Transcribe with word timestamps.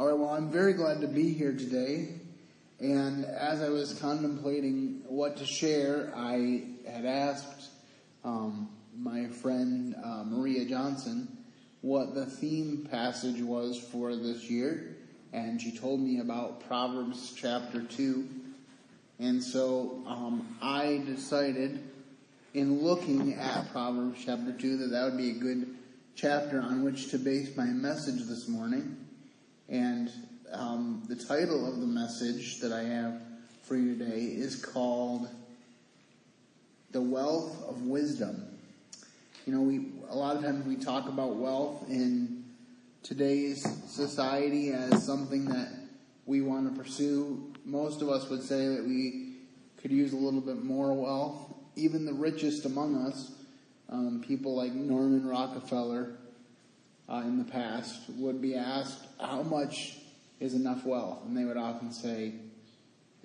All 0.00 0.06
right, 0.06 0.16
well, 0.18 0.30
I'm 0.30 0.50
very 0.50 0.72
glad 0.72 1.02
to 1.02 1.06
be 1.06 1.34
here 1.34 1.52
today. 1.52 2.08
And 2.78 3.26
as 3.26 3.60
I 3.60 3.68
was 3.68 3.92
contemplating 3.92 5.02
what 5.06 5.36
to 5.36 5.44
share, 5.44 6.10
I 6.16 6.68
had 6.90 7.04
asked 7.04 7.68
um, 8.24 8.70
my 8.96 9.26
friend 9.26 9.94
uh, 10.02 10.24
Maria 10.24 10.64
Johnson 10.64 11.28
what 11.82 12.14
the 12.14 12.24
theme 12.24 12.88
passage 12.90 13.42
was 13.42 13.78
for 13.78 14.16
this 14.16 14.48
year. 14.48 14.96
And 15.34 15.60
she 15.60 15.70
told 15.70 16.00
me 16.00 16.20
about 16.20 16.66
Proverbs 16.66 17.34
chapter 17.36 17.82
2. 17.82 18.26
And 19.18 19.44
so 19.44 20.02
um, 20.06 20.56
I 20.62 21.02
decided, 21.04 21.78
in 22.54 22.82
looking 22.82 23.34
at 23.34 23.70
Proverbs 23.70 24.22
chapter 24.24 24.54
2, 24.54 24.78
that 24.78 24.86
that 24.92 25.04
would 25.04 25.18
be 25.18 25.32
a 25.32 25.38
good 25.38 25.76
chapter 26.14 26.58
on 26.58 26.84
which 26.84 27.10
to 27.10 27.18
base 27.18 27.54
my 27.54 27.66
message 27.66 28.26
this 28.26 28.48
morning. 28.48 28.96
And 29.70 30.10
um, 30.52 31.04
the 31.08 31.14
title 31.14 31.64
of 31.64 31.78
the 31.78 31.86
message 31.86 32.58
that 32.58 32.72
I 32.72 32.82
have 32.82 33.22
for 33.62 33.76
you 33.76 33.96
today 33.96 34.22
is 34.22 34.56
called 34.56 35.28
The 36.90 37.00
Wealth 37.00 37.62
of 37.68 37.82
Wisdom. 37.82 38.44
You 39.46 39.54
know, 39.54 39.60
we, 39.60 39.92
a 40.08 40.16
lot 40.16 40.34
of 40.34 40.42
times 40.42 40.66
we 40.66 40.74
talk 40.74 41.08
about 41.08 41.36
wealth 41.36 41.88
in 41.88 42.44
today's 43.04 43.64
society 43.86 44.70
as 44.70 45.06
something 45.06 45.44
that 45.44 45.68
we 46.26 46.40
want 46.40 46.74
to 46.74 46.82
pursue. 46.82 47.52
Most 47.64 48.02
of 48.02 48.08
us 48.08 48.28
would 48.28 48.42
say 48.42 48.66
that 48.74 48.84
we 48.84 49.36
could 49.80 49.92
use 49.92 50.12
a 50.12 50.16
little 50.16 50.40
bit 50.40 50.64
more 50.64 50.92
wealth. 50.92 51.54
Even 51.76 52.04
the 52.04 52.12
richest 52.12 52.64
among 52.64 53.06
us, 53.06 53.30
um, 53.88 54.20
people 54.26 54.56
like 54.56 54.72
Norman 54.72 55.28
Rockefeller 55.28 56.16
uh, 57.08 57.22
in 57.24 57.38
the 57.38 57.44
past, 57.44 58.00
would 58.18 58.42
be 58.42 58.56
asked 58.56 59.06
how 59.20 59.42
much 59.42 59.98
is 60.38 60.54
enough 60.54 60.84
wealth? 60.84 61.24
And 61.26 61.36
they 61.36 61.44
would 61.44 61.56
often 61.56 61.92
say, 61.92 62.34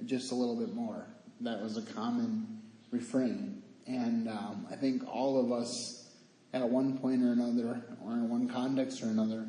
just 0.06 0.31
a 0.31 0.36
little 0.36 0.56
bit 0.56 0.73
more. 0.73 1.06
That 1.42 1.61
was 1.61 1.78
a 1.78 1.81
common 1.81 2.61
refrain. 2.92 3.61
And 3.88 4.28
um, 4.28 4.67
I 4.72 4.75
think 4.75 5.03
all 5.08 5.39
of 5.39 5.52
us, 5.52 6.09
at 6.53 6.67
one 6.67 6.97
point 6.97 7.23
or 7.23 7.31
another, 7.31 7.81
or 8.03 8.11
in 8.14 8.30
one 8.30 8.50
context 8.50 9.02
or 9.03 9.08
another, 9.08 9.45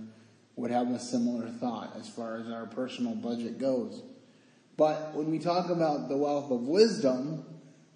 would 0.57 0.71
have 0.71 0.91
a 0.91 0.99
similar 0.99 1.49
thought 1.49 1.95
as 1.99 2.09
far 2.09 2.37
as 2.37 2.51
our 2.51 2.67
personal 2.67 3.15
budget 3.15 3.59
goes. 3.59 4.03
But 4.77 5.15
when 5.15 5.31
we 5.31 5.39
talk 5.39 5.71
about 5.71 6.09
the 6.09 6.17
wealth 6.17 6.51
of 6.51 6.63
wisdom, 6.63 7.45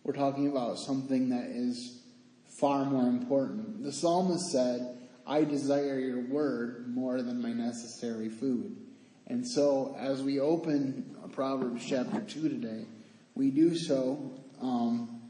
we're 0.02 0.14
talking 0.14 0.48
about 0.48 0.78
something 0.78 1.28
that 1.30 1.46
is 1.46 2.00
far 2.46 2.84
more 2.84 3.06
important. 3.06 3.82
The 3.82 3.92
psalmist 3.92 4.50
said, 4.50 4.98
I 5.30 5.44
desire 5.44 6.00
your 6.00 6.22
word 6.22 6.92
more 6.92 7.22
than 7.22 7.40
my 7.40 7.52
necessary 7.52 8.28
food. 8.28 8.76
And 9.28 9.46
so, 9.46 9.94
as 9.96 10.24
we 10.24 10.40
open 10.40 11.16
Proverbs 11.30 11.86
chapter 11.86 12.20
2 12.20 12.48
today, 12.48 12.84
we 13.36 13.52
do 13.52 13.76
so 13.76 14.32
um, 14.60 15.22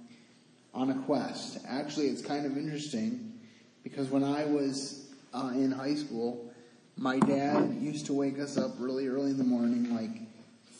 on 0.73 0.89
a 0.89 0.95
quest. 1.03 1.59
Actually, 1.69 2.07
it's 2.07 2.23
kind 2.23 2.47
of 2.47 2.57
interesting 2.57 3.39
because 3.83 4.09
when 4.09 4.25
I 4.25 4.47
was 4.47 5.11
uh, 5.35 5.51
in 5.53 5.71
high 5.71 5.97
school, 5.97 6.51
my 6.97 7.19
dad 7.19 7.77
used 7.79 8.07
to 8.07 8.15
wake 8.15 8.39
us 8.39 8.57
up 8.57 8.71
really 8.79 9.07
early 9.07 9.33
in 9.33 9.37
the 9.37 9.45
morning, 9.45 9.95
like 9.95 10.23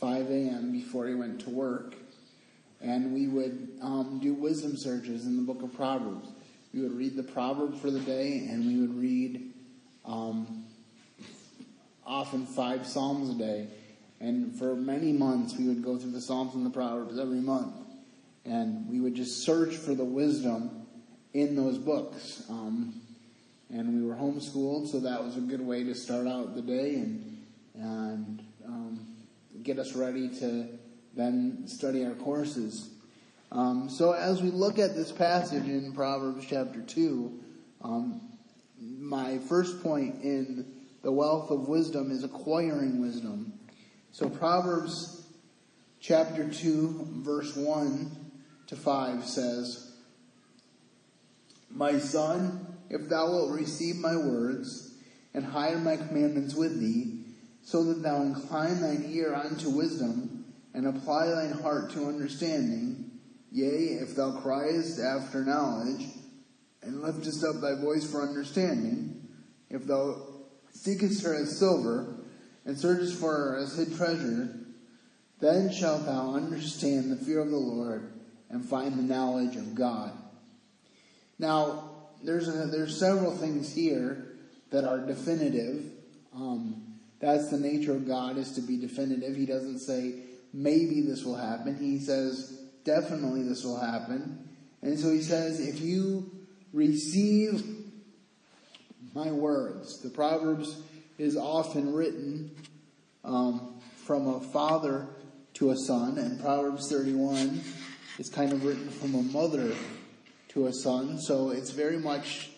5 0.01 0.31
a.m., 0.31 0.73
before 0.73 1.07
he 1.07 1.15
went 1.15 1.43
to 1.43 1.51
work. 1.51 1.95
And 2.81 3.13
we 3.13 3.29
would 3.29 3.69
um, 3.83 4.19
do 4.23 4.33
wisdom 4.33 4.79
searches 4.79 5.27
in 5.27 5.37
the 5.37 5.43
book 5.43 5.63
of 5.63 5.75
Proverbs. 5.75 6.31
We 6.73 6.83
would 6.83 6.97
read 6.97 7.17
the 7.17 7.23
proverb 7.23 7.81
for 7.81 7.91
the 7.91 8.01
day, 8.01 8.47
and 8.49 8.67
we 8.67 8.81
would 8.81 8.97
read 8.97 9.53
um, 10.05 10.65
often 12.07 12.47
five 12.47 12.87
Psalms 12.87 13.31
a 13.31 13.39
day. 13.39 13.69
And 14.21 14.57
for 14.59 14.77
many 14.77 15.13
months, 15.13 15.57
we 15.59 15.67
would 15.67 15.83
go 15.83 15.99
through 15.99 16.13
the 16.13 16.21
Psalms 16.21 16.55
and 16.55 16.65
the 16.65 16.71
Proverbs 16.71 17.19
every 17.19 17.41
month. 17.41 17.75
And 18.45 18.89
we 18.89 19.01
would 19.01 19.15
just 19.15 19.45
search 19.45 19.77
for 19.77 19.95
the 19.95 20.05
wisdom 20.05 20.87
in 21.35 21.57
those 21.57 21.79
books. 21.79 22.45
Um, 22.49 23.01
and 23.71 24.03
we 24.03 24.07
were 24.07 24.15
homeschooled, 24.15 24.89
so 24.89 25.01
that 25.01 25.23
was 25.23 25.37
a 25.37 25.41
good 25.41 25.61
way 25.61 25.85
to 25.85 25.95
start 25.95 26.27
out 26.27 26.55
the 26.55 26.63
day 26.63 26.95
and, 26.95 27.47
and 27.75 28.43
um, 28.67 29.07
get 29.63 29.79
us 29.79 29.95
ready 29.95 30.29
to 30.41 30.67
then 31.15 31.67
study 31.67 32.05
our 32.05 32.15
courses. 32.15 32.91
Um, 33.53 33.89
so 33.89 34.13
as 34.13 34.41
we 34.43 34.51
look 34.51 34.79
at 34.79 34.95
this 34.95 35.11
passage 35.11 35.65
in 35.65 35.93
Proverbs 35.93 36.47
chapter 36.49 36.81
2, 36.83 37.41
um, 37.83 38.21
my 38.79 39.39
first 39.39 39.83
point 39.83 40.23
in 40.23 40.67
the 41.03 41.11
wealth 41.11 41.51
of 41.51 41.69
wisdom 41.69 42.13
is 42.13 42.23
acquiring 42.23 43.01
wisdom. 43.01 43.53
So 44.13 44.29
Proverbs 44.29 45.27
chapter 45.99 46.49
2 46.49 47.09
verse 47.23 47.57
1 47.57 48.33
to 48.69 48.77
5 48.77 49.25
says, 49.27 49.95
My 51.71 51.99
son, 51.99 52.67
if 52.89 53.09
thou 53.09 53.31
wilt 53.31 53.51
receive 53.59 53.97
my 53.97 54.17
words 54.17 54.95
and 55.35 55.45
hide 55.45 55.83
my 55.83 55.97
commandments 55.97 56.55
with 56.55 56.81
thee, 56.81 57.17
so 57.63 57.85
that 57.85 58.03
thou 58.03 58.23
incline 58.23 58.81
thine 58.81 59.07
ear 59.11 59.35
unto 59.35 59.71
wisdom 59.71 60.45
and 60.73 60.87
apply 60.87 61.27
thine 61.27 61.53
heart 61.53 61.91
to 61.93 62.07
understanding, 62.07 63.10
yea, 63.51 63.99
if 64.01 64.15
thou 64.15 64.33
criest 64.41 65.01
after 65.01 65.45
knowledge 65.45 66.07
and 66.83 67.03
liftest 67.03 67.45
up 67.45 67.61
thy 67.61 67.75
voice 67.75 68.11
for 68.11 68.23
understanding, 68.23 69.29
if 69.69 69.87
thou 69.87 70.17
seekest 70.73 71.23
her 71.25 71.35
as 71.35 71.59
silver, 71.59 72.17
and 72.65 72.79
searchest 72.79 73.19
for 73.19 73.33
her 73.33 73.57
as 73.57 73.77
hid 73.77 73.97
treasure, 73.97 74.57
then 75.41 75.73
shalt 75.73 76.05
thou 76.05 76.35
understand 76.35 77.11
the 77.11 77.17
fear 77.17 77.41
of 77.41 77.51
the 77.51 77.57
Lord 77.57 78.13
and 78.51 78.65
find 78.65 78.99
the 78.99 79.03
knowledge 79.03 79.57
of 79.57 79.75
God. 79.75 80.13
Now, 81.39 81.91
there's 82.23 82.49
a, 82.49 82.67
there's 82.67 82.99
several 82.99 83.35
things 83.35 83.73
here 83.73 84.37
that 84.71 84.85
are 84.85 84.99
definitive. 84.99 85.85
Um, 86.35 86.99
that's 87.19 87.51
the 87.51 87.59
nature 87.59 87.93
of 87.93 88.07
God 88.07 88.37
is 88.37 88.53
to 88.53 88.61
be 88.61 88.77
definitive. 88.77 89.37
He 89.37 89.47
doesn't 89.47 89.79
say 89.79 90.15
maybe 90.53 91.01
this 91.01 91.25
will 91.25 91.37
happen. 91.37 91.77
He 91.77 91.99
says 91.99 92.60
definitely 92.85 93.43
this 93.43 93.65
will 93.65 93.81
happen. 93.81 94.49
And 94.83 94.99
so 94.99 95.11
he 95.11 95.23
says 95.23 95.61
if 95.61 95.81
you 95.81 96.31
receive 96.73 97.65
my 99.15 99.31
words. 99.31 100.01
The 100.01 100.11
Proverbs 100.11 100.83
is 101.19 101.37
often 101.37 101.93
written 101.93 102.51
um, 103.25 103.81
from 104.05 104.29
a 104.29 104.41
father 104.41 105.09
to 105.55 105.71
a 105.71 105.77
son, 105.77 106.19
and 106.19 106.41
Proverbs 106.41 106.89
31 106.91 107.61
is 108.19 108.29
kind 108.29 108.53
of 108.53 108.65
written 108.65 108.89
from 108.89 109.15
a 109.15 109.23
mother 109.23 109.75
to 110.49 110.67
a 110.67 110.73
son. 110.73 111.19
So 111.19 111.51
it's 111.51 111.71
very 111.71 111.99
much 111.99 112.51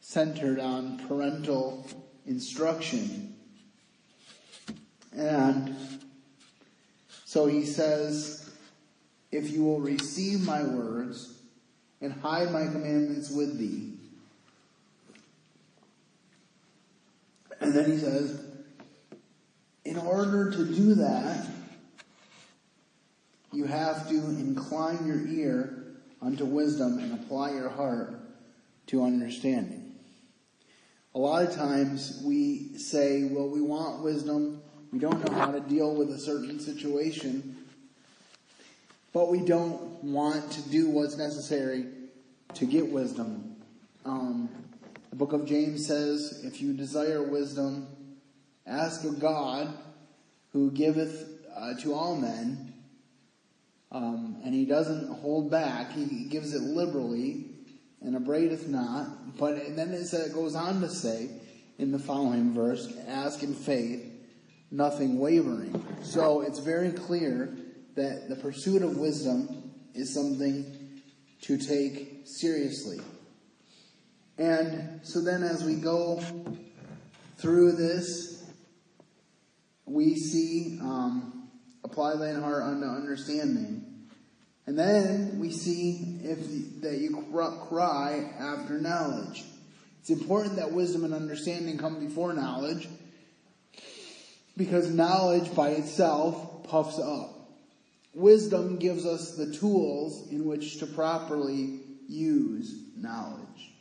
centered 0.00 0.58
on 0.58 0.98
parental 1.06 1.86
instruction. 2.26 3.34
And 5.16 5.76
so 7.24 7.46
he 7.46 7.64
says, 7.64 8.49
If 9.32 9.50
you 9.50 9.64
will 9.64 9.80
receive 9.80 10.44
my 10.44 10.62
words 10.62 11.38
and 12.00 12.12
hide 12.12 12.50
my 12.50 12.64
commandments 12.64 13.30
with 13.30 13.58
thee, 13.58 13.90
And 17.60 17.74
then 17.74 17.90
he 17.90 17.98
says, 17.98 18.42
in 19.84 19.98
order 19.98 20.50
to 20.50 20.64
do 20.64 20.94
that, 20.94 21.46
you 23.52 23.66
have 23.66 24.08
to 24.08 24.14
incline 24.14 25.06
your 25.06 25.26
ear 25.26 25.84
unto 26.22 26.44
wisdom 26.44 26.98
and 26.98 27.12
apply 27.12 27.52
your 27.52 27.68
heart 27.68 28.18
to 28.86 29.04
understanding. 29.04 29.94
A 31.14 31.18
lot 31.18 31.44
of 31.44 31.54
times 31.54 32.22
we 32.24 32.76
say, 32.78 33.24
well, 33.24 33.48
we 33.48 33.60
want 33.60 34.02
wisdom. 34.02 34.62
We 34.92 34.98
don't 34.98 35.24
know 35.24 35.34
how 35.34 35.50
to 35.50 35.60
deal 35.60 35.94
with 35.94 36.10
a 36.10 36.18
certain 36.18 36.60
situation. 36.60 37.56
But 39.12 39.30
we 39.30 39.40
don't 39.40 40.04
want 40.04 40.52
to 40.52 40.68
do 40.68 40.88
what's 40.88 41.16
necessary 41.16 41.86
to 42.54 42.64
get 42.64 42.88
wisdom. 42.88 43.56
Um, 44.04 44.48
the 45.10 45.16
book 45.16 45.32
of 45.32 45.46
James 45.46 45.86
says, 45.86 46.42
If 46.44 46.62
you 46.62 46.72
desire 46.72 47.22
wisdom, 47.22 47.88
ask 48.66 49.04
of 49.04 49.18
God, 49.18 49.72
who 50.52 50.70
giveth 50.70 51.28
uh, 51.56 51.74
to 51.80 51.94
all 51.94 52.16
men, 52.16 52.72
um, 53.92 54.40
and 54.44 54.54
he 54.54 54.64
doesn't 54.64 55.08
hold 55.20 55.50
back. 55.50 55.92
He 55.92 56.24
gives 56.24 56.54
it 56.54 56.62
liberally 56.62 57.46
and 58.00 58.14
abradeth 58.14 58.68
not. 58.68 59.36
But 59.36 59.76
then 59.76 59.90
it, 59.90 60.06
says, 60.06 60.28
it 60.28 60.34
goes 60.34 60.54
on 60.54 60.80
to 60.80 60.88
say 60.88 61.30
in 61.78 61.90
the 61.90 61.98
following 61.98 62.54
verse, 62.54 62.92
ask 63.08 63.42
in 63.42 63.54
faith, 63.54 64.06
nothing 64.70 65.18
wavering. 65.18 65.84
So 66.02 66.42
it's 66.42 66.60
very 66.60 66.92
clear 66.92 67.52
that 67.96 68.28
the 68.28 68.36
pursuit 68.36 68.82
of 68.82 68.96
wisdom 68.96 69.72
is 69.94 70.12
something 70.14 71.00
to 71.42 71.58
take 71.58 72.22
seriously. 72.24 73.00
And 74.38 75.00
so 75.02 75.20
then 75.20 75.42
as 75.42 75.64
we 75.64 75.74
go 75.74 76.22
through 77.38 77.72
this, 77.72 78.42
we 79.84 80.14
see 80.14 80.78
um, 80.80 81.48
apply 81.84 82.16
thine 82.16 82.40
heart 82.40 82.62
unto 82.62 82.86
understanding. 82.86 84.08
And 84.66 84.78
then 84.78 85.38
we 85.40 85.50
see 85.50 86.20
if 86.22 86.82
that 86.82 86.98
you 86.98 87.26
cry 87.68 88.32
after 88.38 88.78
knowledge. 88.78 89.44
It's 90.00 90.10
important 90.10 90.56
that 90.56 90.72
wisdom 90.72 91.04
and 91.04 91.12
understanding 91.12 91.76
come 91.76 91.98
before 91.98 92.32
knowledge 92.32 92.88
because 94.56 94.88
knowledge 94.90 95.54
by 95.54 95.70
itself 95.70 96.64
puffs 96.64 96.98
up. 96.98 97.39
Wisdom 98.12 98.76
gives 98.78 99.06
us 99.06 99.36
the 99.36 99.52
tools 99.54 100.28
in 100.30 100.44
which 100.44 100.78
to 100.78 100.86
properly 100.86 101.80
use 102.08 102.74
knowledge. 102.96 103.72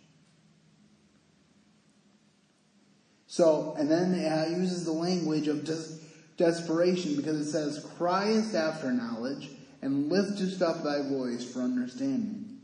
So, 3.28 3.76
and 3.78 3.90
then 3.90 4.14
it 4.14 4.58
uses 4.58 4.86
the 4.86 4.92
language 4.92 5.48
of 5.48 5.64
des- 5.64 6.00
desperation 6.38 7.16
because 7.16 7.40
it 7.40 7.52
says, 7.52 7.86
Criest 7.98 8.56
after 8.56 8.92
knowledge 8.92 9.50
and 9.81 10.10
liftest 10.10 10.62
up 10.62 10.84
thy 10.84 11.08
voice 11.08 11.44
for 11.44 11.62
understanding. 11.62 12.60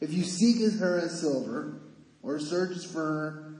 If 0.00 0.12
you 0.12 0.24
seek 0.24 0.72
her 0.78 0.98
as 0.98 1.20
silver, 1.20 1.80
or 2.24 2.40
search 2.40 2.86
for 2.86 3.00
her 3.00 3.54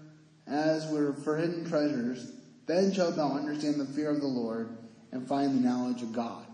as 0.46 0.90
were 0.90 1.12
for 1.12 1.36
hidden 1.36 1.68
treasures, 1.68 2.32
then 2.66 2.92
shalt 2.92 3.16
thou 3.16 3.32
understand 3.32 3.78
the 3.78 3.84
fear 3.84 4.10
of 4.10 4.20
the 4.20 4.26
Lord 4.26 4.76
and 5.12 5.28
find 5.28 5.54
the 5.54 5.68
knowledge 5.68 6.02
of 6.02 6.12
God. 6.12 6.46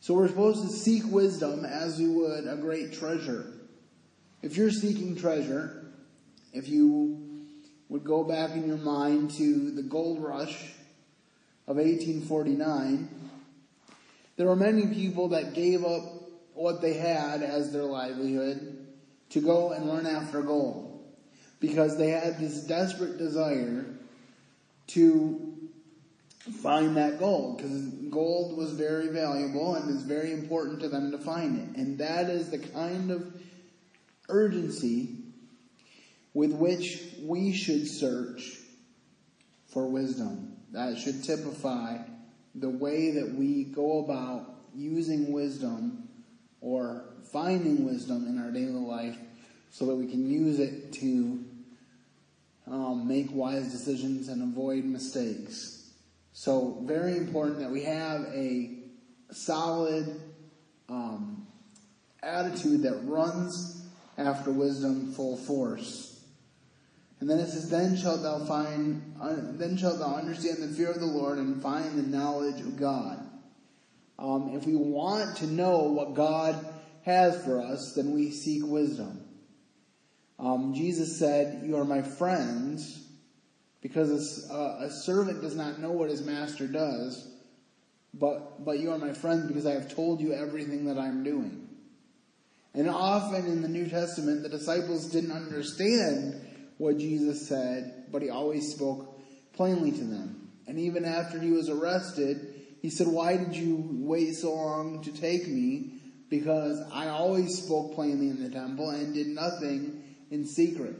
So 0.00 0.14
we're 0.14 0.28
supposed 0.28 0.62
to 0.62 0.68
seek 0.68 1.04
wisdom 1.06 1.66
as 1.66 1.98
we 1.98 2.08
would 2.08 2.46
a 2.46 2.56
great 2.56 2.94
treasure. 2.94 3.52
If 4.42 4.56
you're 4.56 4.70
seeking 4.70 5.14
treasure, 5.14 5.84
if 6.54 6.68
you 6.68 7.46
would 7.90 8.04
go 8.04 8.24
back 8.24 8.52
in 8.52 8.66
your 8.66 8.78
mind 8.78 9.32
to 9.32 9.70
the 9.70 9.82
gold 9.82 10.22
rush 10.22 10.72
of 11.66 11.76
1849, 11.76 13.08
there 14.36 14.46
were 14.46 14.56
many 14.56 14.86
people 14.86 15.28
that 15.28 15.52
gave 15.52 15.84
up 15.84 16.02
what 16.54 16.80
they 16.80 16.94
had 16.94 17.42
as 17.42 17.70
their 17.70 17.84
livelihood 17.84 18.86
to 19.30 19.40
go 19.40 19.72
and 19.72 19.86
run 19.86 20.06
after 20.06 20.40
gold 20.40 21.04
because 21.60 21.98
they 21.98 22.08
had 22.08 22.38
this 22.38 22.62
desperate 22.62 23.18
desire 23.18 23.84
to 24.86 25.49
find 26.50 26.96
that 26.96 27.18
gold 27.18 27.56
because 27.56 27.86
gold 28.10 28.56
was 28.56 28.72
very 28.72 29.08
valuable 29.08 29.74
and 29.74 29.94
it's 29.94 30.02
very 30.04 30.32
important 30.32 30.80
to 30.80 30.88
them 30.88 31.10
to 31.12 31.18
find 31.18 31.58
it. 31.58 31.78
And 31.78 31.98
that 31.98 32.28
is 32.28 32.50
the 32.50 32.58
kind 32.58 33.10
of 33.10 33.34
urgency 34.28 35.16
with 36.34 36.52
which 36.52 37.02
we 37.22 37.52
should 37.52 37.88
search 37.88 38.58
for 39.68 39.86
wisdom. 39.86 40.56
That 40.72 40.98
should 40.98 41.24
typify 41.24 41.98
the 42.54 42.70
way 42.70 43.12
that 43.12 43.34
we 43.34 43.64
go 43.64 44.04
about 44.04 44.46
using 44.74 45.32
wisdom 45.32 46.08
or 46.60 47.04
finding 47.32 47.84
wisdom 47.84 48.26
in 48.26 48.38
our 48.38 48.50
daily 48.50 48.72
life 48.72 49.18
so 49.70 49.86
that 49.86 49.94
we 49.94 50.06
can 50.06 50.28
use 50.28 50.58
it 50.58 50.92
to 50.94 51.44
um, 52.66 53.06
make 53.06 53.28
wise 53.32 53.70
decisions 53.72 54.28
and 54.28 54.42
avoid 54.42 54.84
mistakes. 54.84 55.79
So, 56.32 56.78
very 56.82 57.16
important 57.16 57.58
that 57.58 57.70
we 57.70 57.82
have 57.82 58.22
a 58.32 58.78
solid 59.30 60.20
um, 60.88 61.46
attitude 62.22 62.82
that 62.82 63.04
runs 63.04 63.86
after 64.16 64.50
wisdom 64.50 65.12
full 65.12 65.36
force. 65.36 66.22
And 67.20 67.28
then 67.28 67.38
it 67.38 67.48
says, 67.48 67.68
"Then 67.68 67.96
shalt 67.96 68.22
thou 68.22 68.44
find, 68.44 69.14
uh, 69.20 69.36
then 69.52 69.76
shalt 69.76 69.98
thou 69.98 70.14
understand 70.14 70.58
the 70.58 70.68
fear 70.68 70.90
of 70.90 71.00
the 71.00 71.06
Lord 71.06 71.38
and 71.38 71.62
find 71.62 71.98
the 71.98 72.02
knowledge 72.02 72.60
of 72.60 72.76
God." 72.76 73.26
Um, 74.18 74.50
if 74.54 74.66
we 74.66 74.76
want 74.76 75.36
to 75.38 75.46
know 75.46 75.84
what 75.84 76.14
God 76.14 76.64
has 77.02 77.42
for 77.44 77.60
us, 77.60 77.94
then 77.94 78.12
we 78.12 78.30
seek 78.30 78.64
wisdom. 78.64 79.22
Um, 80.38 80.74
Jesus 80.74 81.18
said, 81.18 81.62
"You 81.66 81.76
are 81.76 81.84
my 81.84 82.02
friends," 82.02 82.99
because 83.82 84.48
a, 84.50 84.90
servant 84.90 85.40
does 85.40 85.56
not 85.56 85.78
know 85.78 85.90
what 85.90 86.10
his 86.10 86.22
master 86.22 86.66
does, 86.66 87.28
but 88.12 88.64
but 88.64 88.78
you 88.78 88.90
are 88.90 88.98
my 88.98 89.12
friends 89.12 89.46
because 89.46 89.66
I 89.66 89.72
have 89.72 89.94
told 89.94 90.20
you 90.20 90.32
everything 90.32 90.86
that 90.86 90.98
I'm 90.98 91.24
doing. 91.24 91.68
And 92.74 92.88
often 92.88 93.46
in 93.46 93.62
the 93.62 93.68
New 93.68 93.88
Testament, 93.88 94.42
the 94.42 94.48
disciples 94.48 95.06
didn't 95.10 95.32
understand 95.32 96.40
what 96.78 96.98
Jesus 96.98 97.48
said, 97.48 98.04
but 98.12 98.22
he 98.22 98.30
always 98.30 98.72
spoke 98.72 99.20
plainly 99.54 99.90
to 99.90 100.04
them. 100.04 100.48
And 100.66 100.78
even 100.78 101.04
after 101.04 101.40
he 101.40 101.50
was 101.50 101.68
arrested, 101.68 102.54
he 102.80 102.90
said, 102.90 103.08
Why 103.08 103.36
did 103.36 103.56
you 103.56 103.84
wait 103.90 104.34
so 104.34 104.54
long 104.54 105.02
to 105.02 105.12
take 105.12 105.48
me? 105.48 105.94
Because 106.28 106.80
I 106.92 107.08
always 107.08 107.58
spoke 107.58 107.94
plainly 107.94 108.28
in 108.28 108.42
the 108.42 108.50
temple 108.50 108.90
and 108.90 109.12
did 109.12 109.26
nothing 109.26 110.04
in 110.30 110.46
secret. 110.46 110.94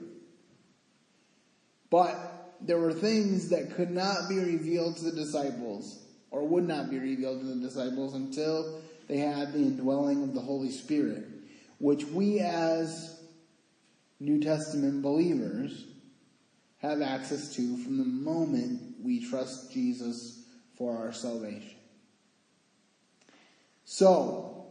But 1.89 2.30
there 2.63 2.79
were 2.79 2.93
things 2.93 3.49
that 3.49 3.75
could 3.75 3.91
not 3.91 4.29
be 4.29 4.39
revealed 4.39 4.97
to 4.99 5.05
the 5.05 5.13
disciples, 5.13 6.05
or 6.31 6.47
would 6.47 6.67
not 6.67 6.91
be 6.91 6.99
revealed 6.99 7.41
to 7.41 7.47
the 7.47 7.57
disciples 7.57 8.15
until 8.15 8.81
they 9.09 9.19
had 9.19 9.53
the 9.53 9.59
indwelling 9.59 10.23
of 10.23 10.35
the 10.35 10.41
Holy 10.41 10.71
Spirit, 10.71 11.25
which 11.79 12.05
we 12.05 12.41
as 12.41 13.21
New 14.21 14.41
Testament 14.43 15.03
believers 15.03 15.87
have 16.79 17.03
access 17.03 17.55
to 17.57 17.77
from 17.79 17.99
the 17.99 18.05
moment 18.05 18.97
we 19.03 19.29
trust 19.29 19.73
Jesus 19.73 20.45
for 20.77 20.97
our 20.97 21.13
salvation. 21.13 21.77
So, 23.85 24.67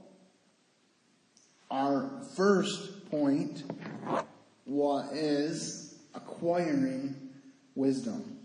our 1.69 2.23
first 2.35 3.09
point 3.11 3.63
what 4.65 5.13
is 5.13 5.99
acquiring 6.15 7.28
wisdom. 7.79 8.37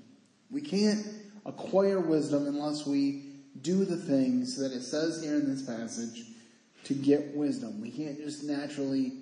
We 0.51 0.61
can't 0.61 1.05
acquire 1.45 2.01
wisdom 2.01 2.47
unless 2.47 2.87
we 2.87 3.25
do 3.61 3.85
the 3.85 3.97
things 3.97 4.57
that 4.57 4.73
it 4.73 4.83
says 4.83 5.23
here 5.23 5.35
in 5.35 5.49
this 5.49 5.63
passage 5.63 6.23
to 6.85 6.95
get 6.95 7.35
wisdom. 7.35 7.81
We 7.81 7.91
can't 7.91 8.17
just 8.19 8.45
naturally 8.45 9.13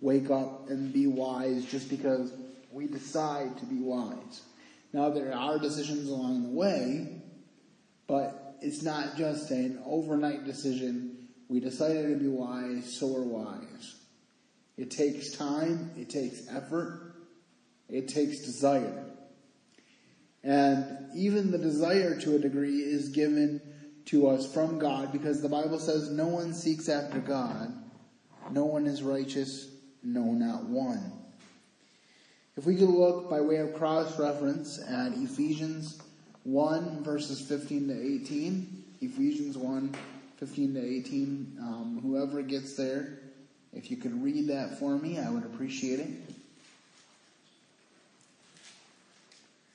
wake 0.00 0.30
up 0.30 0.68
and 0.70 0.92
be 0.92 1.06
wise 1.06 1.64
just 1.66 1.90
because 1.90 2.32
we 2.70 2.86
decide 2.86 3.58
to 3.58 3.66
be 3.66 3.80
wise. 3.80 4.42
Now, 4.92 5.10
there 5.10 5.34
are 5.34 5.58
decisions 5.58 6.08
along 6.08 6.42
the 6.44 6.50
way, 6.50 7.22
but 8.06 8.56
it's 8.60 8.82
not 8.82 9.16
just 9.16 9.50
an 9.50 9.82
overnight 9.84 10.44
decision. 10.44 11.28
We 11.48 11.60
decided 11.60 12.08
to 12.10 12.16
be 12.16 12.28
wise, 12.28 12.94
so 12.98 13.06
we're 13.08 13.22
wise. 13.22 13.96
It 14.76 14.90
takes 14.90 15.32
time, 15.32 15.90
it 15.96 16.10
takes 16.10 16.48
effort, 16.48 17.14
it 17.88 18.08
takes 18.08 18.40
desire. 18.40 19.04
And 20.46 21.08
even 21.12 21.50
the 21.50 21.58
desire 21.58 22.16
to 22.20 22.36
a 22.36 22.38
degree 22.38 22.78
is 22.78 23.08
given 23.08 23.60
to 24.04 24.28
us 24.28 24.52
from 24.54 24.78
God 24.78 25.10
because 25.10 25.42
the 25.42 25.48
Bible 25.48 25.80
says 25.80 26.08
no 26.08 26.28
one 26.28 26.54
seeks 26.54 26.88
after 26.88 27.18
God, 27.18 27.74
no 28.52 28.64
one 28.64 28.86
is 28.86 29.02
righteous, 29.02 29.68
no, 30.04 30.22
not 30.22 30.66
one. 30.66 31.12
If 32.56 32.64
we 32.64 32.76
could 32.76 32.88
look 32.88 33.28
by 33.28 33.40
way 33.40 33.56
of 33.56 33.74
cross 33.74 34.20
reference 34.20 34.78
at 34.88 35.14
Ephesians 35.14 36.00
1 36.44 37.02
verses 37.02 37.40
15 37.40 37.88
to 37.88 38.00
18, 38.00 38.84
Ephesians 39.00 39.58
1 39.58 39.96
15 40.36 40.74
to 40.74 40.80
18, 40.80 41.56
um, 41.60 42.00
whoever 42.04 42.40
gets 42.42 42.76
there, 42.76 43.18
if 43.72 43.90
you 43.90 43.96
could 43.96 44.22
read 44.22 44.46
that 44.46 44.78
for 44.78 44.96
me, 44.96 45.18
I 45.18 45.28
would 45.28 45.44
appreciate 45.44 45.98
it. 45.98 46.25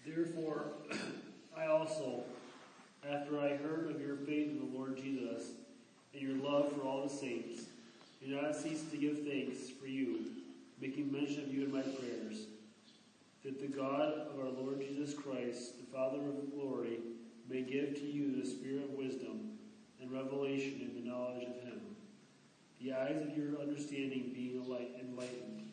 Therefore, 0.06 0.66
I 1.58 1.68
also, 1.68 2.24
after 3.08 3.40
I 3.40 3.56
heard 3.56 3.90
of 3.90 4.02
your 4.02 4.16
faith 4.16 4.50
in 4.50 4.60
the 4.60 4.78
Lord 4.78 4.98
Jesus 4.98 5.52
and 6.14 6.22
your 6.22 6.38
love 6.38 6.72
for 6.72 6.82
all 6.82 7.04
the 7.04 7.10
saints, 7.10 7.64
do 8.24 8.36
not 8.36 8.56
cease 8.56 8.84
to 8.92 8.98
give 8.98 9.24
thanks 9.24 9.70
for 9.80 9.88
you, 9.88 10.26
making 10.80 11.12
mention 11.12 11.44
of 11.44 11.54
you 11.54 11.66
in 11.66 11.72
my 11.72 11.82
prayers, 11.82 12.46
that 13.44 13.60
the 13.60 13.68
God 13.68 14.14
of 14.30 14.40
our 14.40 14.50
Lord 14.50 14.80
Jesus 14.80 15.14
Christ, 15.14 15.78
the 15.80 15.96
Father 15.96 16.20
of 16.20 16.52
glory, 16.54 17.00
may 17.50 17.62
give 17.62 17.96
to 17.96 18.06
you 18.06 18.42
the 18.42 18.48
spirit 18.48 18.86
of 18.86 18.92
wisdom 18.92 19.58
and 20.02 20.12
revelation 20.12 20.82
in 20.82 21.04
the 21.04 21.10
knowledge 21.10 21.44
of 21.44 21.64
him, 21.64 21.82
the 22.80 22.94
eyes 22.94 23.22
of 23.22 23.38
your 23.38 23.60
understanding 23.60 24.32
being 24.34 24.56
enlightened, 24.58 25.70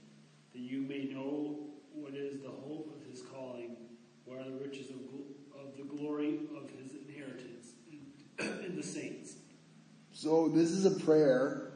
that 0.53 0.61
you 0.61 0.81
may 0.81 1.05
know 1.05 1.59
what 1.95 2.15
is 2.15 2.41
the 2.41 2.49
hope 2.49 2.95
of 2.97 3.11
his 3.11 3.23
calling, 3.23 3.77
what 4.29 4.41
are 4.41 4.51
the 4.51 4.57
riches 4.57 4.91
of, 4.91 4.97
of 5.61 5.77
the 5.77 5.85
glory 5.85 6.41
of 6.57 6.71
his 6.71 6.93
inheritance 6.93 7.73
in, 7.91 8.65
in 8.67 8.77
the 8.77 8.83
saints. 8.83 9.35
So 10.13 10.49
this 10.49 10.71
is 10.71 10.85
a 10.85 11.05
prayer 11.05 11.71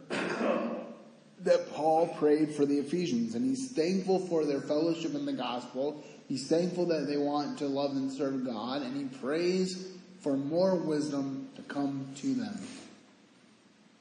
that 1.42 1.73
Paul 1.73 2.09
prayed 2.18 2.52
for 2.52 2.66
the 2.66 2.78
Ephesians, 2.78 3.35
and 3.35 3.44
he's 3.44 3.73
thankful 3.73 4.18
for 4.26 4.44
their 4.44 4.61
fellowship 4.61 5.14
in 5.14 5.26
the 5.26 5.32
gospel. 5.32 6.02
He's 6.28 6.49
thankful 6.49 6.87
that 6.87 7.06
they 7.06 7.16
want 7.16 7.59
to 7.59 7.66
love 7.66 7.92
and 7.92 8.11
serve 8.12 8.44
God, 8.44 8.82
and 8.82 8.97
he 8.97 9.16
prays 9.18 9.88
for 10.21 10.37
more 10.37 10.76
wisdom 10.76 11.49
to 11.56 11.62
come 11.62 12.06
to 12.16 12.35
them. 12.35 12.61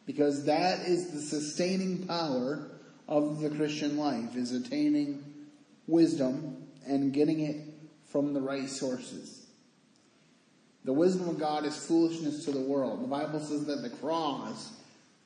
Because 0.05 0.45
that 0.45 0.87
is 0.87 1.11
the 1.11 1.21
sustaining 1.21 2.05
power 2.05 2.67
of 3.07 3.39
the 3.39 3.49
Christian 3.49 3.97
life, 3.97 4.35
is 4.35 4.51
attaining 4.51 5.23
wisdom 5.87 6.57
and 6.85 7.13
getting 7.13 7.41
it 7.41 7.70
from 8.11 8.33
the 8.33 8.41
right 8.41 8.69
sources. 8.69 9.45
The 10.83 10.93
wisdom 10.93 11.29
of 11.29 11.39
God 11.39 11.65
is 11.65 11.77
foolishness 11.85 12.43
to 12.45 12.51
the 12.51 12.59
world. 12.59 13.03
The 13.03 13.07
Bible 13.07 13.39
says 13.39 13.65
that 13.65 13.83
the 13.83 13.89
cross 13.89 14.71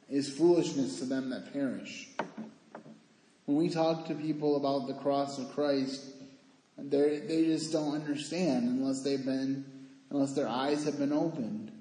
is 0.09 0.29
foolishness 0.29 0.99
to 0.99 1.05
them 1.05 1.29
that 1.29 1.53
perish. 1.53 2.09
When 3.45 3.57
we 3.57 3.69
talk 3.69 4.07
to 4.07 4.15
people 4.15 4.57
about 4.57 4.87
the 4.87 4.93
cross 5.01 5.39
of 5.39 5.51
Christ, 5.53 6.11
they 6.77 7.19
they 7.19 7.45
just 7.45 7.71
don't 7.71 7.95
understand 7.95 8.67
unless 8.67 9.01
they've 9.01 9.23
been 9.23 9.65
unless 10.09 10.33
their 10.33 10.47
eyes 10.47 10.83
have 10.85 10.99
been 10.99 11.13
opened. 11.13 11.71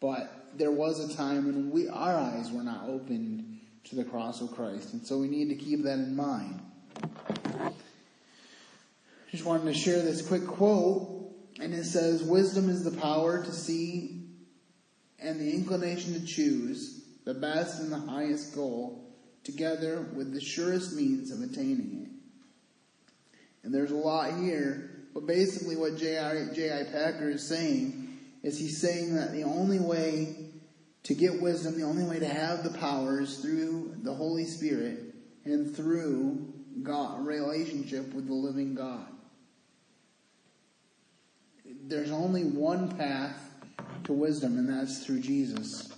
But 0.00 0.50
there 0.56 0.70
was 0.70 1.00
a 1.00 1.16
time 1.16 1.46
when 1.46 1.70
we 1.70 1.88
our 1.88 2.16
eyes 2.16 2.50
were 2.50 2.62
not 2.62 2.88
opened 2.88 3.60
to 3.84 3.96
the 3.96 4.04
cross 4.04 4.40
of 4.40 4.52
Christ, 4.52 4.92
and 4.92 5.06
so 5.06 5.18
we 5.18 5.28
need 5.28 5.48
to 5.48 5.54
keep 5.54 5.82
that 5.84 5.98
in 5.98 6.14
mind. 6.14 6.60
Just 9.34 9.46
wanted 9.46 9.64
to 9.64 9.74
share 9.74 10.00
this 10.00 10.24
quick 10.24 10.46
quote, 10.46 11.34
and 11.58 11.74
it 11.74 11.86
says, 11.86 12.22
"Wisdom 12.22 12.68
is 12.68 12.84
the 12.84 12.92
power 12.92 13.42
to 13.42 13.52
see 13.52 14.28
and 15.18 15.40
the 15.40 15.50
inclination 15.50 16.12
to 16.12 16.24
choose 16.24 17.00
the 17.24 17.34
best 17.34 17.80
and 17.80 17.90
the 17.90 17.98
highest 17.98 18.54
goal, 18.54 19.12
together 19.42 20.06
with 20.14 20.32
the 20.32 20.40
surest 20.40 20.94
means 20.94 21.32
of 21.32 21.42
attaining 21.42 22.02
it." 22.04 22.10
And 23.64 23.74
there's 23.74 23.90
a 23.90 23.96
lot 23.96 24.38
here, 24.38 25.08
but 25.12 25.26
basically 25.26 25.74
what 25.74 25.96
J.I. 25.96 26.84
Packer 26.92 27.30
is 27.30 27.42
saying 27.42 28.06
is 28.44 28.56
he's 28.56 28.78
saying 28.78 29.16
that 29.16 29.32
the 29.32 29.42
only 29.42 29.80
way 29.80 30.52
to 31.02 31.12
get 31.12 31.42
wisdom, 31.42 31.74
the 31.74 31.82
only 31.82 32.04
way 32.04 32.20
to 32.20 32.28
have 32.28 32.62
the 32.62 32.78
power 32.78 33.20
is 33.20 33.38
through 33.38 33.96
the 34.04 34.14
Holy 34.14 34.44
Spirit 34.44 35.12
and 35.44 35.74
through 35.74 36.52
God, 36.84 37.26
relationship 37.26 38.14
with 38.14 38.28
the 38.28 38.34
living 38.34 38.76
God 38.76 39.08
there's 41.88 42.10
only 42.10 42.44
one 42.44 42.96
path 42.96 43.50
to 44.04 44.12
wisdom, 44.12 44.58
and 44.58 44.68
that's 44.68 45.04
through 45.04 45.20
Jesus. 45.20 45.92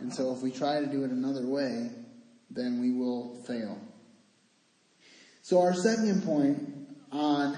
And 0.00 0.12
so 0.12 0.32
if 0.32 0.42
we 0.42 0.50
try 0.50 0.80
to 0.80 0.86
do 0.86 1.04
it 1.04 1.10
another 1.10 1.46
way, 1.46 1.90
then 2.50 2.80
we 2.80 2.92
will 2.92 3.36
fail. 3.46 3.78
So 5.42 5.60
our 5.60 5.74
second 5.74 6.24
point 6.24 6.60
on 7.12 7.56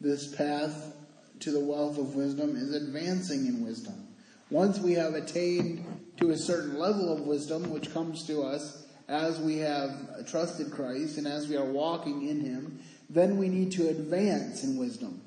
this 0.00 0.34
path 0.34 0.94
to 1.40 1.50
the 1.50 1.60
wealth 1.60 1.98
of 1.98 2.14
wisdom 2.14 2.56
is 2.56 2.74
advancing 2.74 3.46
in 3.46 3.64
wisdom. 3.64 4.08
Once 4.50 4.78
we 4.78 4.92
have 4.92 5.14
attained 5.14 5.84
to 6.18 6.30
a 6.30 6.36
certain 6.36 6.78
level 6.78 7.12
of 7.12 7.26
wisdom, 7.26 7.70
which 7.70 7.92
comes 7.92 8.26
to 8.26 8.42
us 8.42 8.86
as 9.08 9.40
we 9.40 9.58
have 9.58 10.26
trusted 10.26 10.70
Christ 10.70 11.18
and 11.18 11.26
as 11.26 11.48
we 11.48 11.56
are 11.56 11.64
walking 11.64 12.28
in 12.28 12.40
Him, 12.40 12.78
then 13.10 13.36
we 13.36 13.48
need 13.48 13.72
to 13.72 13.88
advance 13.88 14.62
in 14.62 14.76
wisdom. 14.76 15.20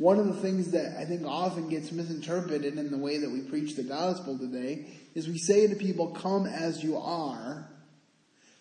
One 0.00 0.18
of 0.18 0.28
the 0.28 0.40
things 0.40 0.70
that 0.70 0.98
I 0.98 1.04
think 1.04 1.26
often 1.26 1.68
gets 1.68 1.92
misinterpreted 1.92 2.78
in 2.78 2.90
the 2.90 2.96
way 2.96 3.18
that 3.18 3.30
we 3.30 3.42
preach 3.42 3.76
the 3.76 3.82
gospel 3.82 4.38
today 4.38 4.86
is 5.14 5.28
we 5.28 5.36
say 5.36 5.66
to 5.66 5.76
people, 5.76 6.06
come 6.12 6.46
as 6.46 6.82
you 6.82 6.96
are, 6.96 7.68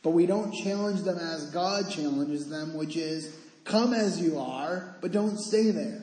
but 0.03 0.10
we 0.10 0.25
don't 0.25 0.51
challenge 0.51 1.03
them 1.03 1.17
as 1.17 1.50
God 1.51 1.89
challenges 1.89 2.50
them, 2.50 2.74
which 2.74 2.98
is, 2.98 3.34
come 3.63 3.93
as 3.93 4.19
you 4.19 4.38
are, 4.38 4.98
but 5.00 5.13
don't 5.13 5.39
stay 5.39 5.72
there. 5.72 6.01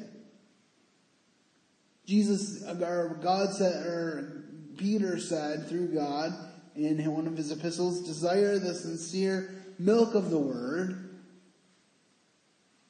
Jesus, 2.07 2.65
or 2.67 3.19
God 3.23 3.53
said, 3.53 3.85
or 3.85 4.43
Peter 4.79 5.21
said 5.21 5.69
through 5.69 5.93
God 5.93 6.33
in 6.75 7.05
one 7.13 7.27
of 7.27 7.37
his 7.37 7.53
epistles, 7.53 8.07
desire 8.07 8.59
the 8.59 8.73
sincere 8.73 9.51
milk 9.79 10.15
of 10.15 10.31
the 10.31 10.39
word 10.39 11.11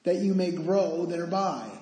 that 0.05 0.19
you 0.19 0.33
may 0.33 0.53
grow 0.53 1.07
thereby. 1.07 1.76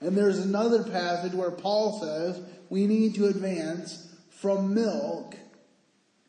And 0.00 0.16
there's 0.16 0.38
another 0.38 0.84
passage 0.84 1.32
where 1.32 1.50
Paul 1.50 2.00
says 2.00 2.40
we 2.68 2.86
need 2.86 3.14
to 3.14 3.26
advance 3.26 4.14
from 4.30 4.74
milk 4.74 5.34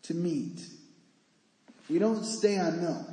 to 0.03 0.13
meat. 0.13 0.61
We 1.89 1.99
don't 1.99 2.23
stay 2.23 2.57
on 2.57 2.81
milk. 2.81 3.07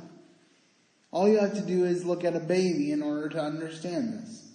All 1.11 1.29
you 1.29 1.39
have 1.39 1.53
to 1.55 1.61
do 1.61 1.85
is 1.85 2.05
look 2.05 2.23
at 2.23 2.35
a 2.35 2.39
baby 2.39 2.91
in 2.91 3.01
order 3.01 3.29
to 3.29 3.41
understand 3.41 4.13
this. 4.13 4.51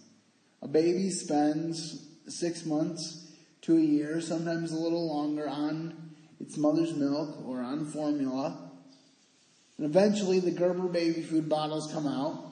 A 0.63 0.69
baby 0.69 1.11
spends 1.11 2.07
six 2.29 2.67
months 2.67 3.33
to 3.63 3.77
a 3.77 3.81
year, 3.81 4.21
sometimes 4.21 4.73
a 4.73 4.77
little 4.77 5.09
longer, 5.09 5.49
on 5.49 6.13
its 6.39 6.57
mother's 6.57 6.95
milk 6.95 7.47
or 7.47 7.61
on 7.61 7.87
formula. 7.87 8.71
And 9.79 9.87
eventually 9.87 10.41
the 10.41 10.51
Gerber 10.51 10.89
baby 10.89 11.23
food 11.23 11.49
bottles 11.49 11.91
come 11.93 12.07
out 12.07 12.45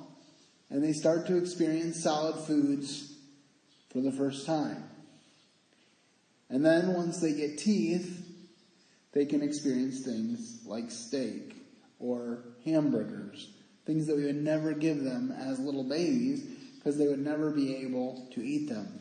and 0.71 0.83
they 0.83 0.93
start 0.93 1.27
to 1.27 1.37
experience 1.37 2.03
solid 2.03 2.37
foods 2.47 3.08
for 3.91 4.01
the 4.01 4.13
first 4.13 4.47
time. 4.47 4.85
And 6.51 6.65
then 6.65 6.95
once 6.95 7.21
they 7.21 7.35
get 7.35 7.59
teeth, 7.59 8.27
they 9.13 9.27
can 9.27 9.43
experience 9.43 10.01
things 10.01 10.61
like 10.65 10.91
steak 10.91 11.57
or 11.99 12.45
hamburgers, 12.65 13.51
things 13.85 14.07
that 14.07 14.17
we 14.17 14.25
would 14.25 14.43
never 14.43 14.73
give 14.73 15.03
them 15.03 15.33
as 15.33 15.59
little 15.59 15.85
babies 15.85 16.43
because 16.77 16.97
they 16.97 17.09
would 17.09 17.25
never 17.25 17.51
be 17.51 17.77
able 17.77 18.29
to 18.33 18.43
eat 18.43 18.69
them. 18.69 19.01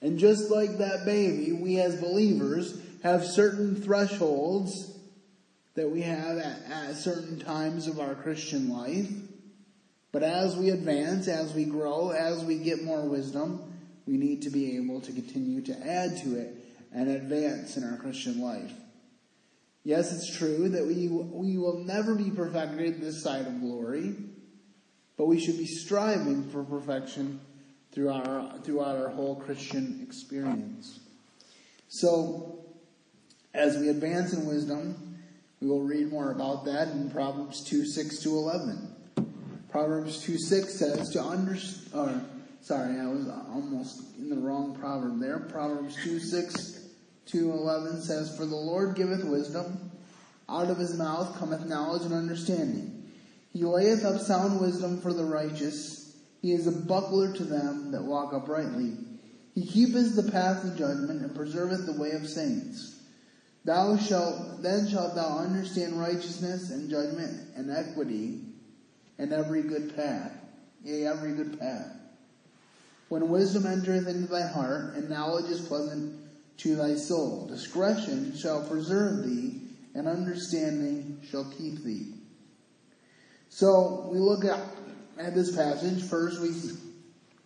And 0.00 0.18
just 0.18 0.50
like 0.50 0.78
that 0.78 1.04
baby, 1.04 1.52
we 1.52 1.80
as 1.80 2.00
believers 2.00 2.80
have 3.02 3.24
certain 3.24 3.74
thresholds 3.74 4.96
that 5.74 5.90
we 5.90 6.02
have 6.02 6.38
at, 6.38 6.60
at 6.70 6.96
certain 6.96 7.38
times 7.38 7.86
of 7.86 8.00
our 8.00 8.14
Christian 8.14 8.68
life. 8.68 9.08
But 10.10 10.22
as 10.22 10.56
we 10.56 10.70
advance, 10.70 11.28
as 11.28 11.52
we 11.52 11.64
grow, 11.64 12.10
as 12.10 12.44
we 12.44 12.58
get 12.58 12.82
more 12.82 13.02
wisdom, 13.02 13.72
we 14.06 14.16
need 14.16 14.42
to 14.42 14.50
be 14.50 14.76
able 14.76 15.00
to 15.02 15.12
continue 15.12 15.60
to 15.62 15.86
add 15.86 16.16
to 16.22 16.38
it 16.38 16.54
and 16.92 17.08
advance 17.08 17.76
in 17.76 17.84
our 17.84 17.98
Christian 17.98 18.40
life. 18.40 18.72
Yes, 19.84 20.12
it's 20.12 20.36
true 20.36 20.68
that 20.70 20.86
we, 20.86 21.08
we 21.08 21.58
will 21.58 21.84
never 21.84 22.14
be 22.14 22.30
perfected 22.30 23.00
this 23.00 23.22
side 23.22 23.46
of 23.46 23.60
glory, 23.60 24.16
but 25.16 25.26
we 25.26 25.40
should 25.40 25.58
be 25.58 25.66
striving 25.66 26.48
for 26.50 26.64
perfection 26.64 27.40
throughout 27.92 28.26
our, 28.26 28.58
throughout 28.60 28.96
our 28.96 29.08
whole 29.08 29.36
Christian 29.36 30.00
experience. 30.06 31.00
So, 31.88 32.64
as 33.54 33.78
we 33.78 33.88
advance 33.88 34.32
in 34.32 34.46
wisdom, 34.46 35.18
we 35.60 35.68
will 35.68 35.82
read 35.82 36.10
more 36.10 36.30
about 36.30 36.64
that 36.66 36.88
in 36.88 37.10
Proverbs 37.10 37.64
2, 37.64 37.84
6 37.84 38.18
to 38.20 38.28
11. 38.30 38.94
Proverbs 39.70 40.22
2, 40.22 40.38
6 40.38 40.74
says, 40.74 41.10
to 41.10 41.22
understand, 41.22 42.24
Sorry, 42.60 42.98
I 42.98 43.06
was 43.06 43.28
almost 43.48 44.02
in 44.18 44.28
the 44.28 44.36
wrong 44.36 44.76
proverb 44.78 45.20
there. 45.20 45.38
Proverbs 45.38 45.96
2 46.02 46.18
6 46.18 46.80
to 47.26 47.50
11 47.50 48.02
says, 48.02 48.36
For 48.36 48.44
the 48.44 48.56
Lord 48.56 48.96
giveth 48.96 49.24
wisdom, 49.24 49.90
out 50.48 50.68
of 50.68 50.78
his 50.78 50.98
mouth 50.98 51.38
cometh 51.38 51.66
knowledge 51.66 52.02
and 52.02 52.12
understanding. 52.12 53.10
He 53.52 53.64
layeth 53.64 54.04
up 54.04 54.20
sound 54.20 54.60
wisdom 54.60 55.00
for 55.00 55.12
the 55.12 55.24
righteous. 55.24 56.16
He 56.42 56.52
is 56.52 56.66
a 56.66 56.72
buckler 56.72 57.32
to 57.34 57.44
them 57.44 57.92
that 57.92 58.02
walk 58.02 58.32
uprightly. 58.32 58.96
He 59.54 59.66
keepeth 59.66 60.14
the 60.14 60.30
path 60.30 60.64
of 60.64 60.76
judgment 60.76 61.22
and 61.22 61.34
preserveth 61.34 61.86
the 61.86 61.98
way 61.98 62.10
of 62.12 62.28
saints. 62.28 63.00
Thou 63.64 63.96
shalt, 63.96 64.62
then 64.62 64.88
shalt 64.88 65.14
thou 65.14 65.38
understand 65.38 65.98
righteousness 65.98 66.70
and 66.70 66.90
judgment 66.90 67.48
and 67.56 67.70
equity 67.70 68.40
and 69.18 69.32
every 69.32 69.62
good 69.62 69.94
path. 69.94 70.32
Yea, 70.84 71.06
every 71.06 71.32
good 71.32 71.58
path. 71.58 71.92
When 73.08 73.28
wisdom 73.28 73.66
entereth 73.66 74.06
into 74.06 74.28
thy 74.28 74.46
heart, 74.46 74.94
and 74.94 75.08
knowledge 75.08 75.50
is 75.50 75.66
pleasant 75.66 76.14
to 76.58 76.76
thy 76.76 76.94
soul, 76.94 77.46
discretion 77.46 78.36
shall 78.36 78.66
preserve 78.68 79.24
thee, 79.24 79.60
and 79.94 80.06
understanding 80.06 81.20
shall 81.28 81.50
keep 81.56 81.82
thee. 81.82 82.12
So 83.48 84.08
we 84.12 84.18
look 84.18 84.44
at, 84.44 84.60
at 85.18 85.34
this 85.34 85.56
passage. 85.56 86.02
First, 86.02 86.40
we 86.40 86.52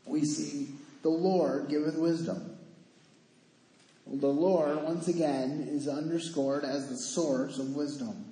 we 0.05 0.25
see 0.25 0.69
the 1.03 1.09
Lord 1.09 1.69
giveth 1.69 1.97
wisdom. 1.97 2.57
The 4.07 4.27
Lord, 4.27 4.83
once 4.83 5.09
again, 5.09 5.69
is 5.71 5.89
underscored 5.89 6.65
as 6.65 6.89
the 6.89 6.97
source 6.97 7.59
of 7.59 7.75
wisdom. 7.77 8.32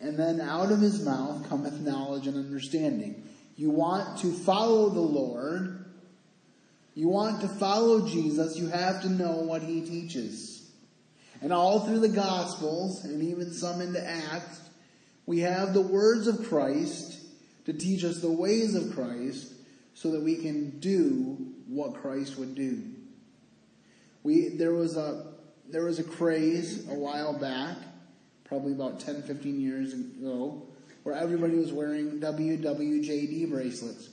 And 0.00 0.16
then 0.16 0.40
out 0.40 0.70
of 0.70 0.80
his 0.80 1.04
mouth 1.04 1.48
cometh 1.48 1.80
knowledge 1.80 2.26
and 2.26 2.36
understanding 2.36 3.24
you 3.56 3.70
want 3.70 4.20
to 4.20 4.32
follow 4.32 4.88
the 4.88 5.00
Lord, 5.00 5.84
you 6.94 7.08
want 7.08 7.40
to 7.40 7.48
follow 7.48 8.06
Jesus, 8.06 8.56
you 8.56 8.68
have 8.68 9.02
to 9.02 9.08
know 9.08 9.38
what 9.38 9.62
he 9.62 9.80
teaches. 9.80 10.70
And 11.42 11.52
all 11.52 11.80
through 11.80 11.98
the 11.98 12.08
Gospels, 12.08 13.04
and 13.04 13.20
even 13.20 13.52
some 13.52 13.80
into 13.80 14.00
Acts, 14.00 14.60
we 15.26 15.40
have 15.40 15.74
the 15.74 15.82
words 15.82 16.28
of 16.28 16.48
Christ 16.48 17.20
to 17.66 17.72
teach 17.72 18.04
us 18.04 18.20
the 18.20 18.30
ways 18.30 18.76
of 18.76 18.94
Christ 18.94 19.52
so 19.94 20.12
that 20.12 20.22
we 20.22 20.36
can 20.36 20.78
do 20.78 21.52
what 21.66 21.94
Christ 21.94 22.38
would 22.38 22.54
do. 22.54 22.82
We, 24.22 24.50
there 24.50 24.72
was 24.72 24.96
a, 24.96 25.32
there 25.68 25.84
was 25.84 25.98
a 25.98 26.04
craze 26.04 26.88
a 26.88 26.94
while 26.94 27.38
back, 27.38 27.76
probably 28.48 28.72
about 28.72 28.98
10, 28.98 29.22
15 29.22 29.60
years 29.60 29.92
ago, 29.92 30.62
where 31.02 31.14
everybody 31.14 31.54
was 31.56 31.72
wearing 31.72 32.18
WWJD 32.18 33.50
bracelets. 33.50 34.08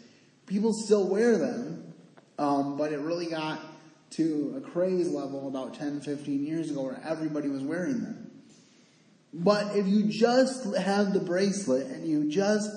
People 0.46 0.74
still 0.74 1.08
wear 1.08 1.38
them, 1.38 1.94
um, 2.38 2.78
but 2.78 2.92
it 2.92 3.00
really 3.00 3.28
got 3.28 3.60
to 4.12 4.54
a 4.58 4.62
craze 4.62 5.10
level 5.10 5.48
about 5.48 5.74
10, 5.74 6.02
15 6.02 6.46
years 6.46 6.70
ago 6.70 6.84
where 6.84 7.02
everybody 7.04 7.50
was 7.50 7.64
wearing 7.64 8.02
them. 8.02 8.32
But 9.34 9.76
if 9.76 9.88
you 9.88 10.04
just 10.04 10.76
have 10.76 11.14
the 11.14 11.20
bracelet 11.20 11.88
and 11.88 12.08
you 12.08 12.30
just 12.30 12.70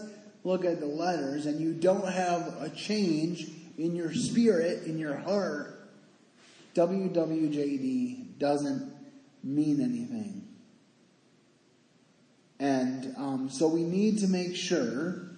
look 0.42 0.64
at 0.64 0.80
the 0.80 0.86
letters 0.86 1.46
and 1.46 1.60
you 1.60 1.74
don't 1.74 2.10
have 2.10 2.56
a 2.60 2.70
change 2.70 3.48
in 3.76 3.94
your 3.94 4.12
spirit, 4.12 4.84
in 4.84 4.98
your 4.98 5.16
heart, 5.16 5.88
WWJD 6.74 8.38
doesn't 8.38 8.92
mean 9.44 9.80
anything. 9.80 10.47
And 12.60 13.14
um, 13.16 13.50
so 13.50 13.68
we 13.68 13.84
need 13.84 14.18
to 14.20 14.28
make 14.28 14.56
sure 14.56 15.28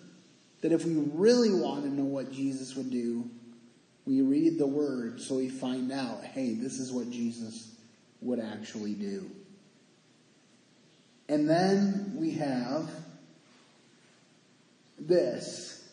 that 0.62 0.72
if 0.72 0.84
we 0.84 0.94
really 0.94 1.52
want 1.52 1.84
to 1.84 1.90
know 1.90 2.04
what 2.04 2.32
Jesus 2.32 2.74
would 2.76 2.90
do, 2.90 3.28
we 4.06 4.22
read 4.22 4.58
the 4.58 4.66
word 4.66 5.20
so 5.20 5.36
we 5.36 5.48
find 5.48 5.92
out, 5.92 6.24
hey, 6.24 6.54
this 6.54 6.78
is 6.78 6.90
what 6.90 7.10
Jesus 7.10 7.74
would 8.20 8.40
actually 8.40 8.94
do. 8.94 9.30
And 11.28 11.48
then 11.48 12.14
we 12.16 12.32
have 12.32 12.90
this. 14.98 15.88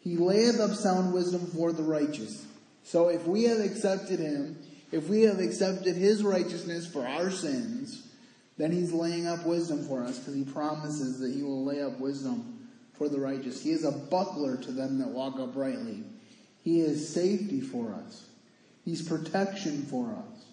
He 0.00 0.16
layeth 0.16 0.60
up 0.60 0.70
sound 0.72 1.12
wisdom 1.12 1.46
for 1.46 1.72
the 1.72 1.82
righteous. 1.82 2.46
So 2.84 3.08
if 3.08 3.26
we 3.26 3.44
have 3.44 3.58
accepted 3.58 4.20
him, 4.20 4.58
if 4.92 5.08
we 5.08 5.22
have 5.22 5.40
accepted 5.40 5.96
his 5.96 6.22
righteousness 6.22 6.86
for 6.86 7.06
our 7.06 7.30
sins, 7.30 8.06
then 8.60 8.72
he's 8.72 8.92
laying 8.92 9.26
up 9.26 9.46
wisdom 9.46 9.82
for 9.88 10.04
us 10.04 10.18
because 10.18 10.34
he 10.34 10.44
promises 10.44 11.18
that 11.18 11.32
he 11.32 11.42
will 11.42 11.64
lay 11.64 11.82
up 11.82 11.98
wisdom 11.98 12.68
for 12.92 13.08
the 13.08 13.18
righteous. 13.18 13.62
He 13.62 13.70
is 13.70 13.84
a 13.84 13.90
buckler 13.90 14.58
to 14.58 14.70
them 14.70 14.98
that 14.98 15.08
walk 15.08 15.38
uprightly. 15.38 16.02
He 16.62 16.80
is 16.80 17.08
safety 17.08 17.62
for 17.62 17.94
us. 17.94 18.26
He's 18.84 19.00
protection 19.00 19.84
for 19.84 20.10
us. 20.10 20.44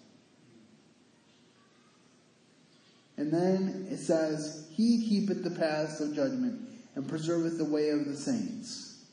And 3.18 3.30
then 3.30 3.86
it 3.90 3.98
says, 3.98 4.66
He 4.72 5.06
keepeth 5.06 5.44
the 5.44 5.50
paths 5.50 6.00
of 6.00 6.14
judgment 6.14 6.66
and 6.94 7.06
preserveth 7.06 7.58
the 7.58 7.64
way 7.66 7.90
of 7.90 8.06
the 8.06 8.16
saints. 8.16 9.04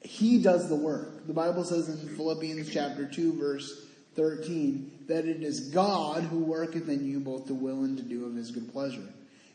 He 0.00 0.40
does 0.40 0.68
the 0.68 0.76
work. 0.76 1.26
The 1.26 1.32
Bible 1.32 1.64
says 1.64 1.88
in 1.88 2.08
Philippians 2.14 2.72
chapter 2.72 3.04
2 3.04 3.36
verse 3.36 3.86
13 4.14 4.95
that 5.08 5.24
it 5.24 5.42
is 5.42 5.68
God 5.70 6.24
who 6.24 6.38
worketh 6.38 6.88
in 6.88 7.06
you 7.06 7.20
both 7.20 7.46
to 7.46 7.54
will 7.54 7.84
and 7.84 7.96
to 7.98 8.02
do 8.02 8.26
of 8.26 8.34
his 8.34 8.50
good 8.50 8.72
pleasure. 8.72 9.06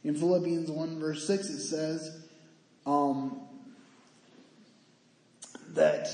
In 0.03 0.15
Philippians 0.15 0.69
1 0.69 0.99
verse 0.99 1.27
6 1.27 1.49
it 1.49 1.59
says, 1.59 2.25
um, 2.85 3.39
that 5.69 6.09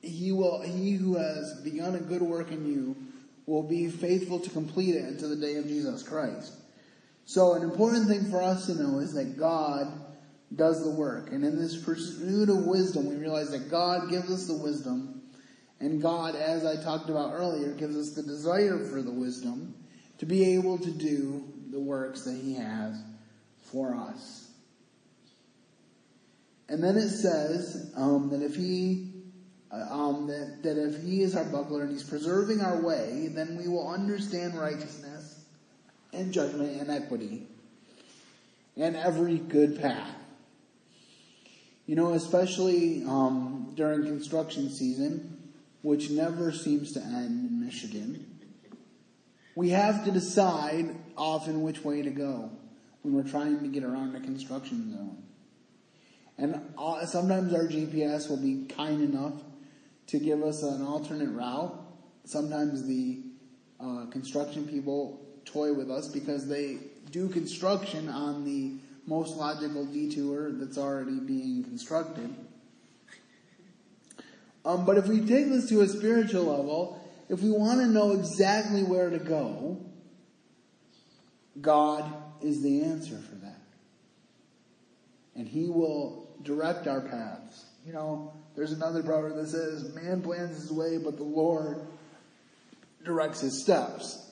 he 0.00 0.32
will, 0.32 0.60
he 0.62 0.92
who 0.92 1.16
has 1.16 1.60
begun 1.62 1.94
a 1.94 2.00
good 2.00 2.22
work 2.22 2.50
in 2.50 2.66
you 2.66 2.96
will 3.46 3.62
be 3.62 3.88
faithful 3.88 4.40
to 4.40 4.50
complete 4.50 4.94
it 4.94 5.04
until 5.04 5.28
the 5.28 5.36
day 5.36 5.56
of 5.56 5.66
Jesus 5.66 6.02
Christ. 6.02 6.52
So 7.24 7.54
an 7.54 7.62
important 7.62 8.08
thing 8.08 8.30
for 8.30 8.42
us 8.42 8.66
to 8.66 8.74
know 8.74 8.98
is 8.98 9.14
that 9.14 9.38
God 9.38 9.86
does 10.54 10.82
the 10.82 10.90
work. 10.90 11.30
And 11.30 11.44
in 11.44 11.58
this 11.58 11.76
pursuit 11.76 12.48
of 12.48 12.66
wisdom, 12.66 13.06
we 13.06 13.16
realize 13.16 13.50
that 13.50 13.70
God 13.70 14.10
gives 14.10 14.30
us 14.30 14.46
the 14.46 14.54
wisdom. 14.54 15.11
And 15.82 16.00
God, 16.00 16.36
as 16.36 16.64
I 16.64 16.76
talked 16.76 17.10
about 17.10 17.32
earlier, 17.34 17.72
gives 17.72 17.96
us 17.96 18.12
the 18.14 18.22
desire 18.22 18.78
for 18.84 19.02
the 19.02 19.10
wisdom 19.10 19.74
to 20.18 20.26
be 20.26 20.54
able 20.54 20.78
to 20.78 20.90
do 20.92 21.42
the 21.72 21.80
works 21.80 22.22
that 22.22 22.36
He 22.40 22.54
has 22.54 23.02
for 23.62 23.96
us. 23.96 24.48
And 26.68 26.84
then 26.84 26.96
it 26.96 27.08
says 27.08 27.92
um, 27.96 28.30
that 28.30 28.42
if 28.42 28.54
He 28.54 29.10
uh, 29.72 29.86
um, 29.90 30.28
that, 30.28 30.62
that 30.62 30.78
if 30.78 31.02
He 31.02 31.20
is 31.20 31.34
our 31.34 31.46
buckler 31.46 31.82
and 31.82 31.90
He's 31.90 32.04
preserving 32.04 32.60
our 32.60 32.80
way, 32.80 33.28
then 33.34 33.56
we 33.56 33.66
will 33.66 33.88
understand 33.88 34.54
righteousness 34.54 35.44
and 36.12 36.32
judgment 36.32 36.80
and 36.80 36.92
equity 36.92 37.48
and 38.76 38.94
every 38.94 39.38
good 39.38 39.80
path. 39.80 40.14
You 41.86 41.96
know, 41.96 42.12
especially 42.12 43.02
um, 43.02 43.72
during 43.74 44.04
construction 44.04 44.70
season, 44.70 45.41
which 45.82 46.10
never 46.10 46.52
seems 46.52 46.92
to 46.92 47.00
end 47.00 47.50
in 47.50 47.64
Michigan, 47.64 48.26
we 49.54 49.70
have 49.70 50.04
to 50.04 50.10
decide 50.10 50.96
often 51.16 51.62
which 51.62 51.84
way 51.84 52.02
to 52.02 52.10
go 52.10 52.50
when 53.02 53.14
we're 53.14 53.28
trying 53.28 53.60
to 53.60 53.68
get 53.68 53.84
around 53.84 54.16
a 54.16 54.20
construction 54.20 54.92
zone. 54.92 55.22
And 56.38 56.60
uh, 56.78 57.04
sometimes 57.04 57.52
our 57.52 57.66
GPS 57.66 58.28
will 58.30 58.38
be 58.38 58.66
kind 58.66 59.02
enough 59.02 59.34
to 60.08 60.18
give 60.18 60.42
us 60.42 60.62
an 60.62 60.82
alternate 60.82 61.30
route. 61.30 61.78
Sometimes 62.24 62.86
the 62.86 63.22
uh, 63.78 64.06
construction 64.06 64.66
people 64.66 65.20
toy 65.44 65.72
with 65.72 65.90
us 65.90 66.08
because 66.08 66.48
they 66.48 66.78
do 67.10 67.28
construction 67.28 68.08
on 68.08 68.44
the 68.44 68.76
most 69.06 69.36
logical 69.36 69.84
detour 69.84 70.52
that's 70.52 70.78
already 70.78 71.18
being 71.18 71.64
constructed. 71.64 72.34
Um, 74.64 74.84
but 74.84 74.96
if 74.96 75.06
we 75.06 75.20
take 75.20 75.48
this 75.48 75.68
to 75.70 75.80
a 75.80 75.88
spiritual 75.88 76.44
level, 76.44 77.00
if 77.28 77.40
we 77.40 77.50
want 77.50 77.80
to 77.80 77.86
know 77.86 78.12
exactly 78.12 78.82
where 78.82 79.10
to 79.10 79.18
go, 79.18 79.80
God 81.60 82.12
is 82.40 82.62
the 82.62 82.82
answer 82.82 83.18
for 83.18 83.34
that. 83.36 83.60
And 85.34 85.48
He 85.48 85.68
will 85.68 86.28
direct 86.42 86.86
our 86.86 87.00
paths. 87.00 87.64
You 87.86 87.92
know, 87.92 88.32
there's 88.54 88.72
another 88.72 89.02
proverb 89.02 89.36
that 89.36 89.48
says, 89.48 89.92
Man 89.94 90.22
plans 90.22 90.56
his 90.56 90.70
way, 90.70 90.98
but 90.98 91.16
the 91.16 91.24
Lord 91.24 91.80
directs 93.04 93.40
his 93.40 93.62
steps. 93.62 94.30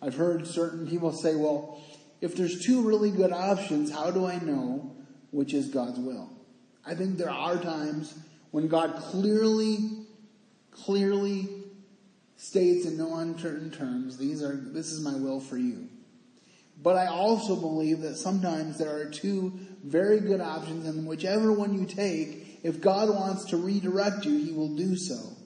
I've 0.00 0.14
heard 0.14 0.46
certain 0.46 0.86
people 0.86 1.12
say, 1.12 1.34
well, 1.34 1.80
if 2.20 2.36
there's 2.36 2.64
two 2.64 2.82
really 2.82 3.10
good 3.10 3.32
options, 3.32 3.90
how 3.90 4.10
do 4.10 4.26
I 4.26 4.38
know 4.38 4.94
which 5.30 5.54
is 5.54 5.68
God's 5.68 5.98
will? 5.98 6.30
I 6.86 6.94
think 6.94 7.18
there 7.18 7.30
are 7.30 7.56
times 7.56 8.16
when 8.56 8.68
God 8.68 8.94
clearly, 8.96 9.76
clearly 10.70 11.46
states 12.38 12.86
in 12.86 12.96
no 12.96 13.16
uncertain 13.16 13.70
terms, 13.70 14.16
these 14.16 14.42
are, 14.42 14.56
this 14.56 14.92
is 14.92 15.04
my 15.04 15.14
will 15.14 15.40
for 15.40 15.58
you. 15.58 15.88
But 16.82 16.96
I 16.96 17.08
also 17.08 17.54
believe 17.54 18.00
that 18.00 18.16
sometimes 18.16 18.78
there 18.78 18.96
are 18.96 19.10
two 19.10 19.52
very 19.84 20.20
good 20.20 20.40
options 20.40 20.86
and 20.86 21.06
whichever 21.06 21.52
one 21.52 21.74
you 21.74 21.84
take, 21.84 22.60
if 22.62 22.80
God 22.80 23.10
wants 23.10 23.44
to 23.50 23.58
redirect 23.58 24.24
you, 24.24 24.38
He 24.38 24.52
will 24.52 24.74
do 24.74 24.96
so. 24.96 25.36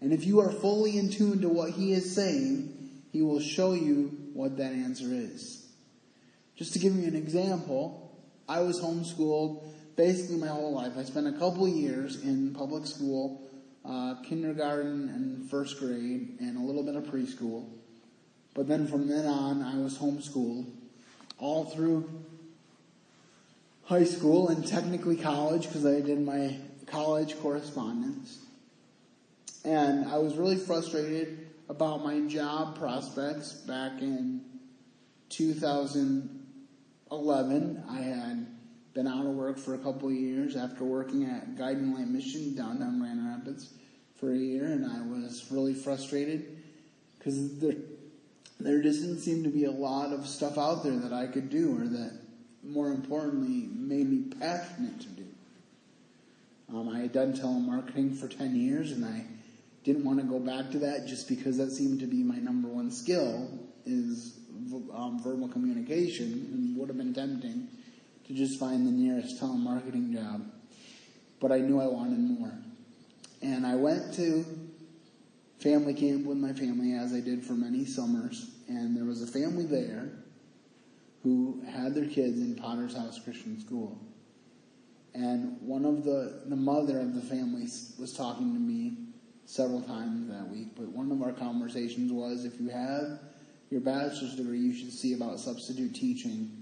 And 0.00 0.12
if 0.12 0.26
you 0.26 0.40
are 0.40 0.50
fully 0.50 0.98
in 0.98 1.12
tune 1.12 1.42
to 1.42 1.48
what 1.48 1.70
He 1.70 1.92
is 1.92 2.12
saying, 2.12 3.04
He 3.12 3.22
will 3.22 3.38
show 3.38 3.72
you 3.72 4.18
what 4.32 4.56
that 4.56 4.72
answer 4.72 5.06
is. 5.10 5.64
Just 6.56 6.72
to 6.72 6.80
give 6.80 6.96
you 6.96 7.06
an 7.06 7.14
example, 7.14 8.20
I 8.48 8.62
was 8.62 8.80
homeschooled 8.80 9.62
basically 9.96 10.36
my 10.36 10.48
whole 10.48 10.72
life. 10.72 10.92
I 10.96 11.04
spent 11.04 11.26
a 11.26 11.32
couple 11.32 11.68
years 11.68 12.22
in 12.22 12.54
public 12.54 12.86
school, 12.86 13.42
uh, 13.84 14.16
kindergarten 14.22 15.08
and 15.08 15.50
first 15.50 15.78
grade, 15.78 16.36
and 16.40 16.56
a 16.56 16.60
little 16.60 16.82
bit 16.82 16.96
of 16.96 17.04
preschool. 17.04 17.66
But 18.54 18.68
then 18.68 18.86
from 18.86 19.08
then 19.08 19.26
on, 19.26 19.62
I 19.62 19.78
was 19.78 19.98
homeschooled 19.98 20.66
all 21.38 21.64
through 21.64 22.08
high 23.84 24.04
school 24.04 24.48
and 24.48 24.66
technically 24.66 25.16
college 25.16 25.66
because 25.66 25.84
I 25.84 26.00
did 26.00 26.20
my 26.20 26.56
college 26.86 27.38
correspondence. 27.40 28.38
And 29.64 30.08
I 30.08 30.18
was 30.18 30.36
really 30.36 30.56
frustrated 30.56 31.48
about 31.68 32.04
my 32.04 32.20
job 32.28 32.78
prospects 32.78 33.52
back 33.52 34.02
in 34.02 34.42
2011. 35.30 37.84
I 37.88 38.00
had 38.00 38.51
been 38.94 39.06
out 39.06 39.24
of 39.24 39.32
work 39.32 39.58
for 39.58 39.74
a 39.74 39.78
couple 39.78 40.08
of 40.08 40.14
years 40.14 40.56
after 40.56 40.84
working 40.84 41.24
at 41.24 41.56
Guiding 41.56 41.94
Light 41.94 42.08
Mission 42.08 42.54
downtown 42.54 42.98
Grand 42.98 43.26
Rapids 43.26 43.72
for 44.16 44.32
a 44.32 44.36
year, 44.36 44.64
and 44.64 44.84
I 44.84 45.00
was 45.02 45.46
really 45.50 45.74
frustrated 45.74 46.62
because 47.18 47.58
there, 47.58 47.76
there 48.60 48.82
just 48.82 49.00
didn't 49.00 49.20
seem 49.20 49.44
to 49.44 49.50
be 49.50 49.64
a 49.64 49.70
lot 49.70 50.12
of 50.12 50.26
stuff 50.26 50.58
out 50.58 50.82
there 50.82 50.96
that 50.96 51.12
I 51.12 51.26
could 51.26 51.50
do 51.50 51.80
or 51.80 51.86
that 51.88 52.22
more 52.62 52.88
importantly, 52.88 53.68
made 53.74 54.08
me 54.08 54.24
passionate 54.38 55.00
to 55.00 55.08
do. 55.08 55.26
Um, 56.68 56.88
I 56.88 57.00
had 57.00 57.12
done 57.12 57.32
telemarketing 57.32 58.16
for 58.16 58.28
10 58.28 58.54
years 58.56 58.92
and 58.92 59.04
I 59.04 59.24
didn't 59.84 60.04
want 60.04 60.20
to 60.20 60.24
go 60.24 60.38
back 60.38 60.70
to 60.70 60.78
that 60.80 61.06
just 61.06 61.28
because 61.28 61.58
that 61.58 61.70
seemed 61.72 62.00
to 62.00 62.06
be 62.06 62.22
my 62.22 62.36
number 62.36 62.68
one 62.68 62.90
skill 62.90 63.48
is 63.84 64.38
um, 64.94 65.20
verbal 65.22 65.48
communication 65.48 66.48
and 66.52 66.76
would 66.76 66.88
have 66.88 66.96
been 66.96 67.12
tempting 67.12 67.66
to 68.32 68.38
just 68.38 68.58
find 68.58 68.86
the 68.86 68.90
nearest 68.90 69.40
telemarketing 69.40 70.12
job. 70.12 70.42
but 71.40 71.50
I 71.50 71.58
knew 71.58 71.80
I 71.80 71.86
wanted 71.86 72.20
more. 72.20 72.52
And 73.42 73.66
I 73.66 73.74
went 73.74 74.14
to 74.14 74.44
family 75.58 75.92
camp 75.92 76.24
with 76.24 76.38
my 76.38 76.52
family 76.52 76.92
as 76.94 77.12
I 77.12 77.18
did 77.20 77.44
for 77.44 77.54
many 77.54 77.84
summers, 77.84 78.50
and 78.68 78.96
there 78.96 79.04
was 79.04 79.22
a 79.22 79.26
family 79.26 79.66
there 79.66 80.08
who 81.24 81.60
had 81.68 81.94
their 81.94 82.06
kids 82.06 82.40
in 82.40 82.54
Potter's 82.54 82.96
House 82.96 83.18
Christian 83.18 83.60
School. 83.60 84.00
And 85.14 85.60
one 85.60 85.84
of 85.84 86.04
the, 86.04 86.42
the 86.46 86.56
mother 86.56 87.00
of 87.00 87.14
the 87.14 87.22
family 87.22 87.66
was 87.98 88.14
talking 88.16 88.54
to 88.54 88.60
me 88.60 88.96
several 89.44 89.82
times 89.82 90.30
that 90.30 90.48
week, 90.48 90.68
but 90.76 90.86
one 90.88 91.10
of 91.10 91.22
our 91.22 91.32
conversations 91.32 92.12
was 92.12 92.44
if 92.44 92.60
you 92.60 92.68
have 92.68 93.18
your 93.70 93.80
bachelor's 93.80 94.36
degree, 94.36 94.60
you 94.60 94.74
should 94.74 94.92
see 94.92 95.14
about 95.14 95.40
substitute 95.40 95.94
teaching 95.94 96.61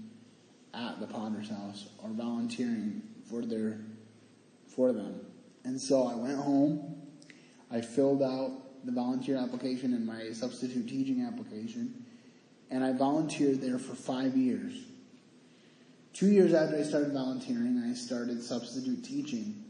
at 0.73 0.99
the 0.99 1.07
Potter's 1.07 1.49
House 1.49 1.87
or 2.03 2.09
volunteering 2.09 3.01
for 3.29 3.41
their 3.41 3.79
for 4.67 4.93
them. 4.93 5.19
And 5.63 5.79
so 5.79 6.07
I 6.07 6.15
went 6.15 6.37
home, 6.37 7.01
I 7.69 7.81
filled 7.81 8.23
out 8.23 8.85
the 8.85 8.91
volunteer 8.91 9.37
application 9.37 9.93
and 9.93 10.05
my 10.05 10.31
substitute 10.31 10.87
teaching 10.87 11.25
application, 11.25 12.05
and 12.69 12.83
I 12.83 12.93
volunteered 12.93 13.61
there 13.61 13.77
for 13.77 13.95
five 13.95 14.35
years. 14.35 14.73
Two 16.13 16.27
years 16.27 16.53
after 16.53 16.77
I 16.77 16.83
started 16.83 17.13
volunteering, 17.13 17.83
I 17.89 17.93
started 17.93 18.41
substitute 18.41 19.03
teaching. 19.03 19.63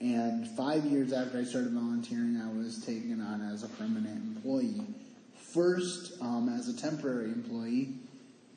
And 0.00 0.48
five 0.48 0.84
years 0.84 1.12
after 1.12 1.38
I 1.38 1.44
started 1.44 1.72
volunteering, 1.72 2.40
I 2.40 2.50
was 2.56 2.84
taken 2.84 3.20
on 3.20 3.42
as 3.52 3.62
a 3.62 3.68
permanent 3.68 4.36
employee. 4.36 4.86
First, 5.34 6.20
um, 6.22 6.48
as 6.48 6.68
a 6.68 6.76
temporary 6.76 7.26
employee, 7.26 7.94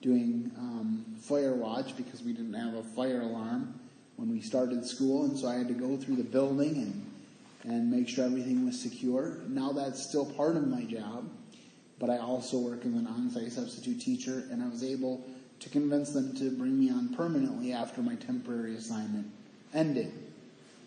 doing 0.03 0.51
um, 0.59 1.03
fire 1.19 1.55
watch 1.55 1.97
because 1.97 2.21
we 2.21 2.33
didn't 2.33 2.53
have 2.53 2.75
a 2.75 2.83
fire 2.83 3.21
alarm 3.21 3.79
when 4.17 4.29
we 4.29 4.41
started 4.41 4.85
school, 4.85 5.25
and 5.25 5.35
so 5.39 5.47
I 5.47 5.55
had 5.55 5.67
to 5.69 5.73
go 5.73 5.97
through 5.97 6.17
the 6.17 6.23
building 6.23 6.75
and 6.77 7.09
and 7.65 7.89
make 7.89 8.09
sure 8.09 8.25
everything 8.25 8.65
was 8.65 8.79
secure. 8.79 9.39
Now 9.47 9.71
that's 9.71 10.03
still 10.03 10.25
part 10.25 10.57
of 10.57 10.67
my 10.67 10.83
job, 10.83 11.29
but 11.97 12.09
I 12.09 12.17
also 12.17 12.57
work 12.57 12.85
as 12.85 12.93
an 12.93 13.07
on-site 13.07 13.53
substitute 13.53 14.01
teacher, 14.01 14.43
and 14.51 14.61
I 14.61 14.67
was 14.67 14.83
able 14.83 15.25
to 15.61 15.69
convince 15.69 16.11
them 16.11 16.35
to 16.35 16.51
bring 16.51 16.77
me 16.77 16.89
on 16.89 17.15
permanently 17.15 17.71
after 17.71 18.01
my 18.01 18.15
temporary 18.15 18.75
assignment 18.75 19.27
ended. 19.73 20.11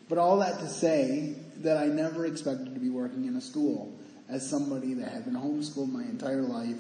But 0.09 0.19
all 0.19 0.39
that 0.41 0.61
to 0.61 0.69
say 0.69 1.37
that 1.63 1.79
I 1.79 1.87
never 1.87 2.27
expected 2.27 2.75
to 2.75 2.81
be 2.81 2.91
working 2.91 3.25
in 3.25 3.37
a 3.37 3.41
school 3.41 3.93
as 4.29 4.49
somebody 4.49 4.93
that 4.95 5.11
had 5.11 5.25
been 5.25 5.35
homeschooled 5.35 5.91
my 5.91 6.03
entire 6.03 6.43
life, 6.43 6.77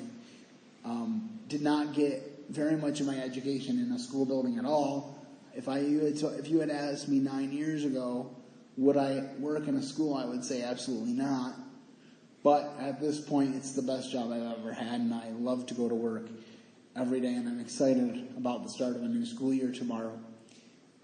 um, 0.85 1.36
did 1.49 1.63
not 1.63 1.95
get 1.95 2.47
very 2.49 2.77
much 2.77 3.01
of 3.01 3.07
my 3.07 3.19
education 3.19 3.79
in 3.79 3.93
a 3.93 3.99
school 3.99 4.25
building 4.25 4.59
at 4.59 4.65
all, 4.65 5.17
if 5.55 5.69
I 5.69 5.79
if 5.79 6.49
you 6.49 6.61
had 6.61 6.71
asked 6.71 7.09
me 7.09 7.19
nine 7.19 7.53
years 7.53 7.85
ago, 7.85 8.37
would 8.77 8.97
I 8.97 9.25
work 9.39 9.69
in 9.69 9.77
a 9.77 9.83
school? 9.83 10.15
I 10.15 10.27
would 10.27 10.45
say 10.45 10.63
absolutely 10.63 11.13
not. 11.13 11.55
But 12.45 12.75
at 12.79 13.01
this 13.01 13.19
point, 13.19 13.57
it's 13.57 13.73
the 13.73 13.83
best 13.83 14.13
job 14.13 14.31
I've 14.31 14.59
ever 14.61 14.73
had, 14.73 15.01
and 15.01 15.13
I 15.13 15.31
love 15.31 15.67
to 15.67 15.75
go 15.75 15.89
to 15.89 15.95
work 15.95 16.29
every 16.95 17.21
day, 17.21 17.35
and 17.35 17.49
I'm 17.49 17.59
excited 17.59 18.29
about 18.37 18.63
the 18.63 18.69
start 18.69 18.95
of 18.95 19.03
a 19.03 19.09
new 19.09 19.27
school 19.27 19.53
year 19.53 19.73
tomorrow. 19.73 20.19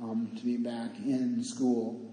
Um, 0.00 0.30
to 0.36 0.44
be 0.44 0.56
back 0.56 0.96
in 0.98 1.44
school 1.44 2.12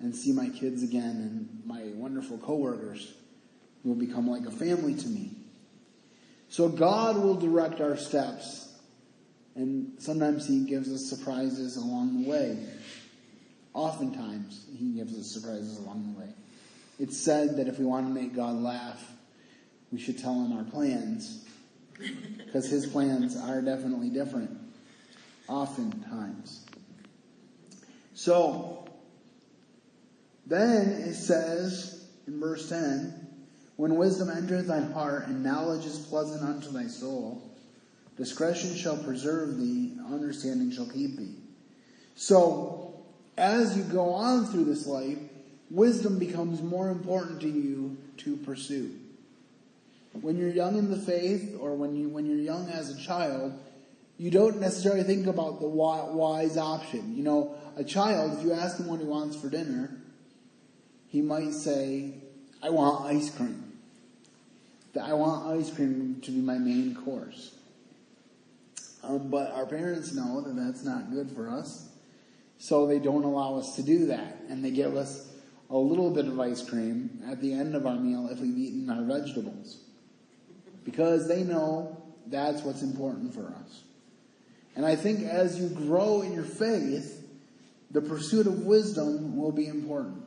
and 0.00 0.14
see 0.14 0.32
my 0.32 0.48
kids 0.50 0.82
again 0.82 1.16
and 1.16 1.62
my 1.66 1.82
wonderful 1.94 2.38
coworkers 2.38 3.14
who 3.82 3.88
will 3.88 3.96
become 3.96 4.28
like 4.28 4.46
a 4.46 4.50
family 4.50 4.94
to 4.94 5.08
me. 5.08 5.32
So 6.48 6.68
God 6.68 7.16
will 7.16 7.34
direct 7.34 7.80
our 7.80 7.96
steps 7.96 8.64
and 9.56 9.92
sometimes 9.98 10.46
he 10.48 10.64
gives 10.64 10.92
us 10.92 11.08
surprises 11.08 11.76
along 11.76 12.22
the 12.22 12.28
way. 12.28 12.58
Oftentimes, 13.72 14.66
he 14.76 14.92
gives 14.92 15.18
us 15.18 15.26
surprises 15.26 15.78
along 15.78 16.12
the 16.12 16.20
way. 16.20 16.28
It's 16.98 17.16
said 17.16 17.56
that 17.56 17.68
if 17.68 17.78
we 17.78 17.84
want 17.84 18.06
to 18.06 18.12
make 18.12 18.34
God 18.34 18.56
laugh, 18.56 19.12
we 19.92 19.98
should 19.98 20.18
tell 20.18 20.34
him 20.34 20.56
our 20.56 20.64
plans. 20.64 21.44
Because 22.44 22.68
his 22.68 22.86
plans 22.86 23.36
are 23.36 23.60
definitely 23.62 24.10
different. 24.10 24.50
Oftentimes. 25.48 26.64
So, 28.14 28.88
then 30.46 30.88
it 30.88 31.14
says 31.14 32.06
in 32.26 32.40
verse 32.40 32.68
10, 32.68 33.23
When 33.76 33.96
wisdom 33.96 34.30
entereth 34.30 34.66
thy 34.66 34.80
heart, 34.80 35.26
and 35.26 35.42
knowledge 35.42 35.84
is 35.84 35.98
pleasant 35.98 36.42
unto 36.42 36.70
thy 36.70 36.86
soul, 36.86 37.42
Discretion 38.16 38.76
shall 38.76 38.96
preserve 38.96 39.58
thee, 39.58 39.92
understanding 40.08 40.70
shall 40.70 40.86
keep 40.86 41.16
thee. 41.16 41.34
So, 42.14 43.02
as 43.36 43.76
you 43.76 43.82
go 43.82 44.10
on 44.10 44.46
through 44.46 44.64
this 44.64 44.86
life, 44.86 45.18
wisdom 45.70 46.18
becomes 46.18 46.62
more 46.62 46.90
important 46.90 47.40
to 47.40 47.48
you 47.48 47.96
to 48.18 48.36
pursue. 48.36 48.92
When 50.20 50.38
you're 50.38 50.48
young 50.48 50.78
in 50.78 50.92
the 50.92 50.96
faith, 50.96 51.56
or 51.58 51.74
when 51.74 51.96
you 51.96 52.08
when 52.08 52.24
you're 52.24 52.38
young 52.38 52.68
as 52.68 52.88
a 52.88 53.02
child, 53.02 53.52
you 54.16 54.30
don't 54.30 54.60
necessarily 54.60 55.02
think 55.02 55.26
about 55.26 55.60
the 55.60 55.66
wise 55.66 56.56
option. 56.56 57.16
You 57.16 57.24
know, 57.24 57.56
a 57.76 57.82
child, 57.82 58.38
if 58.38 58.44
you 58.44 58.52
ask 58.52 58.78
him 58.78 58.86
what 58.86 59.00
he 59.00 59.06
wants 59.06 59.34
for 59.34 59.50
dinner, 59.50 59.90
he 61.08 61.20
might 61.20 61.52
say, 61.52 62.14
"I 62.62 62.70
want 62.70 63.06
ice 63.06 63.28
cream." 63.28 63.63
I 65.02 65.12
want 65.14 65.58
ice 65.58 65.70
cream 65.70 66.20
to 66.22 66.30
be 66.30 66.40
my 66.40 66.58
main 66.58 66.94
course. 66.94 67.52
Um, 69.02 69.28
but 69.28 69.52
our 69.52 69.66
parents 69.66 70.14
know 70.14 70.40
that 70.40 70.56
that's 70.56 70.84
not 70.84 71.10
good 71.10 71.30
for 71.30 71.48
us. 71.48 71.88
So 72.58 72.86
they 72.86 72.98
don't 72.98 73.24
allow 73.24 73.56
us 73.56 73.76
to 73.76 73.82
do 73.82 74.06
that. 74.06 74.38
And 74.48 74.64
they 74.64 74.70
give 74.70 74.96
us 74.96 75.28
a 75.68 75.76
little 75.76 76.10
bit 76.10 76.26
of 76.26 76.38
ice 76.38 76.66
cream 76.66 77.22
at 77.26 77.40
the 77.40 77.52
end 77.52 77.74
of 77.74 77.86
our 77.86 77.96
meal 77.96 78.28
if 78.30 78.40
we've 78.40 78.56
eaten 78.56 78.88
our 78.88 79.02
vegetables. 79.02 79.78
Because 80.84 81.28
they 81.28 81.42
know 81.42 82.02
that's 82.26 82.62
what's 82.62 82.82
important 82.82 83.34
for 83.34 83.46
us. 83.46 83.82
And 84.76 84.84
I 84.86 84.96
think 84.96 85.22
as 85.22 85.58
you 85.58 85.68
grow 85.68 86.22
in 86.22 86.32
your 86.32 86.44
faith, 86.44 87.22
the 87.90 88.00
pursuit 88.00 88.46
of 88.46 88.64
wisdom 88.64 89.36
will 89.36 89.52
be 89.52 89.66
important. 89.66 90.24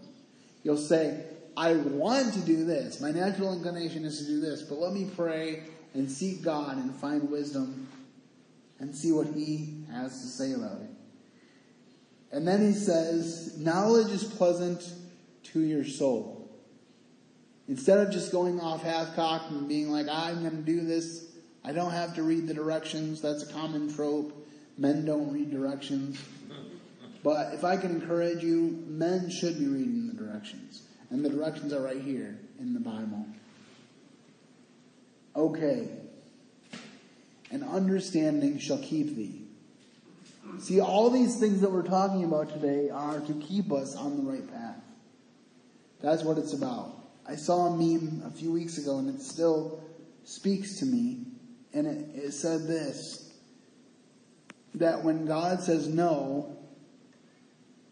You'll 0.63 0.77
say, 0.77 1.23
I 1.57 1.73
want 1.73 2.35
to 2.35 2.39
do 2.41 2.65
this. 2.65 3.01
My 3.01 3.11
natural 3.11 3.51
inclination 3.51 4.05
is 4.05 4.19
to 4.19 4.25
do 4.25 4.39
this, 4.39 4.61
but 4.61 4.77
let 4.77 4.93
me 4.93 5.09
pray 5.15 5.63
and 5.95 6.09
seek 6.09 6.43
God 6.43 6.77
and 6.77 6.93
find 6.93 7.31
wisdom 7.31 7.87
and 8.79 8.95
see 8.95 9.11
what 9.11 9.25
he 9.25 9.83
has 9.91 10.21
to 10.21 10.27
say 10.27 10.53
about 10.53 10.81
it. 10.81 10.89
And 12.31 12.47
then 12.47 12.61
he 12.61 12.73
says, 12.73 13.57
knowledge 13.57 14.11
is 14.11 14.23
pleasant 14.23 14.87
to 15.45 15.61
your 15.61 15.83
soul. 15.83 16.47
Instead 17.67 17.99
of 18.05 18.11
just 18.11 18.31
going 18.31 18.61
off 18.61 18.83
half-cocked 18.83 19.49
and 19.49 19.67
being 19.67 19.89
like, 19.89 20.07
I'm 20.07 20.41
going 20.41 20.57
to 20.57 20.61
do 20.61 20.81
this, 20.81 21.25
I 21.65 21.71
don't 21.73 21.91
have 21.91 22.13
to 22.15 22.23
read 22.23 22.47
the 22.47 22.53
directions. 22.53 23.19
That's 23.19 23.49
a 23.49 23.51
common 23.51 23.91
trope. 23.91 24.47
Men 24.77 25.05
don't 25.05 25.33
read 25.33 25.49
directions. 25.49 26.21
But 27.23 27.55
if 27.55 27.63
I 27.63 27.77
can 27.77 27.91
encourage 27.91 28.43
you, 28.43 28.83
men 28.87 29.31
should 29.31 29.57
be 29.57 29.65
reading 29.65 30.07
the 30.07 30.13
directions. 30.13 30.83
And 31.09 31.23
the 31.23 31.29
directions 31.29 31.73
are 31.73 31.81
right 31.81 32.01
here 32.01 32.37
in 32.59 32.73
the 32.73 32.79
Bible. 32.79 33.25
Okay, 35.35 35.89
and 37.51 37.63
understanding 37.63 38.59
shall 38.59 38.79
keep 38.79 39.15
thee. 39.15 39.41
See, 40.59 40.79
all 40.79 41.09
these 41.09 41.39
things 41.39 41.61
that 41.61 41.71
we're 41.71 41.83
talking 41.83 42.23
about 42.23 42.49
today 42.49 42.89
are 42.89 43.19
to 43.19 43.33
keep 43.33 43.71
us 43.71 43.95
on 43.95 44.17
the 44.17 44.31
right 44.31 44.49
path. 44.51 44.81
That's 46.01 46.23
what 46.23 46.37
it's 46.37 46.53
about. 46.53 46.95
I 47.27 47.35
saw 47.35 47.67
a 47.67 47.77
meme 47.77 48.23
a 48.25 48.31
few 48.31 48.51
weeks 48.51 48.77
ago 48.77 48.99
and 48.99 49.13
it 49.13 49.21
still 49.21 49.83
speaks 50.23 50.79
to 50.79 50.85
me. 50.85 51.25
And 51.73 51.85
it, 51.85 52.15
it 52.15 52.31
said 52.31 52.67
this 52.67 53.29
that 54.75 55.03
when 55.03 55.25
God 55.25 55.61
says 55.61 55.87
no, 55.87 56.55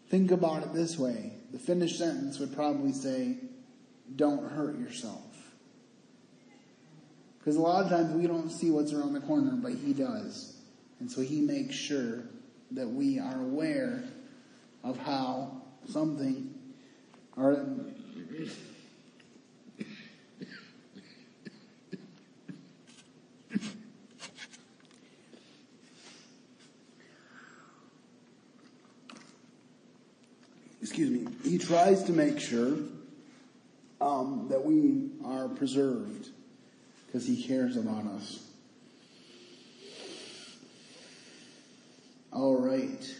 think 0.08 0.30
about 0.30 0.62
it 0.62 0.72
this 0.72 0.98
way. 0.98 1.32
The 1.52 1.58
finished 1.58 1.98
sentence 1.98 2.38
would 2.38 2.54
probably 2.54 2.92
say, 2.92 3.36
don't 4.14 4.50
hurt 4.50 4.78
yourself. 4.78 5.22
Because 7.38 7.56
a 7.56 7.60
lot 7.60 7.84
of 7.84 7.90
times 7.90 8.12
we 8.14 8.26
don't 8.26 8.50
see 8.50 8.70
what's 8.70 8.92
around 8.92 9.12
the 9.12 9.20
corner, 9.20 9.52
but 9.52 9.72
He 9.72 9.92
does. 9.92 10.56
And 11.00 11.10
so 11.10 11.20
He 11.20 11.40
makes 11.40 11.74
sure 11.74 12.24
that 12.72 12.88
we 12.88 13.18
are 13.18 13.40
aware 13.40 14.02
of 14.82 14.98
how 14.98 15.62
something 15.88 16.52
or 17.36 17.66
excuse 30.96 31.26
me, 31.26 31.30
he 31.44 31.58
tries 31.58 32.04
to 32.04 32.12
make 32.14 32.40
sure 32.40 32.78
um, 34.00 34.46
that 34.48 34.64
we 34.64 35.10
are 35.26 35.46
preserved 35.46 36.30
because 37.04 37.26
he 37.26 37.42
cares 37.42 37.76
about 37.76 38.06
us. 38.06 38.42
All 42.32 42.58
right. 42.58 43.14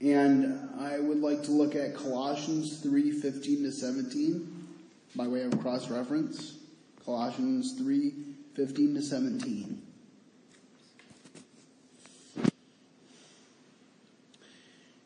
And 0.00 0.70
I 0.78 0.98
would 0.98 1.20
like 1.20 1.42
to 1.44 1.50
look 1.50 1.74
at 1.74 1.94
Colossians 1.94 2.80
3 2.80 3.12
15 3.12 3.64
to 3.64 3.72
17 3.72 4.68
by 5.14 5.28
way 5.28 5.42
of 5.42 5.60
cross 5.60 5.90
reference. 5.90 6.56
Colossians 7.04 7.74
3 7.74 8.14
15 8.54 8.94
to 8.94 9.02
17. 9.02 9.82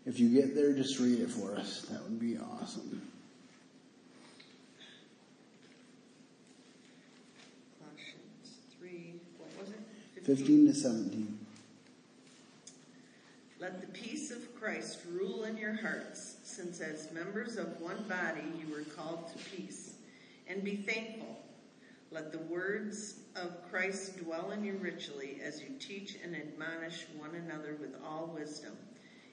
If 0.06 0.20
you 0.20 0.28
get 0.28 0.54
there, 0.54 0.72
just 0.74 1.00
read 1.00 1.20
it 1.20 1.30
for 1.30 1.56
us. 1.56 1.86
That 1.90 2.02
would 2.02 2.20
be 2.20 2.36
awesome. 2.36 3.02
Colossians 7.80 8.58
3, 8.78 9.14
what 9.38 9.48
was 9.58 9.70
it? 9.70 10.24
15 10.24 10.66
to 10.68 10.74
17. 10.74 11.38
Let 13.60 13.80
the 13.80 13.86
peace 13.98 14.30
of 14.30 14.53
Christ 14.64 15.00
rule 15.12 15.44
in 15.44 15.58
your 15.58 15.74
hearts, 15.74 16.36
since 16.42 16.80
as 16.80 17.12
members 17.12 17.58
of 17.58 17.78
one 17.82 18.02
body 18.08 18.40
you 18.58 18.74
were 18.74 18.84
called 18.96 19.28
to 19.30 19.38
peace. 19.50 19.96
And 20.48 20.64
be 20.64 20.76
thankful. 20.76 21.38
Let 22.10 22.32
the 22.32 22.38
words 22.38 23.16
of 23.36 23.70
Christ 23.70 24.16
dwell 24.24 24.52
in 24.52 24.64
you 24.64 24.78
richly 24.80 25.38
as 25.44 25.60
you 25.60 25.76
teach 25.78 26.16
and 26.24 26.34
admonish 26.34 27.04
one 27.18 27.34
another 27.34 27.76
with 27.78 27.94
all 28.06 28.32
wisdom, 28.34 28.72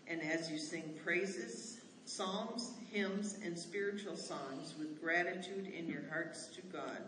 and 0.05 0.21
as 0.21 0.51
you 0.51 0.57
sing 0.57 0.99
praises, 1.01 1.79
psalms, 2.03 2.73
hymns, 2.91 3.37
and 3.41 3.57
spiritual 3.57 4.17
songs 4.17 4.73
with 4.77 5.01
gratitude 5.01 5.71
in 5.73 5.87
your 5.87 6.03
hearts 6.11 6.47
to 6.47 6.61
God. 6.73 7.03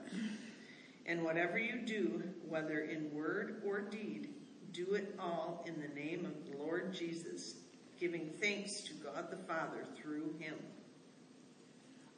And 1.05 1.25
whatever 1.25 1.59
you 1.59 1.81
do, 1.86 2.23
whether 2.47 2.79
in 2.79 3.13
word 3.13 3.62
or 3.65 3.81
deed, 3.81 4.29
do 4.71 4.93
it 4.93 5.13
all 5.19 5.65
in 5.67 5.75
the 5.81 5.93
name 5.93 6.25
of 6.25 6.49
the 6.49 6.57
Lord 6.63 6.93
Jesus, 6.93 7.55
giving 7.99 8.29
thanks 8.41 8.82
to 8.82 8.93
God 8.95 9.29
the 9.29 9.38
Father 9.38 9.86
through 10.01 10.36
him. 10.39 10.56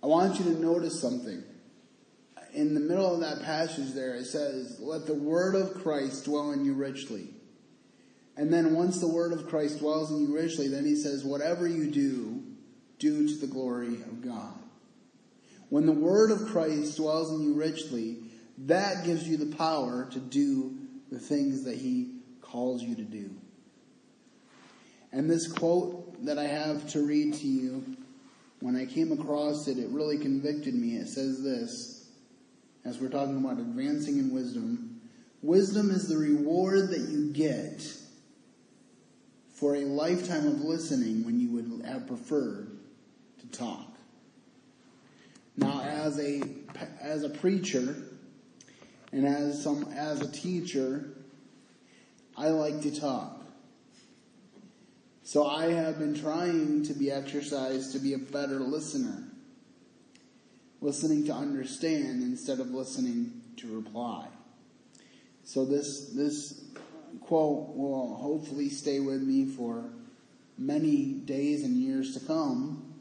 I 0.04 0.08
want 0.08 0.40
you 0.40 0.46
to 0.46 0.60
notice 0.62 1.00
something. 1.02 1.44
In 2.54 2.74
the 2.74 2.80
middle 2.80 3.14
of 3.14 3.20
that 3.22 3.44
passage 3.44 3.94
there, 3.94 4.16
it 4.16 4.26
says, 4.26 4.80
Let 4.80 5.06
the 5.06 5.14
word 5.14 5.56
of 5.56 5.82
Christ 5.82 6.26
dwell 6.26 6.52
in 6.52 6.64
you 6.64 6.74
richly. 6.74 7.30
And 8.38 8.54
then 8.54 8.76
once 8.76 9.00
the 9.00 9.08
word 9.08 9.34
of 9.34 9.48
Christ 9.48 9.80
dwells 9.80 10.12
in 10.12 10.22
you 10.22 10.36
richly, 10.36 10.68
then 10.68 10.86
he 10.86 10.96
says, 10.96 11.24
Whatever 11.24 11.68
you 11.68 11.90
do, 11.90 12.44
do 13.00 13.28
to 13.28 13.36
the 13.36 13.48
glory 13.48 13.96
of 13.96 14.24
God. 14.24 14.54
When 15.70 15.86
the 15.86 15.92
word 15.92 16.32
of 16.32 16.46
Christ 16.48 16.98
dwells 16.98 17.32
in 17.32 17.42
you 17.42 17.54
richly, 17.54 18.18
that 18.60 19.06
gives 19.06 19.28
you 19.28 19.38
the 19.38 19.56
power 19.56 20.08
to 20.12 20.20
do 20.20 20.78
the 21.12 21.20
things 21.20 21.64
that 21.64 21.78
he 21.78 22.20
calls 22.42 22.82
you 22.82 22.96
to 22.96 23.04
do. 23.04 23.32
And 25.15 25.30
this 25.30 25.47
quote 25.47 26.25
that 26.25 26.38
I 26.38 26.43
have 26.43 26.89
to 26.89 26.99
read 26.99 27.36
to 27.36 27.47
you, 27.47 27.95
when 28.60 28.75
I 28.75 28.86
came 28.86 29.13
across 29.13 29.69
it, 29.69 29.78
it 29.78 29.88
really 29.88 30.17
convicted 30.17 30.75
me. 30.75 30.97
It 30.97 31.08
says 31.08 31.41
this 31.41 32.10
as 32.84 32.99
we're 32.99 33.10
talking 33.10 33.38
about 33.38 33.58
advancing 33.58 34.17
in 34.19 34.34
wisdom 34.34 34.99
wisdom 35.41 35.89
is 35.91 36.08
the 36.08 36.17
reward 36.17 36.89
that 36.89 36.99
you 36.99 37.32
get 37.32 37.82
for 39.54 39.75
a 39.75 39.82
lifetime 39.82 40.47
of 40.47 40.62
listening 40.62 41.23
when 41.23 41.39
you 41.39 41.49
would 41.51 41.86
have 41.86 42.08
preferred 42.08 42.78
to 43.39 43.58
talk. 43.58 43.88
Now, 45.56 45.82
as 45.82 46.19
a 46.19 46.41
as 46.99 47.23
a 47.23 47.30
preacher 47.30 47.95
and 49.13 49.25
as 49.25 49.63
some 49.63 49.86
as 49.93 50.19
a 50.19 50.30
teacher, 50.30 51.10
I 52.36 52.49
like 52.49 52.82
to 52.82 52.99
talk. 52.99 53.35
So 55.26 55.48
I 55.48 55.72
have 55.72 55.98
been 55.98 56.14
trying 56.14 56.84
to 56.84 56.94
be 56.94 57.12
exercised 57.12 57.94
to 57.94 58.00
be 58.00 58.14
a 58.14 58.18
better 58.20 58.60
listener. 58.60 59.24
Listening 60.82 61.26
to 61.26 61.34
understand 61.34 62.22
instead 62.22 62.60
of 62.60 62.70
listening 62.70 63.42
to 63.58 63.76
reply. 63.76 64.28
So 65.44 65.66
this 65.66 66.10
this 66.10 66.64
quote 67.22 67.76
will 67.76 68.16
hopefully 68.16 68.70
stay 68.70 69.00
with 69.00 69.24
me 69.24 69.48
for 69.48 69.86
many 70.60 71.14
days 71.14 71.64
and 71.64 71.76
years 71.76 72.14
to 72.14 72.20
come 72.24 72.94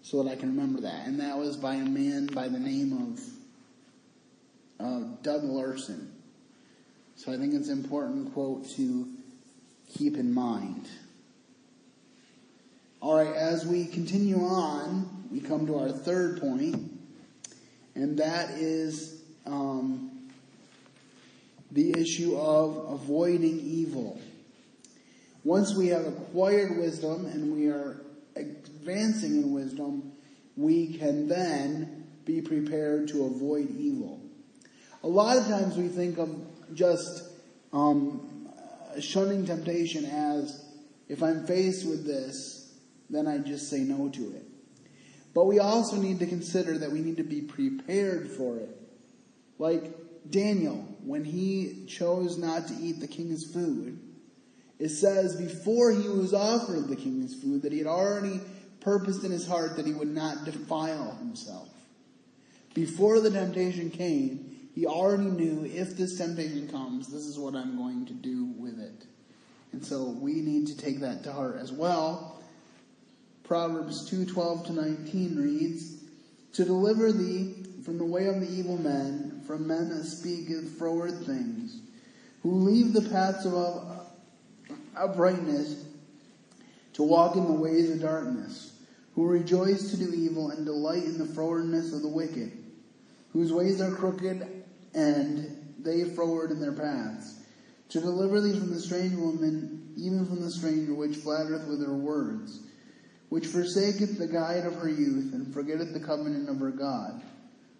so 0.00 0.22
that 0.22 0.30
I 0.30 0.36
can 0.36 0.56
remember 0.56 0.80
that. 0.80 1.06
And 1.06 1.20
that 1.20 1.36
was 1.36 1.58
by 1.58 1.74
a 1.74 1.84
man 1.84 2.28
by 2.28 2.48
the 2.48 2.58
name 2.58 3.12
of 4.80 4.86
uh, 4.86 5.06
Doug 5.22 5.44
Larson. 5.44 6.14
So 7.16 7.30
I 7.30 7.36
think 7.36 7.52
it's 7.52 7.68
an 7.68 7.84
important 7.84 8.32
quote 8.32 8.70
to 8.76 9.06
keep 9.94 10.16
in 10.16 10.32
mind. 10.32 10.88
All 13.02 13.16
right, 13.16 13.34
as 13.34 13.66
we 13.66 13.86
continue 13.86 14.44
on, 14.44 15.26
we 15.28 15.40
come 15.40 15.66
to 15.66 15.76
our 15.76 15.88
third 15.88 16.40
point, 16.40 16.88
and 17.96 18.16
that 18.18 18.50
is 18.50 19.24
um, 19.44 20.30
the 21.72 21.98
issue 21.98 22.36
of 22.36 22.76
avoiding 22.92 23.58
evil. 23.58 24.20
Once 25.42 25.74
we 25.74 25.88
have 25.88 26.06
acquired 26.06 26.78
wisdom 26.78 27.26
and 27.26 27.52
we 27.52 27.66
are 27.66 28.00
advancing 28.36 29.42
in 29.42 29.52
wisdom, 29.52 30.12
we 30.56 30.96
can 30.96 31.26
then 31.26 32.06
be 32.24 32.40
prepared 32.40 33.08
to 33.08 33.24
avoid 33.24 33.68
evil. 33.80 34.20
A 35.02 35.08
lot 35.08 35.36
of 35.36 35.48
times 35.48 35.76
we 35.76 35.88
think 35.88 36.18
of 36.18 36.30
just 36.72 37.24
um, 37.72 38.48
shunning 39.00 39.44
temptation 39.44 40.04
as 40.04 40.64
if 41.08 41.20
I'm 41.20 41.44
faced 41.48 41.84
with 41.84 42.06
this, 42.06 42.61
then 43.12 43.28
I 43.28 43.38
just 43.38 43.68
say 43.68 43.80
no 43.80 44.08
to 44.08 44.32
it. 44.34 44.46
But 45.34 45.44
we 45.44 45.58
also 45.58 45.96
need 45.96 46.18
to 46.18 46.26
consider 46.26 46.78
that 46.78 46.90
we 46.90 47.00
need 47.00 47.18
to 47.18 47.22
be 47.22 47.42
prepared 47.42 48.28
for 48.30 48.56
it. 48.56 48.76
Like 49.58 49.84
Daniel, 50.28 50.76
when 51.04 51.24
he 51.24 51.84
chose 51.86 52.38
not 52.38 52.68
to 52.68 52.74
eat 52.74 53.00
the 53.00 53.06
king's 53.06 53.44
food, 53.44 53.98
it 54.78 54.88
says 54.88 55.36
before 55.36 55.92
he 55.92 56.08
was 56.08 56.34
offered 56.34 56.88
the 56.88 56.96
king's 56.96 57.34
food 57.34 57.62
that 57.62 57.72
he 57.72 57.78
had 57.78 57.86
already 57.86 58.40
purposed 58.80 59.24
in 59.24 59.30
his 59.30 59.46
heart 59.46 59.76
that 59.76 59.86
he 59.86 59.92
would 59.92 60.12
not 60.12 60.44
defile 60.44 61.14
himself. 61.16 61.68
Before 62.74 63.20
the 63.20 63.30
temptation 63.30 63.90
came, 63.90 64.68
he 64.74 64.86
already 64.86 65.24
knew 65.24 65.64
if 65.66 65.96
this 65.96 66.16
temptation 66.16 66.68
comes, 66.68 67.08
this 67.08 67.26
is 67.26 67.38
what 67.38 67.54
I'm 67.54 67.76
going 67.76 68.06
to 68.06 68.14
do 68.14 68.46
with 68.58 68.80
it. 68.80 69.06
And 69.72 69.84
so 69.84 70.04
we 70.04 70.40
need 70.40 70.66
to 70.68 70.76
take 70.76 71.00
that 71.00 71.22
to 71.24 71.32
heart 71.32 71.58
as 71.60 71.70
well 71.70 72.41
Proverbs 73.52 74.10
2:12 74.10 74.64
to 74.68 74.72
19 74.72 75.36
reads, 75.36 75.96
"To 76.54 76.64
deliver 76.64 77.12
thee 77.12 77.66
from 77.82 77.98
the 77.98 78.04
way 78.06 78.24
of 78.24 78.40
the 78.40 78.50
evil 78.50 78.78
men, 78.78 79.42
from 79.46 79.66
men 79.66 79.90
that 79.90 80.06
speak 80.06 80.48
froward 80.78 81.26
things, 81.26 81.82
who 82.42 82.60
leave 82.60 82.94
the 82.94 83.02
paths 83.02 83.44
of 83.44 84.08
uprightness 84.96 85.84
to 86.94 87.02
walk 87.02 87.36
in 87.36 87.46
the 87.46 87.52
ways 87.52 87.90
of 87.90 88.00
darkness, 88.00 88.72
who 89.16 89.26
rejoice 89.26 89.90
to 89.90 89.98
do 89.98 90.14
evil 90.14 90.48
and 90.48 90.64
delight 90.64 91.04
in 91.04 91.18
the 91.18 91.26
frowardness 91.26 91.92
of 91.92 92.00
the 92.00 92.08
wicked, 92.08 92.52
whose 93.34 93.52
ways 93.52 93.82
are 93.82 93.94
crooked 93.94 94.46
and 94.94 95.58
they 95.78 96.04
froward 96.04 96.50
in 96.52 96.58
their 96.58 96.72
paths, 96.72 97.34
to 97.90 98.00
deliver 98.00 98.40
thee 98.40 98.58
from 98.58 98.70
the 98.70 98.80
strange 98.80 99.14
woman, 99.14 99.92
even 99.98 100.24
from 100.24 100.40
the 100.40 100.50
stranger 100.50 100.94
which 100.94 101.16
flattereth 101.16 101.68
with 101.68 101.82
her 101.82 101.94
words." 101.94 102.60
Which 103.32 103.46
forsaketh 103.46 104.18
the 104.18 104.26
guide 104.26 104.66
of 104.66 104.74
her 104.74 104.90
youth, 104.90 105.32
and 105.32 105.54
forgetteth 105.54 105.94
the 105.94 106.00
covenant 106.00 106.50
of 106.50 106.58
her 106.58 106.70
God. 106.70 107.22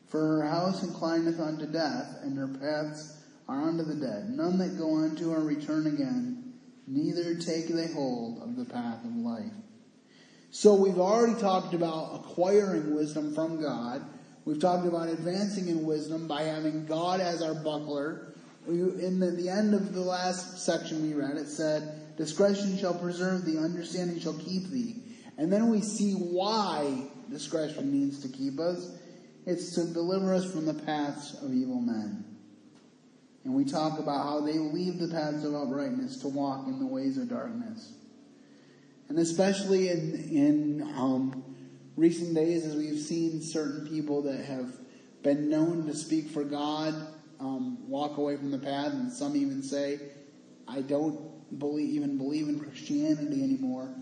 For 0.08 0.18
her 0.18 0.48
house 0.48 0.82
inclineth 0.82 1.38
unto 1.38 1.66
death, 1.66 2.20
and 2.22 2.38
her 2.38 2.48
paths 2.48 3.18
are 3.46 3.60
unto 3.60 3.84
the 3.84 3.96
dead. 3.96 4.30
None 4.30 4.56
that 4.56 4.78
go 4.78 5.04
unto 5.04 5.30
her 5.30 5.42
return 5.42 5.88
again, 5.88 6.54
neither 6.86 7.34
take 7.34 7.68
they 7.68 7.88
hold 7.88 8.40
of 8.40 8.56
the 8.56 8.64
path 8.64 9.04
of 9.04 9.14
life. 9.14 9.52
So 10.52 10.74
we've 10.74 10.98
already 10.98 11.38
talked 11.38 11.74
about 11.74 12.14
acquiring 12.14 12.94
wisdom 12.94 13.34
from 13.34 13.60
God. 13.60 14.02
We've 14.46 14.58
talked 14.58 14.86
about 14.86 15.10
advancing 15.10 15.68
in 15.68 15.84
wisdom 15.84 16.26
by 16.26 16.44
having 16.44 16.86
God 16.86 17.20
as 17.20 17.42
our 17.42 17.52
buckler. 17.52 18.32
In 18.66 19.20
the, 19.20 19.50
end 19.50 19.74
of 19.74 19.92
the 19.92 20.00
last 20.00 20.64
section 20.64 21.02
we 21.02 21.12
read, 21.12 21.36
it 21.36 21.48
said, 21.48 22.16
Discretion 22.16 22.78
shall 22.78 22.94
preserve 22.94 23.44
thee, 23.44 23.58
understanding 23.58 24.18
shall 24.18 24.38
keep 24.38 24.70
thee. 24.70 25.02
And 25.38 25.52
then 25.52 25.68
we 25.68 25.80
see 25.80 26.12
why 26.12 27.04
discretion 27.30 27.90
needs 27.90 28.20
to 28.22 28.28
keep 28.28 28.60
us. 28.60 28.90
It's 29.46 29.74
to 29.74 29.84
deliver 29.84 30.34
us 30.34 30.50
from 30.50 30.66
the 30.66 30.74
paths 30.74 31.34
of 31.42 31.52
evil 31.52 31.80
men. 31.80 32.24
And 33.44 33.54
we 33.54 33.64
talk 33.64 33.98
about 33.98 34.22
how 34.24 34.40
they 34.40 34.58
leave 34.58 34.98
the 34.98 35.08
paths 35.08 35.44
of 35.44 35.54
uprightness 35.54 36.18
to 36.18 36.28
walk 36.28 36.66
in 36.68 36.78
the 36.78 36.86
ways 36.86 37.18
of 37.18 37.28
darkness. 37.28 37.92
And 39.08 39.18
especially 39.18 39.88
in, 39.88 40.14
in 40.30 40.82
um, 40.96 41.42
recent 41.96 42.34
days, 42.34 42.64
as 42.64 42.76
we've 42.76 43.00
seen 43.00 43.42
certain 43.42 43.88
people 43.88 44.22
that 44.22 44.44
have 44.44 44.72
been 45.22 45.50
known 45.50 45.86
to 45.86 45.94
speak 45.94 46.30
for 46.30 46.44
God 46.44 46.94
um, 47.40 47.88
walk 47.88 48.18
away 48.18 48.36
from 48.36 48.52
the 48.52 48.58
path, 48.58 48.92
and 48.92 49.12
some 49.12 49.34
even 49.34 49.62
say, 49.62 49.98
I 50.68 50.82
don't 50.82 51.58
believe, 51.58 51.90
even 51.94 52.16
believe 52.16 52.48
in 52.48 52.60
Christianity 52.60 53.42
anymore 53.42 53.92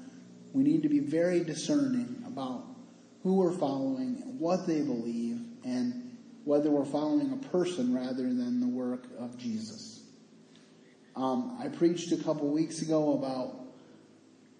we 0.52 0.62
need 0.62 0.82
to 0.82 0.88
be 0.88 1.00
very 1.00 1.44
discerning 1.44 2.24
about 2.26 2.64
who 3.22 3.36
we're 3.36 3.56
following, 3.56 4.38
what 4.38 4.66
they 4.66 4.80
believe, 4.80 5.40
and 5.64 6.16
whether 6.44 6.70
we're 6.70 6.84
following 6.84 7.32
a 7.32 7.48
person 7.48 7.94
rather 7.94 8.24
than 8.24 8.60
the 8.60 8.66
work 8.66 9.04
of 9.18 9.36
Jesus. 9.36 10.02
Um, 11.16 11.58
I 11.60 11.68
preached 11.68 12.12
a 12.12 12.16
couple 12.16 12.48
weeks 12.48 12.82
ago 12.82 13.14
about 13.14 13.56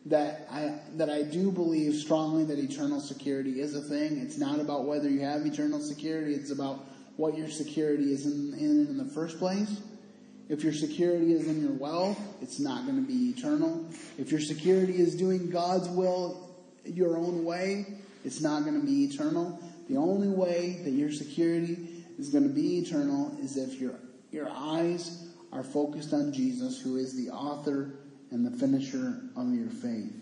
that 0.07 0.47
I 0.51 0.79
that 0.97 1.11
I 1.11 1.23
do 1.23 1.51
believe 1.51 1.95
strongly 1.95 2.45
that 2.45 2.59
eternal 2.59 3.01
security 3.01 3.61
is 3.61 3.75
a 3.75 3.81
thing. 3.81 4.19
It's 4.19 4.39
not 4.39 4.59
about 4.59 4.85
whether 4.85 5.09
you 5.09 5.21
have 5.21 5.45
eternal 5.47 5.81
security; 5.81 6.35
it's 6.35 6.51
about 6.51 6.85
what 7.17 7.37
your 7.37 7.49
security 7.49 8.13
is 8.13 8.27
in 8.27 8.55
in, 8.59 8.87
in 8.89 8.97
the 8.99 9.05
first 9.05 9.39
place. 9.39 9.81
If 10.51 10.65
your 10.65 10.73
security 10.73 11.33
is 11.33 11.47
in 11.47 11.63
your 11.63 11.73
wealth, 11.73 12.19
it's 12.43 12.59
not 12.59 12.85
going 12.85 12.97
to 12.97 13.07
be 13.07 13.31
eternal. 13.31 13.87
If 14.19 14.33
your 14.33 14.41
security 14.41 14.99
is 14.99 15.15
doing 15.15 15.49
God's 15.49 15.89
will 15.89 16.51
your 16.85 17.17
own 17.17 17.45
way, 17.45 17.87
it's 18.25 18.41
not 18.41 18.65
going 18.65 18.79
to 18.79 18.85
be 18.85 19.05
eternal. 19.05 19.61
The 19.89 19.97
only 19.97 20.29
way 20.29 20.81
that 20.83 20.91
your 20.91 21.13
security 21.13 22.05
is 22.19 22.31
going 22.31 22.43
to 22.43 22.53
be 22.53 22.79
eternal 22.79 23.33
is 23.41 23.57
if 23.57 23.81
your 23.81 23.95
your 24.33 24.49
eyes 24.51 25.29
are 25.53 25.63
focused 25.63 26.13
on 26.13 26.33
Jesus, 26.33 26.81
who 26.81 26.97
is 26.97 27.15
the 27.15 27.31
author 27.31 27.93
and 28.33 28.45
the 28.45 28.57
finisher 28.59 29.21
of 29.37 29.55
your 29.55 29.69
faith. 29.69 30.21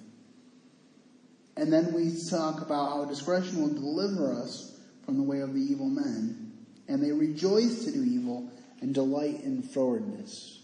And 1.57 1.73
then 1.73 1.93
we 1.93 2.15
talk 2.31 2.61
about 2.61 2.91
how 2.91 3.05
discretion 3.07 3.63
will 3.63 3.75
deliver 3.75 4.33
us 4.33 4.79
from 5.05 5.17
the 5.17 5.23
way 5.23 5.41
of 5.41 5.55
the 5.55 5.61
evil 5.61 5.89
men, 5.89 6.53
and 6.87 7.03
they 7.03 7.13
rejoice 7.13 7.85
to 7.85 7.93
do 7.93 8.05
evil 8.05 8.51
and 8.81 8.95
delight 8.95 9.43
in 9.43 9.63
frowardness. 9.63 10.59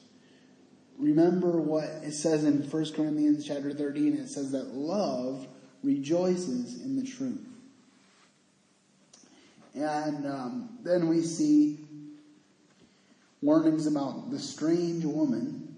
Remember 0.99 1.61
what 1.61 1.85
it 2.03 2.13
says 2.13 2.45
in 2.45 2.63
1 2.63 2.93
Corinthians 2.93 3.47
chapter 3.47 3.73
13, 3.73 4.15
it 4.15 4.29
says 4.29 4.53
that 4.53 4.75
love 4.75 5.47
rejoices 5.83 6.83
in 6.83 6.97
the 6.97 7.05
truth. 7.05 7.45
And 9.75 10.27
um, 10.27 10.79
then 10.83 11.09
we 11.09 11.21
see 11.23 11.81
warnings 13.43 13.87
about 13.87 14.31
the 14.31 14.39
strange 14.39 15.05
woman 15.05 15.77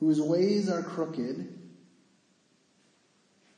whose 0.00 0.20
ways 0.20 0.68
are 0.68 0.82
crooked. 0.82 1.56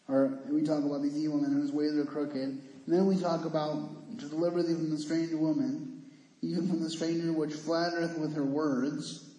Or 0.09 0.39
we 0.51 0.63
talk 0.63 0.85
about 0.85 1.03
these 1.03 1.17
evil 1.17 1.39
men 1.39 1.53
whose 1.53 1.73
ways 1.73 1.97
are 1.97 2.05
crooked. 2.05 2.37
And 2.37 2.63
then 2.87 3.07
we 3.07 3.17
talk 3.17 3.45
about 3.47 4.19
to 4.19 4.29
deliver 4.29 4.63
from 4.63 4.91
the 4.91 4.99
strange 4.99 5.33
woman, 5.33 6.02
even 6.43 6.69
from 6.69 6.83
the 6.83 6.91
stranger 6.91 7.33
which 7.33 7.55
flattereth 7.55 8.19
with 8.19 8.35
her 8.35 8.45
words. 8.45 9.31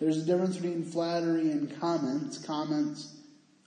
There's 0.00 0.18
a 0.18 0.26
difference 0.26 0.56
between 0.56 0.84
flattery 0.84 1.50
and 1.50 1.78
comments. 1.80 2.38
Comments 2.38 3.14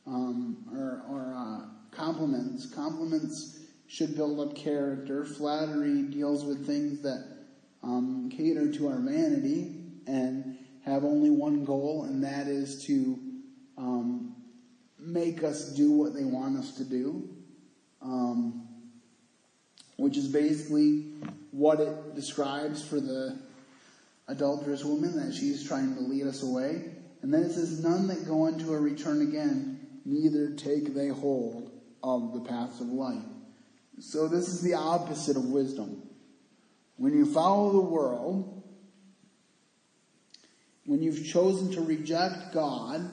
um, 0.08 0.58
or, 0.74 1.04
or 1.10 1.34
uh, 1.36 1.96
compliments. 1.96 2.66
Compliments 2.68 3.60
should 3.88 4.16
build 4.16 4.40
up 4.40 4.56
character. 4.56 5.26
Flattery 5.26 6.04
deals 6.04 6.46
with 6.46 6.66
things 6.66 7.02
that 7.02 7.26
um, 7.84 8.30
cater 8.36 8.72
to 8.72 8.88
our 8.88 9.00
vanity 9.00 9.76
and 10.08 10.58
have 10.86 11.04
only 11.04 11.30
one 11.30 11.66
goal, 11.66 12.06
and 12.06 12.24
that 12.24 12.48
is 12.48 12.86
to 12.86 13.20
um, 13.78 14.36
make 15.00 15.44
us 15.44 15.70
do 15.70 15.92
what 15.92 16.14
they 16.14 16.24
want 16.24 16.58
us 16.58 16.76
to 16.78 16.84
do, 16.84 17.30
um, 18.02 18.68
which 20.00 20.16
is 20.16 20.30
basically 20.30 21.12
what 21.52 21.82
it 21.82 22.16
describes 22.16 22.82
for 22.82 23.02
the 23.02 23.38
adulterous 24.30 24.86
woman 24.86 25.16
that 25.18 25.34
she's 25.34 25.68
trying 25.68 25.94
to 25.94 26.02
lead 26.02 26.26
us 26.26 26.42
away. 26.42 26.94
And 27.22 27.34
then 27.34 27.44
it 27.44 27.52
says, 27.52 27.84
None 27.84 28.08
that 28.08 28.26
go 28.26 28.48
into 28.48 28.74
a 28.74 28.80
return 28.80 29.22
again, 29.22 29.86
neither 30.06 30.52
take 30.52 30.94
they 30.94 31.10
hold 31.10 31.70
of 32.02 32.34
the 32.34 32.40
paths 32.40 32.80
of 32.80 32.88
life. 32.88 33.24
So 34.00 34.30
this 34.30 34.48
is 34.48 34.62
the 34.62 34.76
opposite 34.76 35.36
of 35.36 35.46
wisdom. 35.46 36.02
When 36.96 37.14
you 37.14 37.26
follow 37.26 37.74
the 37.74 37.82
world, 37.82 38.64
when 40.86 41.04
you've 41.04 41.26
chosen 41.28 41.74
to 41.74 41.82
reject 41.82 42.54
God, 42.54 43.10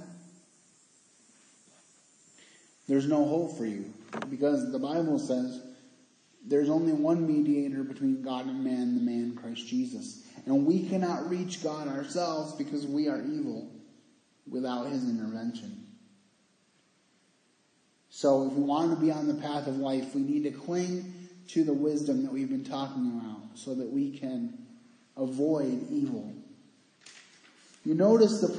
there's 2.87 3.09
no 3.09 3.25
hope 3.25 3.59
for 3.59 3.67
you. 3.67 3.93
Because 4.31 4.71
the 4.71 4.79
Bible 4.79 5.19
says 5.19 5.66
there's 6.47 6.71
only 6.71 6.93
one 6.93 7.27
mediator 7.27 7.83
between 7.83 8.23
God 8.23 8.47
and 8.47 8.63
man, 8.63 8.95
the 8.95 9.03
man 9.03 9.37
Christ 9.37 9.67
Jesus. 9.67 10.23
And 10.47 10.65
we 10.65 10.89
cannot 10.89 11.29
reach 11.29 11.63
God 11.63 11.89
ourselves 11.89 12.53
because 12.53 12.87
we 12.87 13.09
are 13.09 13.21
evil 13.21 13.69
without 14.49 14.87
his 14.87 15.09
intervention. 15.09 15.85
So 18.11 18.47
if 18.47 18.53
we 18.53 18.63
want 18.63 18.95
to 18.95 18.97
be 18.97 19.11
on 19.11 19.27
the 19.27 19.35
path 19.35 19.67
of 19.67 19.77
life, 19.79 20.15
we 20.15 20.23
need 20.23 20.45
to 20.45 20.53
cling 20.53 21.13
to 21.49 21.65
the 21.65 21.75
wisdom 21.75 22.23
that 22.23 22.33
we've 22.33 22.49
been 22.49 22.65
talking 22.65 23.21
about 23.21 23.59
so 23.59 23.75
that 23.75 23.91
we 23.91 24.17
can 24.17 24.57
avoid 25.17 25.91
evil. 25.91 26.33
You 27.85 27.95
notice 27.95 28.41
the 28.41 28.57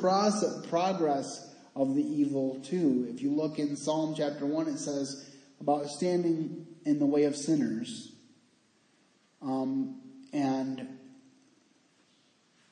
progress 0.70 1.56
of 1.76 1.96
the 1.96 2.04
evil 2.04 2.60
too. 2.66 3.08
If 3.10 3.22
you 3.22 3.32
look 3.32 3.60
in 3.60 3.76
Psalm 3.76 4.14
chapter 4.16 4.46
1, 4.46 4.68
it 4.68 4.78
says 4.78 5.30
about 5.62 5.88
standing 5.88 6.67
in 6.88 7.00
the 7.00 7.06
way 7.06 7.26
of 7.26 7.36
sinners. 7.36 8.14
Um, 9.42 10.00
and 10.32 10.88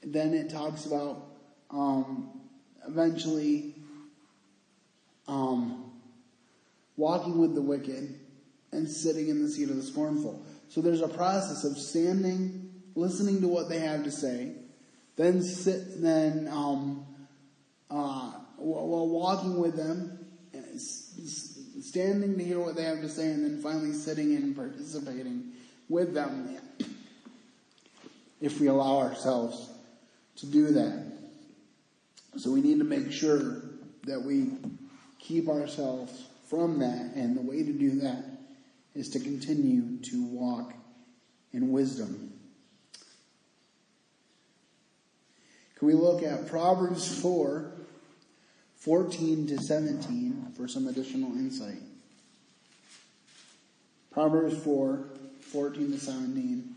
then 0.01 0.33
it 0.33 0.49
talks 0.49 0.85
about 0.85 1.25
um, 1.69 2.39
eventually 2.87 3.75
um, 5.27 5.91
walking 6.95 7.37
with 7.39 7.55
the 7.55 7.61
wicked 7.61 8.17
and 8.71 8.89
sitting 8.89 9.27
in 9.27 9.43
the 9.43 9.49
seat 9.49 9.69
of 9.69 9.75
the 9.75 9.83
scornful. 9.83 10.45
So 10.69 10.79
there's 10.79 11.01
a 11.01 11.09
process 11.09 11.65
of 11.65 11.77
standing, 11.77 12.71
listening 12.95 13.41
to 13.41 13.49
what 13.49 13.67
they 13.67 13.79
have 13.79 14.05
to 14.05 14.11
say, 14.11 14.53
then 15.17 15.41
sit, 15.41 16.01
then 16.01 16.47
um, 16.49 17.05
uh, 17.91 18.31
while 18.55 19.09
walking 19.09 19.59
with 19.59 19.75
them, 19.75 20.24
standing 21.95 22.37
to 22.37 22.43
hear 22.43 22.59
what 22.59 22.75
they 22.75 22.83
have 22.83 22.99
to 22.99 23.07
say, 23.07 23.27
and 23.27 23.45
then 23.45 23.61
finally 23.61 23.93
sitting 23.93 24.33
in 24.33 24.43
and 24.43 24.53
participating 24.53 25.53
with 25.87 26.13
them. 26.13 26.57
If 28.41 28.59
we 28.59 28.67
allow 28.67 28.97
ourselves 28.97 29.69
to 30.39 30.45
do 30.45 30.73
that, 30.73 31.05
so 32.35 32.51
we 32.51 32.59
need 32.59 32.79
to 32.79 32.83
make 32.83 33.13
sure 33.13 33.61
that 34.03 34.21
we 34.21 34.49
keep 35.19 35.47
ourselves 35.47 36.25
from 36.49 36.79
that, 36.79 37.13
and 37.15 37.37
the 37.37 37.41
way 37.41 37.63
to 37.63 37.71
do 37.71 38.01
that 38.01 38.25
is 38.93 39.07
to 39.11 39.19
continue 39.21 39.97
to 40.11 40.25
walk 40.25 40.73
in 41.53 41.71
wisdom. 41.71 42.33
Can 45.79 45.87
we 45.87 45.93
look 45.93 46.23
at 46.23 46.49
Proverbs 46.49 47.21
4, 47.21 47.71
14 48.79 49.47
to 49.47 49.57
17 49.59 50.51
for 50.57 50.67
some 50.67 50.87
additional 50.87 51.31
insight? 51.31 51.84
Proverbs 54.15 54.55
4, 54.63 55.09
14 55.41 55.91
to 55.91 55.99
17 55.99 56.75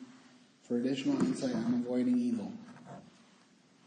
for 0.66 0.78
additional 0.78 1.20
insight 1.20 1.54
on 1.54 1.84
avoiding 1.86 2.18
evil. 2.18 2.50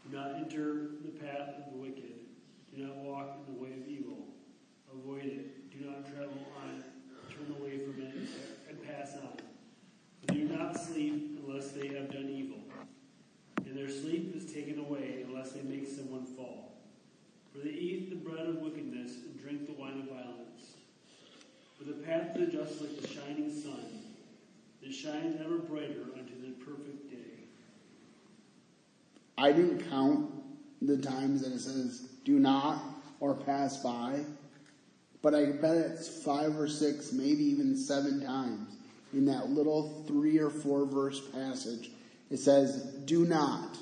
Do 0.08 0.16
not 0.16 0.36
enter 0.36 0.88
the 1.04 1.10
path 1.22 1.56
of 1.58 1.70
the 1.70 1.78
wicked. 1.78 2.14
Do 2.74 2.86
not 2.86 2.96
walk 2.96 3.36
in 3.36 3.54
the 3.54 3.62
way 3.62 3.68
of 3.72 3.86
evil. 3.86 4.24
Avoid 4.90 5.26
it. 5.26 5.70
Do 5.70 5.84
not 5.84 6.06
travel 6.06 6.32
on 6.62 6.78
it. 6.78 6.84
Turn 7.28 7.54
away 7.60 7.80
from 7.80 8.00
it 8.00 8.14
and 8.70 8.82
pass 8.86 9.16
on. 9.22 9.36
Do 10.34 10.44
not 10.44 10.80
sleep 10.80 11.38
unless 11.46 11.72
they 11.72 11.88
have 11.88 12.10
done 12.10 12.30
evil, 12.30 12.56
and 13.66 13.76
their 13.76 13.90
sleep 13.90 14.34
is 14.34 14.50
taken 14.50 14.78
away 14.78 15.26
unless 15.28 15.52
they 15.52 15.60
make 15.60 15.86
someone 15.86 16.24
fall. 16.24 16.72
For 17.52 17.58
they 17.58 17.74
eat 17.74 18.08
the 18.08 18.16
bread 18.16 18.46
of 18.46 18.62
wickedness 18.62 19.12
and 19.26 19.38
drink 19.38 19.66
the 19.66 19.74
wine 19.74 20.00
of 20.00 20.08
violence. 20.08 20.51
For 21.82 21.88
the 21.88 21.94
path 21.94 22.36
of 22.36 22.40
the 22.40 22.46
just 22.46 22.80
like 22.80 23.00
the 23.00 23.08
shining 23.08 23.50
sun, 23.50 23.84
that 24.82 24.94
shines 24.94 25.40
ever 25.40 25.58
brighter 25.58 26.04
unto 26.16 26.40
the 26.40 26.52
perfect 26.64 27.10
day. 27.10 27.46
I 29.36 29.50
didn't 29.50 29.90
count 29.90 30.30
the 30.80 30.98
times 30.98 31.42
that 31.42 31.52
it 31.52 31.58
says 31.58 32.08
do 32.24 32.38
not 32.38 32.82
or 33.18 33.34
pass 33.34 33.82
by, 33.82 34.20
but 35.22 35.34
I 35.34 35.46
bet 35.46 35.76
it's 35.76 36.22
five 36.22 36.56
or 36.56 36.68
six, 36.68 37.12
maybe 37.12 37.42
even 37.42 37.76
seven 37.76 38.24
times 38.24 38.76
in 39.12 39.24
that 39.26 39.50
little 39.50 40.04
three 40.06 40.38
or 40.38 40.50
four 40.50 40.86
verse 40.86 41.20
passage. 41.30 41.90
It 42.30 42.38
says, 42.38 42.82
do 43.06 43.24
not, 43.24 43.76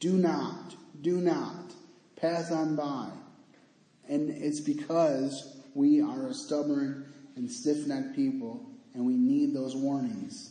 do 0.00 0.14
not, 0.14 0.74
do 1.00 1.18
not, 1.18 1.72
pass 2.16 2.52
on 2.52 2.76
by. 2.76 3.08
And 4.06 4.28
it's 4.28 4.60
because 4.60 5.56
we 5.74 6.02
are 6.02 6.26
a 6.26 6.34
stubborn 6.34 7.06
and 7.38 7.50
stiff 7.50 7.86
necked 7.86 8.14
people 8.14 8.68
and 8.94 9.06
we 9.06 9.16
need 9.16 9.54
those 9.54 9.76
warnings. 9.76 10.50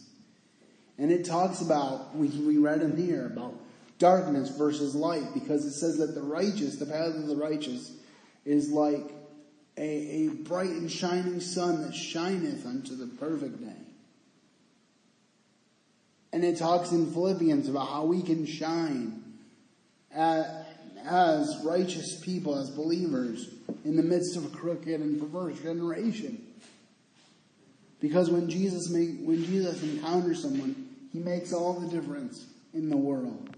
And 0.98 1.12
it 1.12 1.26
talks 1.26 1.62
about, 1.62 2.16
we, 2.16 2.28
we 2.28 2.58
read 2.58 2.82
in 2.82 2.98
here 2.98 3.28
about 3.28 3.54
darkness 4.00 4.50
versus 4.50 4.96
light 4.96 5.34
because 5.34 5.66
it 5.66 5.74
says 5.74 5.98
that 5.98 6.16
the 6.16 6.22
righteous, 6.22 6.78
the 6.78 6.86
path 6.86 7.16
of 7.16 7.28
the 7.28 7.36
righteous, 7.36 7.92
is 8.46 8.72
like 8.72 9.14
a, 9.78 9.82
a 9.82 10.28
bright 10.30 10.70
and 10.70 10.92
shining 10.92 11.40
sun 11.40 11.82
that 11.84 11.94
shineth 11.94 12.66
unto 12.66 12.96
the 12.96 13.08
perfect 13.18 13.62
day. 13.62 13.76
And 16.34 16.44
it 16.44 16.58
talks 16.58 16.92
in 16.92 17.12
Philippians 17.12 17.70
about 17.70 17.90
how 17.90 18.06
we 18.06 18.22
can 18.22 18.46
shine 18.46 19.24
as, 20.12 20.46
as 21.04 21.62
righteous 21.64 22.20
people, 22.22 22.58
as 22.58 22.70
believers, 22.70 23.50
in 23.86 23.96
the 23.96 24.04
midst 24.04 24.36
of 24.36 24.46
a 24.46 24.50
crooked 24.50 25.02
and 25.02 25.20
perverse 25.20 25.60
generation. 25.60 26.44
Because 28.00 28.30
when 28.30 28.50
Jesus 28.50 28.90
make, 28.90 29.20
when 29.22 29.44
Jesus 29.44 29.82
encounters 29.82 30.42
someone, 30.42 30.88
he 31.12 31.20
makes 31.20 31.52
all 31.54 31.80
the 31.80 31.88
difference 31.88 32.46
in 32.74 32.90
the 32.90 32.98
world. 32.98 33.50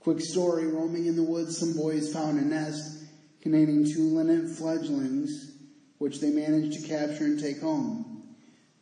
Quick 0.00 0.20
story, 0.20 0.66
roaming 0.66 1.06
in 1.06 1.14
the 1.14 1.22
woods, 1.22 1.56
some 1.56 1.74
boys 1.74 2.12
found 2.12 2.40
a 2.40 2.42
nest 2.42 3.04
containing 3.40 3.84
two 3.84 4.02
linnet 4.02 4.50
fledglings, 4.50 5.52
which 5.98 6.20
they 6.20 6.30
managed 6.30 6.80
to 6.80 6.88
capture 6.88 7.24
and 7.24 7.38
take 7.38 7.60
home. 7.60 8.24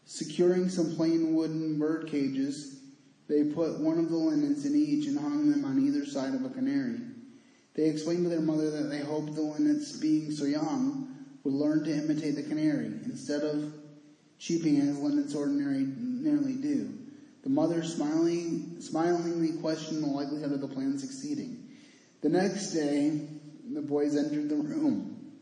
Securing 0.06 0.70
some 0.70 0.96
plain 0.96 1.34
wooden 1.34 1.78
bird 1.78 2.08
cages, 2.08 2.80
they 3.28 3.44
put 3.44 3.78
one 3.78 3.98
of 3.98 4.08
the 4.08 4.16
linnets 4.16 4.64
in 4.64 4.74
each 4.74 5.06
and 5.06 5.18
hung 5.18 5.50
them 5.50 5.64
on 5.64 5.78
either 5.86 6.06
side 6.06 6.34
of 6.34 6.44
a 6.44 6.48
canary. 6.48 6.98
They 7.74 7.84
explained 7.84 8.24
to 8.24 8.30
their 8.30 8.40
mother 8.40 8.70
that 8.70 8.88
they 8.90 9.00
hoped 9.00 9.34
the 9.34 9.42
linnets, 9.42 9.92
being 9.98 10.30
so 10.32 10.46
young, 10.46 11.19
would 11.50 11.58
learn 11.58 11.84
to 11.84 11.92
imitate 11.92 12.36
the 12.36 12.42
canary 12.42 12.86
instead 13.04 13.42
of 13.42 13.72
cheeping 14.38 14.78
as 14.80 14.98
linnets 14.98 15.34
ordinarily 15.34 16.54
do. 16.54 16.96
The 17.42 17.48
mother 17.48 17.82
smiling, 17.82 18.80
smilingly 18.80 19.60
questioned 19.60 20.02
the 20.02 20.08
likelihood 20.08 20.52
of 20.52 20.60
the 20.60 20.68
plan 20.68 20.98
succeeding. 20.98 21.68
The 22.22 22.28
next 22.28 22.72
day, 22.72 23.28
the 23.72 23.82
boys 23.82 24.16
entered 24.16 24.48
the 24.48 24.56
room 24.56 25.32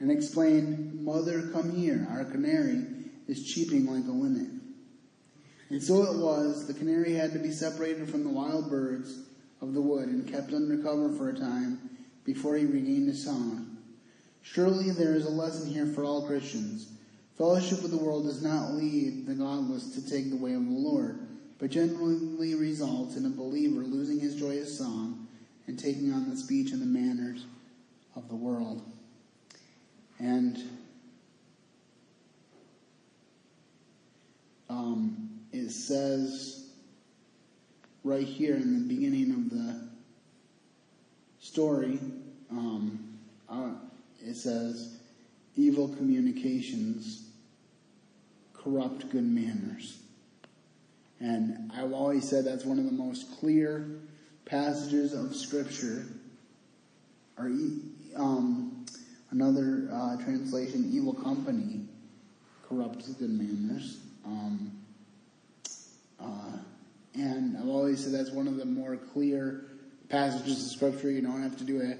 and 0.00 0.10
explained, 0.10 1.04
Mother, 1.04 1.48
come 1.52 1.74
here. 1.74 2.06
Our 2.10 2.24
canary 2.24 2.84
is 3.26 3.44
cheeping 3.44 3.86
like 3.86 4.06
a 4.06 4.12
linnet. 4.12 4.50
And 5.70 5.82
so 5.82 6.04
it 6.04 6.18
was, 6.18 6.66
the 6.66 6.74
canary 6.74 7.14
had 7.14 7.32
to 7.32 7.38
be 7.38 7.50
separated 7.50 8.08
from 8.08 8.22
the 8.22 8.30
wild 8.30 8.70
birds 8.70 9.18
of 9.60 9.74
the 9.74 9.80
wood 9.80 10.08
and 10.08 10.30
kept 10.30 10.52
under 10.52 10.78
cover 10.78 11.10
for 11.12 11.30
a 11.30 11.38
time 11.38 11.90
before 12.24 12.56
he 12.56 12.64
regained 12.64 13.08
his 13.08 13.24
song. 13.24 13.73
Surely 14.44 14.90
there 14.90 15.14
is 15.16 15.24
a 15.24 15.30
lesson 15.30 15.68
here 15.68 15.86
for 15.86 16.04
all 16.04 16.26
Christians. 16.26 16.92
Fellowship 17.38 17.82
with 17.82 17.90
the 17.90 17.96
world 17.96 18.24
does 18.24 18.42
not 18.42 18.74
lead 18.74 19.26
the 19.26 19.34
godless 19.34 19.94
to 19.94 20.08
take 20.08 20.30
the 20.30 20.36
way 20.36 20.52
of 20.52 20.64
the 20.64 20.70
Lord, 20.70 21.18
but 21.58 21.70
generally 21.70 22.54
results 22.54 23.16
in 23.16 23.24
a 23.24 23.30
believer 23.30 23.80
losing 23.80 24.20
his 24.20 24.36
joyous 24.36 24.78
song 24.78 25.26
and 25.66 25.78
taking 25.78 26.12
on 26.12 26.28
the 26.28 26.36
speech 26.36 26.72
and 26.72 26.82
the 26.82 26.86
manners 26.86 27.46
of 28.14 28.28
the 28.28 28.36
world. 28.36 28.82
And 30.20 30.58
um, 34.68 35.40
it 35.52 35.70
says 35.70 36.68
right 38.04 38.26
here 38.26 38.56
in 38.56 38.74
the 38.74 38.94
beginning 38.94 39.32
of 39.32 39.50
the 39.50 39.88
story, 41.40 41.98
um, 42.50 43.18
uh, 43.48 43.70
it 44.24 44.36
says, 44.36 44.96
evil 45.56 45.88
communications 45.88 47.28
corrupt 48.52 49.10
good 49.10 49.24
manners. 49.24 49.98
And 51.20 51.70
I've 51.74 51.92
always 51.92 52.28
said 52.28 52.44
that's 52.44 52.64
one 52.64 52.78
of 52.78 52.84
the 52.84 52.92
most 52.92 53.38
clear 53.38 53.86
passages 54.44 55.12
of 55.12 55.34
Scripture. 55.34 56.06
Or 57.38 57.46
um, 58.16 58.86
another 59.30 59.88
uh, 59.92 60.16
translation, 60.22 60.90
evil 60.92 61.12
company 61.12 61.80
corrupts 62.68 63.08
good 63.08 63.30
manners. 63.30 63.98
Um, 64.24 64.72
uh, 66.20 66.58
and 67.14 67.56
I've 67.56 67.68
always 67.68 68.02
said 68.02 68.12
that's 68.12 68.30
one 68.30 68.48
of 68.48 68.56
the 68.56 68.64
more 68.64 68.96
clear 68.96 69.66
passages 70.08 70.64
of 70.66 70.72
Scripture. 70.72 71.10
You 71.10 71.22
don't 71.22 71.42
have 71.42 71.56
to 71.58 71.64
do 71.64 71.80
a 71.80 71.96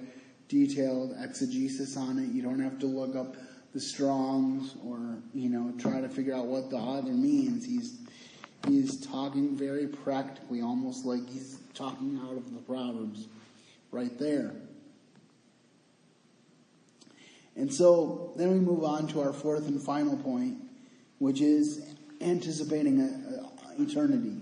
detailed 0.54 1.16
exegesis 1.20 1.96
on 1.96 2.16
it. 2.16 2.30
You 2.30 2.40
don't 2.40 2.60
have 2.60 2.78
to 2.78 2.86
look 2.86 3.16
up 3.16 3.34
the 3.72 3.80
Strongs 3.80 4.76
or, 4.86 5.18
you 5.34 5.48
know, 5.48 5.74
try 5.78 6.00
to 6.00 6.08
figure 6.08 6.32
out 6.32 6.46
what 6.46 6.70
the 6.70 6.76
author 6.76 7.10
means. 7.10 7.66
He's, 7.66 7.98
he's 8.68 9.04
talking 9.04 9.56
very 9.56 9.88
practically, 9.88 10.62
almost 10.62 11.04
like 11.04 11.28
he's 11.28 11.58
talking 11.74 12.20
out 12.24 12.36
of 12.36 12.54
the 12.54 12.60
Proverbs 12.60 13.26
right 13.90 14.16
there. 14.16 14.52
And 17.56 17.72
so 17.72 18.32
then 18.36 18.52
we 18.52 18.60
move 18.60 18.84
on 18.84 19.08
to 19.08 19.22
our 19.22 19.32
fourth 19.32 19.66
and 19.66 19.82
final 19.82 20.16
point, 20.16 20.58
which 21.18 21.40
is 21.40 21.84
anticipating 22.20 23.00
a, 23.00 23.80
a 23.80 23.82
eternity. 23.82 24.36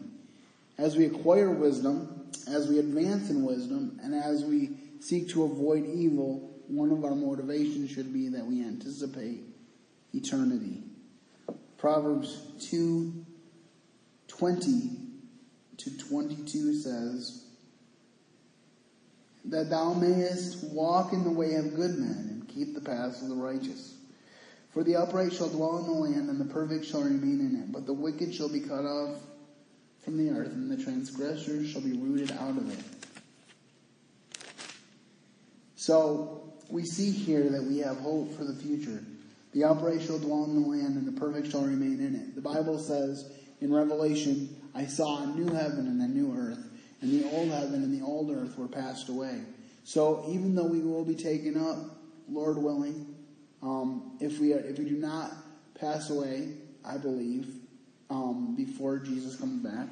As 0.77 0.95
we 0.95 1.07
acquire 1.07 1.51
wisdom, 1.51 2.31
as 2.49 2.69
we 2.69 2.79
advance 2.79 3.31
in 3.31 3.45
wisdom, 3.45 3.99
and 4.03 4.15
as 4.15 4.45
we 4.45 4.71
seek 5.03 5.29
to 5.31 5.43
avoid 5.43 5.85
evil, 5.85 6.51
one 6.69 6.93
of 6.93 7.05
our 7.05 7.15
motivations 7.15 7.91
should 7.91 8.13
be 8.13 8.29
that 8.29 8.47
we 8.47 8.65
anticipate 8.65 9.43
eternity. 10.15 10.83
Proverbs 11.77 12.41
2 12.71 13.27
20 14.29 14.91
to 15.77 15.99
22 15.99 16.75
says, 16.75 17.45
That 19.45 19.69
thou 19.69 19.93
mayest 19.93 20.65
walk 20.73 21.13
in 21.13 21.25
the 21.25 21.31
way 21.31 21.55
of 21.57 21.75
good 21.75 21.99
men 21.99 22.29
and 22.31 22.49
keep 22.49 22.75
the 22.75 22.81
paths 22.81 23.21
of 23.21 23.29
the 23.29 23.35
righteous. 23.35 23.97
For 24.71 24.85
the 24.85 24.97
upright 24.97 25.33
shall 25.33 25.51
dwell 25.51 25.79
in 25.79 25.85
the 25.85 25.93
land, 25.93 26.31
and 26.31 26.41
the 26.41 26.53
perfect 26.53 26.87
shall 26.87 27.03
remain 27.03 27.41
in 27.41 27.61
it. 27.63 27.73
But 27.73 27.85
the 27.85 27.93
wicked 27.93 28.35
shall 28.35 28.49
be 28.49 28.61
cut 28.61 28.85
off 28.87 29.19
from 30.03 30.17
the 30.17 30.33
earth, 30.33 30.53
and 30.53 30.71
the 30.71 30.83
transgressors 30.83 31.69
shall 31.69 31.83
be 31.83 31.93
rooted 31.93 32.33
out 32.33 32.57
of 32.57 32.73
it. 32.73 32.92
So 35.83 36.45
we 36.69 36.85
see 36.85 37.11
here 37.11 37.49
that 37.51 37.65
we 37.65 37.79
have 37.79 37.97
hope 37.97 38.33
for 38.37 38.45
the 38.45 38.55
future. 38.55 39.03
The 39.53 39.65
upright 39.65 40.01
shall 40.01 40.21
dwell 40.21 40.45
in 40.45 40.63
the 40.63 40.69
land, 40.69 40.97
and 40.97 41.09
the 41.09 41.21
perfect 41.21 41.51
shall 41.51 41.63
remain 41.63 41.99
in 41.99 42.15
it. 42.15 42.37
The 42.37 42.41
Bible 42.41 42.79
says 42.79 43.33
in 43.61 43.75
Revelation, 43.75 44.55
I 44.77 44.87
saw 44.87 45.25
a 45.25 45.27
new 45.27 45.53
heaven 45.53 45.89
and 45.89 46.01
a 46.01 46.07
new 46.07 46.39
earth, 46.39 46.65
and 47.01 47.11
the 47.11 47.29
old 47.33 47.49
heaven 47.49 47.83
and 47.83 48.01
the 48.01 48.07
old 48.07 48.31
earth 48.31 48.57
were 48.57 48.69
passed 48.69 49.09
away. 49.09 49.41
So 49.83 50.25
even 50.29 50.55
though 50.55 50.67
we 50.67 50.83
will 50.83 51.05
be 51.05 51.17
taken 51.17 51.61
up, 51.61 51.79
Lord 52.31 52.59
willing, 52.59 53.17
um, 53.61 54.17
if 54.21 54.39
we 54.39 54.53
are, 54.55 54.61
if 54.61 54.79
we 54.79 54.85
do 54.85 54.99
not 54.99 55.33
pass 55.81 56.11
away, 56.11 56.59
I 56.85 56.97
believe, 56.97 57.57
um, 58.09 58.55
before 58.55 59.01
Jesus 59.01 59.35
comes 59.35 59.65
back, 59.65 59.89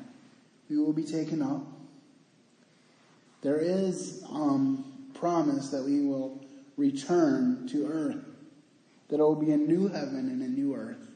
we 0.69 0.79
will 0.79 0.93
be 0.93 1.03
taken 1.03 1.43
up. 1.43 1.63
There 3.43 3.59
is 3.59 4.23
um, 4.31 4.90
promise 5.21 5.69
that 5.69 5.85
we 5.85 6.01
will 6.01 6.43
return 6.77 7.69
to 7.69 7.87
earth, 7.87 8.25
that 9.09 9.21
it 9.21 9.23
will 9.23 9.37
be 9.37 9.53
a 9.53 9.57
new 9.57 9.87
heaven 9.89 10.31
and 10.31 10.43
a 10.43 10.49
new 10.49 10.75
earth, 10.75 11.07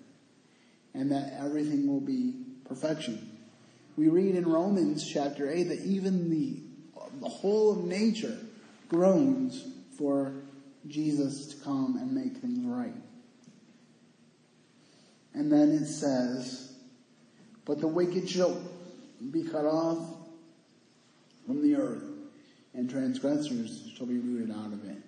and 0.92 1.10
that 1.10 1.32
everything 1.40 1.88
will 1.88 2.00
be 2.00 2.34
perfection. 2.68 3.30
We 3.96 4.08
read 4.08 4.34
in 4.34 4.46
Romans 4.46 5.08
chapter 5.10 5.50
8 5.50 5.64
that 5.64 5.80
even 5.80 6.30
the, 6.30 6.60
the 7.20 7.28
whole 7.28 7.72
of 7.72 7.84
nature 7.84 8.36
groans 8.88 9.64
for 9.96 10.34
Jesus 10.86 11.46
to 11.54 11.64
come 11.64 11.96
and 11.96 12.12
make 12.12 12.36
things 12.36 12.66
right. 12.66 12.94
And 15.32 15.50
then 15.50 15.70
it 15.70 15.86
says, 15.86 16.76
But 17.64 17.80
the 17.80 17.88
wicked 17.88 18.28
shall 18.28 18.60
be 19.30 19.44
cut 19.44 19.64
off 19.64 19.98
from 21.46 21.62
the 21.62 21.76
earth, 21.76 22.04
and 22.74 22.90
transgressors 22.90 23.90
shall 23.96 24.06
be 24.06 24.18
rooted 24.18 24.54
out 24.54 24.72
of 24.72 24.84
it. 24.88 24.98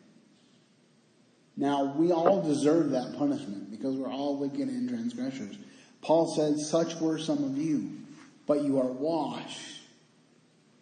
Now, 1.57 1.95
we 1.97 2.13
all 2.13 2.43
deserve 2.43 2.91
that 2.91 3.17
punishment 3.17 3.71
because 3.71 3.97
we're 3.97 4.13
all 4.13 4.37
wicked 4.37 4.69
and 4.69 4.89
transgressors. 4.89 5.57
Paul 6.03 6.29
said, 6.35 6.59
Such 6.59 7.01
were 7.01 7.19
some 7.19 7.43
of 7.43 7.57
you, 7.57 7.93
but 8.47 8.63
you 8.63 8.79
are 8.79 8.87
washed, 8.87 9.81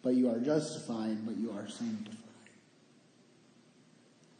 but 0.03 0.15
you 0.15 0.29
are 0.29 0.39
justified, 0.39 1.25
but 1.25 1.37
you 1.37 1.51
are 1.51 1.67
sanctified. 1.67 2.17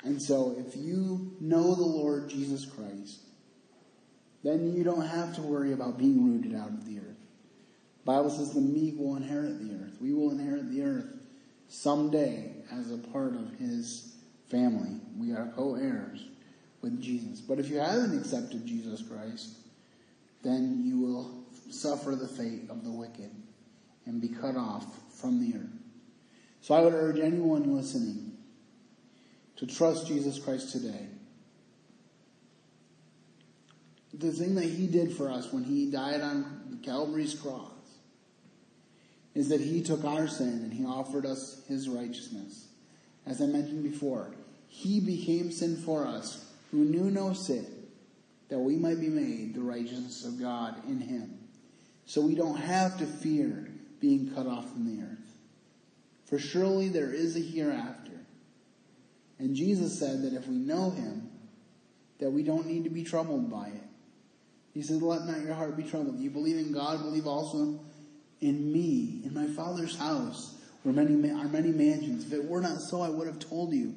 And 0.04 0.22
so, 0.22 0.56
if 0.60 0.76
you 0.76 1.36
know 1.39 1.74
the 1.74 1.82
Lord 1.82 2.30
Jesus 2.30 2.66
Christ, 2.66 3.20
then 4.43 4.76
you 4.76 4.84
don't 4.84 5.08
have 5.08 5.34
to 5.36 5.41
worry 5.41 5.74
about 5.74 5.98
being 5.98 6.32
rooted 6.32 6.54
out 6.54 6.68
of 6.68 6.86
the 6.86 7.00
earth. 7.00 7.18
The 8.04 8.06
Bible 8.06 8.30
says 8.30 8.54
the 8.54 8.62
meek 8.62 9.00
will 9.00 9.16
inherit 9.16 9.58
the 9.60 9.74
earth. 9.74 9.96
We 10.00 10.14
will 10.14 10.30
inherit 10.30 10.70
the 10.70 10.84
earth 10.84 11.14
someday 11.68 12.51
as 12.72 12.91
a 12.91 12.97
part 12.97 13.36
of 13.36 13.57
his 13.57 14.16
family. 14.49 14.99
We 15.18 15.32
are 15.32 15.51
co-heirs 15.55 16.26
with 16.82 17.01
Jesus. 17.01 17.41
But 17.41 17.59
if 17.59 17.70
you 17.70 17.80
haven't 17.80 18.18
accepted 18.18 18.66
Jesus 18.66 19.01
Christ, 19.01 19.49
then 20.43 20.84
you 20.86 20.99
will 20.99 21.43
suffer 21.72 22.16
the 22.16 22.28
fate 22.28 22.70
of 22.70 22.84
the 22.84 22.91
wicked 22.91 23.32
and 24.05 24.22
be 24.22 24.30
cut 24.30 24.55
off 24.55 24.86
from 25.13 25.39
the 25.39 25.57
earth. 25.57 25.80
So 26.61 26.76
I 26.76 26.82
would 26.82 26.93
urge 26.93 27.20
anyone 27.20 27.76
listening 27.76 28.38
to 29.57 29.66
trust 29.66 30.07
Jesus 30.07 30.39
Christ 30.39 30.72
today. 30.72 31.07
The 34.13 34.32
thing 34.32 34.55
that 34.55 34.66
he 34.66 34.88
did 34.88 35.11
for 35.11 35.30
us 35.30 35.51
when 35.51 35.63
he 35.63 35.91
died 35.91 36.22
on 36.22 36.80
Calvary's 36.84 37.34
cross 37.34 37.74
is 39.36 39.50
that 39.50 39.60
he 39.60 39.84
took 39.84 40.04
our 40.06 40.28
sin 40.28 40.48
and 40.64 40.74
he 40.74 40.86
offered 40.86 41.26
us 41.26 41.62
his 41.68 41.90
righteousness. 41.90 42.70
As 43.26 43.42
I 43.42 43.46
mentioned 43.46 43.84
before, 43.84 44.32
he 44.68 45.00
became 45.00 45.52
sin 45.52 45.76
for 45.76 46.08
us 46.08 46.46
who 46.72 46.86
knew 46.86 47.12
no 47.12 47.34
sin, 47.34 47.68
that 48.50 48.60
we 48.60 48.78
might 48.78 49.00
be 49.00 49.10
made 49.10 49.54
the 49.54 49.62
righteousness 49.62 50.26
of 50.26 50.40
God 50.40 50.76
in 50.88 51.00
him. 51.00 51.38
So 52.06 52.22
we 52.22 52.36
don't 52.36 52.58
have 52.58 52.98
to 53.00 53.06
fear 53.06 53.70
being 54.00 54.32
cut 54.34 54.48
off 54.48 54.72
from 54.72 54.86
the 54.86 55.04
earth. 55.04 55.38
For 56.26 56.40
surely 56.40 56.90
there 56.90 57.12
is 57.12 57.36
a 57.36 57.40
hereafter. 57.40 58.12
And 59.38 59.56
Jesus 59.56 60.00
said 60.00 60.24
that 60.24 60.34
if 60.34 60.48
we 60.48 60.56
know 60.56 60.92
him, 60.92 61.30
that 62.20 62.32
we 62.32 62.44
don't 62.44 62.68
need 62.68 62.86
to 62.86 62.90
be 62.90 63.04
troubled 63.04 63.52
by 63.52 63.68
it. 63.68 63.84
He 64.74 64.82
said, 64.82 65.02
Let 65.02 65.26
not 65.26 65.42
your 65.42 65.54
heart 65.54 65.76
be 65.76 65.84
troubled. 65.84 66.20
You 66.20 66.30
believe 66.30 66.58
in 66.58 66.72
God, 66.72 67.02
believe 67.02 67.28
also 67.28 67.80
in 68.42 68.72
me, 68.72 69.22
in 69.24 69.34
my 69.34 69.48
Father's 69.48 69.98
house, 69.98 70.56
where 70.84 70.94
many 70.94 71.32
are 71.32 71.48
many 71.48 71.72
mansions. 71.72 72.26
If 72.26 72.34
it 72.34 72.46
were 72.46 72.62
not 72.62 72.82
so, 72.82 73.02
I 73.02 73.10
would 73.10 73.28
have 73.28 73.40
told 73.40 73.74
you. 73.74 73.96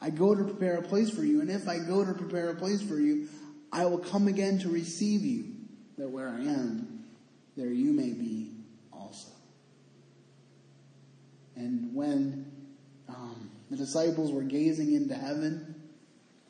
I 0.00 0.10
go 0.10 0.34
to 0.34 0.44
prepare 0.44 0.76
a 0.76 0.82
place 0.82 1.10
for 1.10 1.24
you, 1.24 1.40
and 1.40 1.50
if 1.50 1.68
I 1.68 1.78
go 1.78 2.04
to 2.04 2.12
prepare 2.12 2.50
a 2.50 2.54
place 2.54 2.82
for 2.82 2.98
you, 2.98 3.28
I 3.72 3.86
will 3.86 3.98
come 3.98 4.28
again 4.28 4.58
to 4.60 4.68
receive 4.68 5.22
you, 5.22 5.46
that 5.98 6.08
where 6.08 6.28
I 6.28 6.40
am, 6.40 7.04
there 7.56 7.70
you 7.70 7.92
may 7.92 8.10
be 8.10 8.50
also. 8.92 9.30
And 11.56 11.94
when 11.94 12.50
um, 13.08 13.50
the 13.70 13.76
disciples 13.76 14.32
were 14.32 14.42
gazing 14.42 14.94
into 14.94 15.14
heaven, 15.14 15.74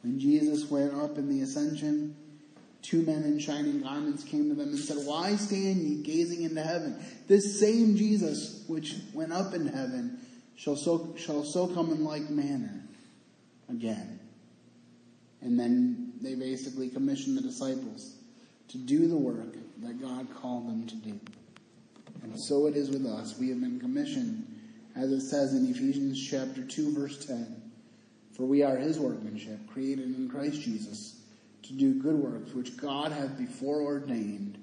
when 0.02 0.18
Jesus 0.18 0.70
went 0.70 0.94
up 0.94 1.16
in 1.18 1.28
the 1.28 1.42
ascension, 1.42 2.16
two 2.84 3.02
men 3.02 3.24
in 3.24 3.38
shining 3.38 3.80
garments 3.80 4.22
came 4.22 4.50
to 4.50 4.54
them 4.54 4.68
and 4.68 4.78
said, 4.78 4.98
Why 4.98 5.34
stand 5.36 5.78
ye 5.78 6.02
gazing 6.02 6.42
into 6.42 6.62
heaven? 6.62 7.02
This 7.26 7.58
same 7.58 7.96
Jesus 7.96 8.62
which 8.68 8.94
went 9.12 9.32
up 9.32 9.54
in 9.54 9.66
heaven 9.66 10.18
shall 10.54 10.76
so, 10.76 11.14
shall 11.16 11.44
so 11.44 11.66
come 11.66 11.90
in 11.90 12.04
like 12.04 12.28
manner 12.28 12.84
again. 13.70 14.20
And 15.40 15.58
then 15.58 16.12
they 16.20 16.34
basically 16.34 16.90
commissioned 16.90 17.36
the 17.36 17.42
disciples 17.42 18.16
to 18.68 18.78
do 18.78 19.08
the 19.08 19.16
work 19.16 19.56
that 19.82 20.00
God 20.00 20.28
called 20.34 20.68
them 20.68 20.86
to 20.86 20.96
do. 20.96 21.18
And 22.22 22.38
so 22.38 22.66
it 22.66 22.76
is 22.76 22.90
with 22.90 23.06
us. 23.06 23.38
We 23.38 23.48
have 23.48 23.60
been 23.60 23.80
commissioned, 23.80 24.46
as 24.94 25.10
it 25.10 25.22
says 25.22 25.54
in 25.54 25.68
Ephesians 25.70 26.22
chapter 26.22 26.62
2 26.62 26.94
verse 26.94 27.24
10, 27.26 27.62
for 28.36 28.44
we 28.44 28.62
are 28.62 28.76
his 28.76 28.98
workmanship, 28.98 29.58
created 29.70 30.04
in 30.04 30.28
Christ 30.28 30.60
Jesus 30.60 31.23
to 31.64 31.72
do 31.72 31.94
good 31.94 32.16
works 32.16 32.52
which 32.52 32.76
God 32.76 33.12
hath 33.12 33.38
before 33.38 33.80
ordained 33.80 34.58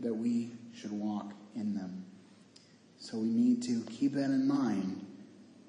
that 0.00 0.14
we 0.14 0.52
should 0.74 0.92
walk 0.92 1.32
in 1.54 1.74
them. 1.74 2.04
So 2.98 3.18
we 3.18 3.28
need 3.28 3.62
to 3.64 3.82
keep 3.90 4.12
that 4.14 4.26
in 4.26 4.46
mind 4.46 5.06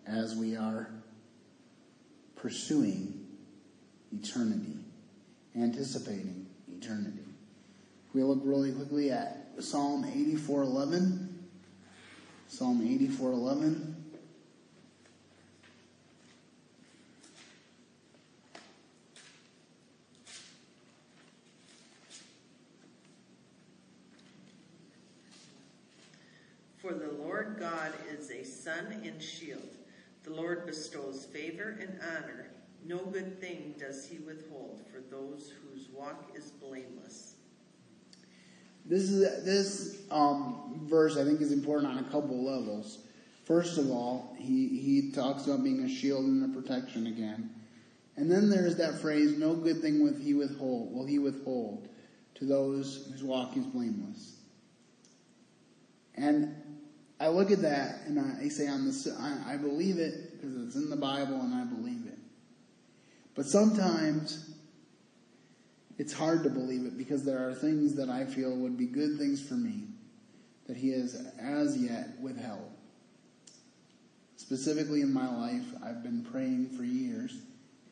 as 0.05 0.35
we 0.35 0.55
are 0.55 0.89
pursuing 2.35 3.25
eternity, 4.11 4.77
anticipating 5.55 6.45
eternity. 6.77 7.23
We 8.13 8.21
look 8.23 8.41
really 8.43 8.71
quickly 8.71 9.11
at 9.11 9.47
Psalm 9.59 10.03
84:11. 10.03 11.29
Psalm 12.47 12.81
84:11. 12.81 13.95
For 26.83 26.93
the 26.93 27.22
Lord 27.33 27.57
God 27.57 27.91
is 28.15 28.29
a 28.29 28.43
sun 28.43 29.01
and 29.03 29.19
shield. 29.19 29.75
The 30.21 30.29
Lord 30.29 30.67
bestows 30.67 31.25
favor 31.25 31.75
and 31.81 31.99
honor. 32.15 32.51
No 32.85 32.99
good 32.99 33.41
thing 33.41 33.73
does 33.79 34.05
he 34.05 34.19
withhold 34.19 34.81
for 34.91 35.01
those 35.09 35.51
whose 35.63 35.89
walk 35.89 36.29
is 36.35 36.51
blameless. 36.51 37.33
This 38.85 39.09
is 39.09 39.43
this 39.43 40.03
um, 40.11 40.81
verse 40.83 41.17
I 41.17 41.23
think 41.23 41.41
is 41.41 41.51
important 41.51 41.91
on 41.91 42.03
a 42.05 42.07
couple 42.11 42.45
levels. 42.45 42.99
First 43.45 43.79
of 43.79 43.89
all, 43.89 44.35
he 44.37 44.67
he 44.67 45.11
talks 45.11 45.47
about 45.47 45.63
being 45.63 45.79
a 45.79 45.89
shield 45.89 46.25
and 46.25 46.55
a 46.55 46.61
protection 46.61 47.07
again, 47.07 47.49
and 48.15 48.29
then 48.29 48.47
there's 48.47 48.75
that 48.75 48.99
phrase, 48.99 49.39
"No 49.39 49.55
good 49.55 49.81
thing 49.81 50.03
will 50.03 50.13
he 50.13 50.35
withhold 50.35 50.93
will 50.93 51.07
he 51.07 51.17
withhold 51.17 51.87
to 52.35 52.45
those 52.45 53.07
whose 53.09 53.23
walk 53.23 53.57
is 53.57 53.65
blameless." 53.65 54.35
And 56.15 56.62
I 57.23 57.29
look 57.29 57.51
at 57.51 57.61
that 57.61 58.01
and 58.05 58.19
I 58.19 58.49
say, 58.49 58.67
"On 58.67 58.83
the 58.83 59.15
I, 59.17 59.53
I 59.53 59.55
believe 59.55 59.97
it 59.97 60.33
because 60.33 60.57
it's 60.57 60.75
in 60.75 60.89
the 60.89 60.97
Bible 60.97 61.39
and 61.39 61.55
I 61.55 61.63
believe 61.63 62.05
it." 62.05 62.17
But 63.33 63.45
sometimes 63.45 64.53
it's 65.97 66.11
hard 66.11 66.43
to 66.43 66.49
believe 66.49 66.85
it 66.85 66.97
because 66.97 67.23
there 67.23 67.47
are 67.47 67.53
things 67.53 67.95
that 67.95 68.09
I 68.09 68.25
feel 68.25 68.53
would 68.57 68.75
be 68.75 68.87
good 68.87 69.17
things 69.17 69.41
for 69.41 69.53
me 69.53 69.83
that 70.67 70.75
he 70.75 70.91
has 70.91 71.15
as 71.39 71.77
yet 71.77 72.09
withheld. 72.19 72.69
Specifically 74.35 74.99
in 74.99 75.13
my 75.13 75.33
life, 75.33 75.65
I've 75.81 76.03
been 76.03 76.25
praying 76.29 76.71
for 76.71 76.83
years 76.83 77.37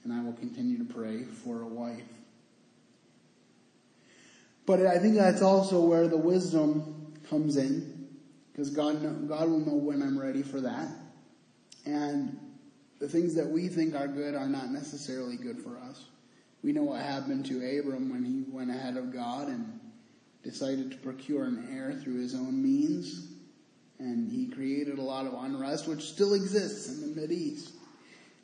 and 0.03 0.11
I 0.11 0.21
will 0.21 0.33
continue 0.33 0.77
to 0.77 0.93
pray 0.93 1.23
for 1.23 1.61
a 1.61 1.67
wife. 1.67 2.03
But 4.65 4.85
I 4.85 4.99
think 4.99 5.15
that's 5.15 5.41
also 5.41 5.79
where 5.79 6.09
the 6.09 6.17
wisdom 6.17 7.13
comes 7.29 7.55
in 7.55 7.90
because 8.51 8.69
God, 8.69 9.01
know, 9.01 9.11
God 9.11 9.49
will 9.49 9.59
know 9.59 9.75
when 9.75 10.01
I'm 10.01 10.19
ready 10.19 10.43
for 10.43 10.61
that. 10.61 10.87
And 11.85 12.37
the 12.99 13.07
things 13.07 13.33
that 13.35 13.47
we 13.47 13.67
think 13.67 13.95
are 13.95 14.07
good 14.07 14.35
are 14.35 14.47
not 14.47 14.69
necessarily 14.69 15.37
good 15.37 15.59
for 15.59 15.77
us. 15.77 16.05
We 16.63 16.71
know 16.71 16.83
what 16.83 17.01
happened 17.01 17.45
to 17.47 17.57
Abram 17.57 18.11
when 18.11 18.23
he 18.23 18.43
went 18.47 18.69
ahead 18.69 18.97
of 18.97 19.11
God 19.11 19.47
and 19.47 19.79
decided 20.43 20.91
to 20.91 20.97
procure 20.97 21.45
an 21.45 21.67
heir 21.71 21.93
through 21.93 22.21
his 22.21 22.35
own 22.35 22.61
means. 22.61 23.27
And 23.99 24.31
he 24.31 24.47
created 24.47 24.99
a 24.99 25.01
lot 25.01 25.25
of 25.25 25.33
unrest, 25.33 25.87
which 25.87 26.01
still 26.01 26.33
exists 26.33 26.89
in 26.89 27.01
the 27.01 27.21
Mid 27.21 27.31
East, 27.31 27.73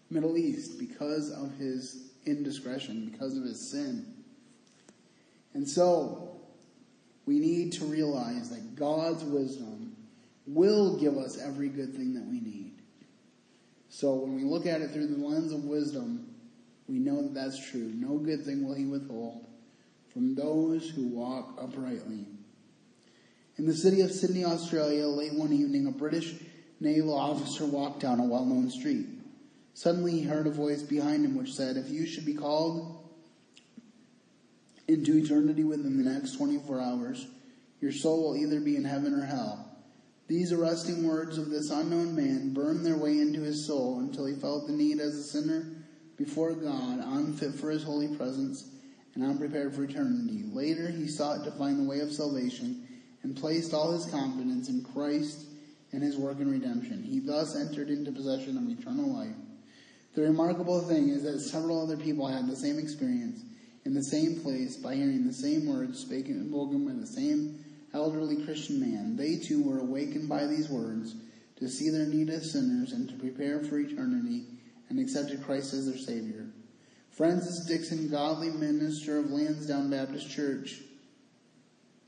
Middle 0.09 0.37
East, 0.37 0.79
because 0.79 1.31
of 1.31 1.55
his 1.57 2.11
indiscretion, 2.25 3.09
because 3.11 3.35
of 3.37 3.43
his 3.43 3.71
sin. 3.71 4.13
And 5.53 5.67
so, 5.67 6.39
we 7.25 7.39
need 7.39 7.73
to 7.73 7.85
realize 7.85 8.49
that 8.49 8.75
God's 8.75 9.23
wisdom 9.23 9.76
will 10.47 10.97
give 10.97 11.17
us 11.17 11.37
every 11.37 11.69
good 11.69 11.93
thing 11.93 12.13
that 12.13 12.25
we 12.25 12.39
need. 12.39 12.73
So 13.89 14.15
when 14.15 14.35
we 14.35 14.43
look 14.43 14.65
at 14.65 14.81
it 14.81 14.91
through 14.91 15.07
the 15.07 15.25
lens 15.25 15.51
of 15.51 15.65
wisdom, 15.65 16.33
we 16.87 16.99
know 16.99 17.21
that 17.21 17.33
that's 17.33 17.69
true. 17.69 17.91
No 17.93 18.17
good 18.17 18.45
thing 18.45 18.65
will 18.65 18.73
he 18.75 18.85
withhold 18.85 19.45
from 20.13 20.35
those 20.35 20.89
who 20.89 21.07
walk 21.07 21.57
uprightly. 21.61 22.25
In 23.57 23.65
the 23.65 23.75
city 23.75 24.01
of 24.01 24.11
Sydney, 24.11 24.45
Australia, 24.45 25.07
late 25.07 25.33
one 25.33 25.51
evening, 25.51 25.87
a 25.87 25.91
British 25.91 26.35
naval 26.79 27.13
officer 27.13 27.65
walked 27.65 28.01
down 28.01 28.19
a 28.19 28.25
well-known 28.25 28.69
street. 28.69 29.07
Suddenly 29.73 30.11
he 30.11 30.23
heard 30.23 30.47
a 30.47 30.51
voice 30.51 30.81
behind 30.81 31.25
him 31.25 31.35
which 31.37 31.53
said, 31.53 31.75
If 31.75 31.89
you 31.89 32.05
should 32.05 32.25
be 32.25 32.33
called 32.33 33.03
into 34.87 35.17
eternity 35.17 35.63
within 35.63 36.03
the 36.03 36.09
next 36.09 36.37
24 36.37 36.81
hours, 36.81 37.27
your 37.81 37.91
soul 37.91 38.29
will 38.29 38.37
either 38.37 38.59
be 38.59 38.75
in 38.75 38.85
heaven 38.85 39.13
or 39.13 39.25
hell. 39.25 39.66
These 40.27 40.51
arresting 40.51 41.07
words 41.07 41.37
of 41.37 41.49
this 41.49 41.69
unknown 41.69 42.13
man 42.13 42.53
burned 42.53 42.85
their 42.85 42.97
way 42.97 43.19
into 43.19 43.41
his 43.41 43.65
soul 43.65 43.99
until 43.99 44.25
he 44.25 44.35
felt 44.35 44.67
the 44.67 44.73
need 44.73 44.99
as 44.99 45.15
a 45.15 45.23
sinner 45.23 45.65
before 46.17 46.53
God, 46.53 46.99
unfit 47.01 47.55
for 47.55 47.69
his 47.69 47.83
holy 47.83 48.09
presence 48.09 48.69
and 49.15 49.23
unprepared 49.23 49.73
for 49.73 49.85
eternity. 49.85 50.43
Later, 50.51 50.89
he 50.89 51.07
sought 51.07 51.45
to 51.45 51.51
find 51.51 51.79
the 51.79 51.89
way 51.89 52.01
of 52.01 52.11
salvation 52.11 52.85
and 53.23 53.37
placed 53.37 53.73
all 53.73 53.93
his 53.93 54.05
confidence 54.05 54.67
in 54.67 54.83
Christ 54.83 55.45
and 55.93 56.03
his 56.03 56.17
work 56.17 56.39
in 56.39 56.51
redemption. 56.51 57.03
He 57.03 57.19
thus 57.19 57.55
entered 57.55 57.89
into 57.89 58.11
possession 58.11 58.57
of 58.57 58.69
eternal 58.69 59.13
life. 59.13 59.35
The 60.13 60.23
remarkable 60.23 60.81
thing 60.81 61.09
is 61.09 61.23
that 61.23 61.39
several 61.39 61.81
other 61.81 61.95
people 61.95 62.27
had 62.27 62.47
the 62.47 62.55
same 62.55 62.79
experience 62.79 63.43
in 63.85 63.93
the 63.93 64.03
same 64.03 64.41
place 64.41 64.75
by 64.75 64.95
hearing 64.95 65.25
the 65.25 65.33
same 65.33 65.67
words 65.67 65.99
spoken 65.99 66.51
by 66.51 66.93
the 66.99 67.07
same 67.07 67.63
elderly 67.97 68.43
Christian 68.45 68.79
man. 68.79 69.15
They 69.15 69.37
too 69.37 69.63
were 69.63 69.79
awakened 69.79 70.29
by 70.29 70.45
these 70.45 70.69
words 70.69 71.15
to 71.57 71.67
see 71.67 71.89
their 71.89 72.05
need 72.05 72.29
as 72.29 72.51
sinners 72.51 72.93
and 72.93 73.09
to 73.09 73.15
prepare 73.15 73.63
for 73.63 73.79
eternity 73.79 74.45
and 74.89 74.99
accepted 74.99 75.43
Christ 75.43 75.73
as 75.73 75.87
their 75.87 75.97
Savior. 75.97 76.47
Francis 77.11 77.65
Dixon, 77.65 78.09
godly 78.09 78.49
minister 78.49 79.17
of 79.17 79.31
Lansdowne 79.31 79.89
Baptist 79.89 80.29
Church, 80.29 80.81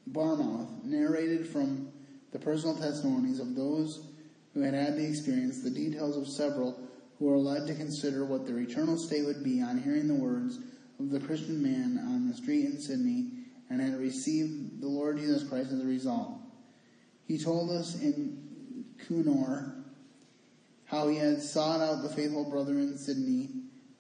Bournemouth, 0.06 0.70
narrated 0.84 1.48
from 1.48 1.90
the 2.32 2.40
personal 2.40 2.76
testimonies 2.76 3.40
of 3.40 3.56
those 3.56 4.06
who 4.54 4.62
had 4.62 4.76
had 4.76 4.96
the 4.96 5.08
experience 5.08 5.64
the 5.64 5.72
details 5.72 6.16
of 6.16 6.28
several 6.28 6.80
who 7.18 7.32
are 7.32 7.38
led 7.38 7.68
to 7.68 7.76
consider 7.76 8.24
what 8.24 8.46
their 8.46 8.60
eternal 8.60 8.98
state 8.98 9.26
would 9.26 9.44
be 9.44 9.62
on 9.62 9.82
hearing 9.82 10.08
the 10.08 10.14
words 10.14 10.60
of 11.00 11.10
the 11.10 11.20
Christian 11.20 11.62
man 11.62 11.98
on 12.08 12.28
the 12.28 12.36
street 12.36 12.66
in 12.66 12.80
Sydney 12.80 13.32
and 13.70 13.82
had 13.82 14.00
received 14.00 14.82
the 14.82 14.88
Lord 14.88 15.18
Jesus 15.18 15.48
Christ 15.48 15.72
as 15.72 15.82
a 15.82 15.86
result. 15.86 16.34
He 17.28 17.38
told 17.38 17.70
us 17.70 18.02
in 18.02 18.86
Coonoor 19.08 19.76
how 20.86 21.08
he 21.08 21.18
had 21.18 21.42
sought 21.42 21.82
out 21.82 22.02
the 22.02 22.10
faithful 22.10 22.50
brother 22.50 22.74
in 22.74 22.98
Sydney 22.98 23.50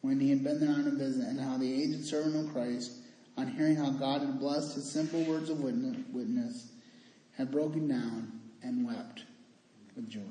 when 0.01 0.20
he 0.20 0.30
had 0.30 0.43
been 0.43 0.59
there 0.59 0.74
on 0.74 0.88
a 0.88 0.91
visit, 0.91 1.28
and 1.28 1.39
how 1.39 1.57
the 1.57 1.84
aged 1.84 2.05
servant 2.05 2.36
of 2.36 2.53
Christ, 2.53 2.93
on 3.38 3.47
hearing 3.47 3.76
how 3.76 3.91
God 3.91 4.22
had 4.22 4.39
blessed 4.39 4.76
his 4.76 4.89
simple 4.89 5.24
words 5.26 5.49
of 5.49 5.59
witness, 5.59 6.72
had 7.38 7.51
broken 7.51 7.88
down 7.88 8.39
and 8.63 8.88
wept 8.88 9.24
with 9.95 10.09
joy. 10.09 10.22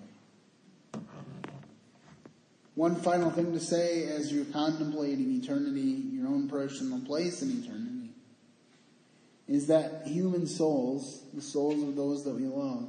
One 2.74 2.96
final 2.96 3.30
thing 3.30 3.52
to 3.52 3.60
say 3.60 4.04
as 4.04 4.32
you're 4.32 4.44
contemplating 4.46 5.30
eternity, 5.32 6.02
your 6.12 6.28
own 6.28 6.48
personal 6.48 7.00
place 7.00 7.42
in 7.42 7.62
eternity, 7.62 7.87
is 9.48 9.66
that 9.68 10.02
human 10.06 10.46
souls, 10.46 11.22
the 11.32 11.40
souls 11.40 11.82
of 11.82 11.96
those 11.96 12.24
that 12.24 12.34
we 12.34 12.46
love, 12.46 12.88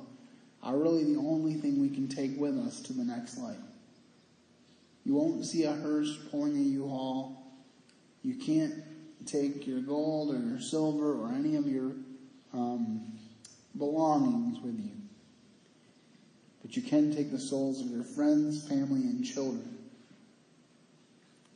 are 0.62 0.78
really 0.78 1.06
the 1.06 1.20
only 1.20 1.54
thing 1.54 1.80
we 1.80 1.90
can 1.90 2.08
take 2.08 2.38
with 2.38 2.58
us 2.58 2.82
to 2.82 2.94
the 2.94 3.04
next 3.04 3.38
life. 3.38 3.56
You 5.06 5.16
won't 5.16 5.46
see 5.46 5.64
a 5.64 5.72
hearse 5.72 6.18
pulling 6.30 6.58
a 6.58 6.62
U-Haul. 6.62 7.42
You 8.24 8.36
can't 8.36 8.74
take 9.26 9.66
your 9.66 9.80
gold 9.80 10.36
or 10.36 10.40
your 10.40 10.60
silver 10.60 11.14
or 11.14 11.32
any 11.32 11.56
of 11.56 11.68
your 11.68 11.94
um, 12.54 13.14
belongings 13.78 14.60
with 14.60 14.78
you. 14.78 14.92
But 16.62 16.76
you 16.76 16.82
can 16.82 17.16
take 17.16 17.32
the 17.32 17.40
souls 17.40 17.80
of 17.80 17.88
your 17.88 18.04
friends, 18.04 18.68
family, 18.68 19.02
and 19.02 19.24
children 19.24 19.78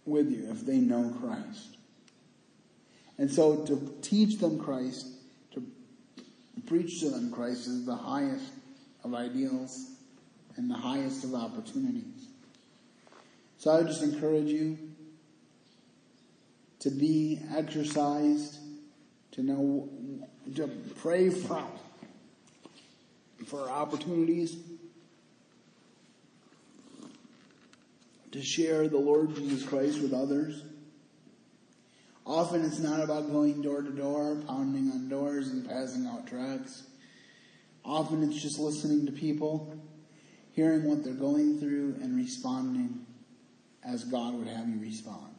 with 0.06 0.32
you 0.32 0.50
if 0.50 0.66
they 0.66 0.78
know 0.78 1.14
Christ. 1.20 1.78
And 3.18 3.32
so 3.32 3.66
to 3.66 3.96
teach 4.02 4.40
them 4.40 4.60
Christ, 4.60 5.08
to 5.52 5.64
preach 6.66 7.00
to 7.02 7.10
them 7.10 7.32
Christ 7.32 7.68
is 7.68 7.86
the 7.86 7.96
highest 7.96 8.52
of 9.04 9.14
ideals 9.14 9.92
and 10.56 10.70
the 10.70 10.76
highest 10.76 11.24
of 11.24 11.36
opportunities. 11.36 12.28
So 13.58 13.72
I 13.72 13.78
would 13.78 13.88
just 13.88 14.04
encourage 14.04 14.50
you 14.50 14.78
to 16.80 16.90
be 16.90 17.40
exercised, 17.56 18.58
to 19.32 19.42
know, 19.42 19.90
to 20.56 20.68
pray 20.98 21.30
for, 21.30 21.64
for 23.46 23.70
opportunities 23.70 24.58
to 28.34 28.42
share 28.42 28.88
the 28.88 28.98
Lord 28.98 29.36
Jesus 29.36 29.64
Christ 29.64 30.02
with 30.02 30.12
others. 30.12 30.64
Often 32.26 32.64
it's 32.66 32.80
not 32.80 33.02
about 33.02 33.32
going 33.32 33.62
door 33.62 33.82
to 33.82 33.92
door, 33.92 34.38
pounding 34.48 34.92
on 34.92 35.10
doors 35.10 35.50
and 35.50 35.68
passing 35.68 36.08
out 36.08 36.26
tracts. 36.26 36.84
Often 37.84 38.24
it's 38.24 38.42
just 38.42 38.60
listening 38.60 39.06
to 39.06 39.12
people, 39.12 39.78
hearing 40.54 40.86
what 40.86 41.04
they're 41.04 41.14
going 41.14 41.60
through 41.60 41.98
and 42.02 42.16
responding 42.16 43.06
as 43.84 44.06
God 44.06 44.36
would 44.36 44.48
have 44.48 44.70
you 44.70 44.80
respond. 44.80 45.36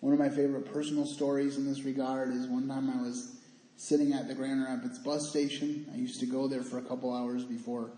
One 0.00 0.12
of 0.12 0.18
my 0.18 0.28
favorite 0.28 0.70
personal 0.72 1.06
stories 1.06 1.56
in 1.56 1.64
this 1.64 1.82
regard 1.82 2.30
is 2.34 2.46
one 2.46 2.68
time 2.68 2.90
I 2.90 3.00
was 3.00 3.36
sitting 3.76 4.12
at 4.12 4.28
the 4.28 4.34
Grand 4.34 4.62
Rapids 4.62 4.98
bus 4.98 5.30
station. 5.30 5.86
I 5.94 5.96
used 5.96 6.20
to 6.20 6.26
go 6.26 6.46
there 6.46 6.62
for 6.62 6.78
a 6.78 6.82
couple 6.82 7.14
hours 7.14 7.44
before 7.44 7.92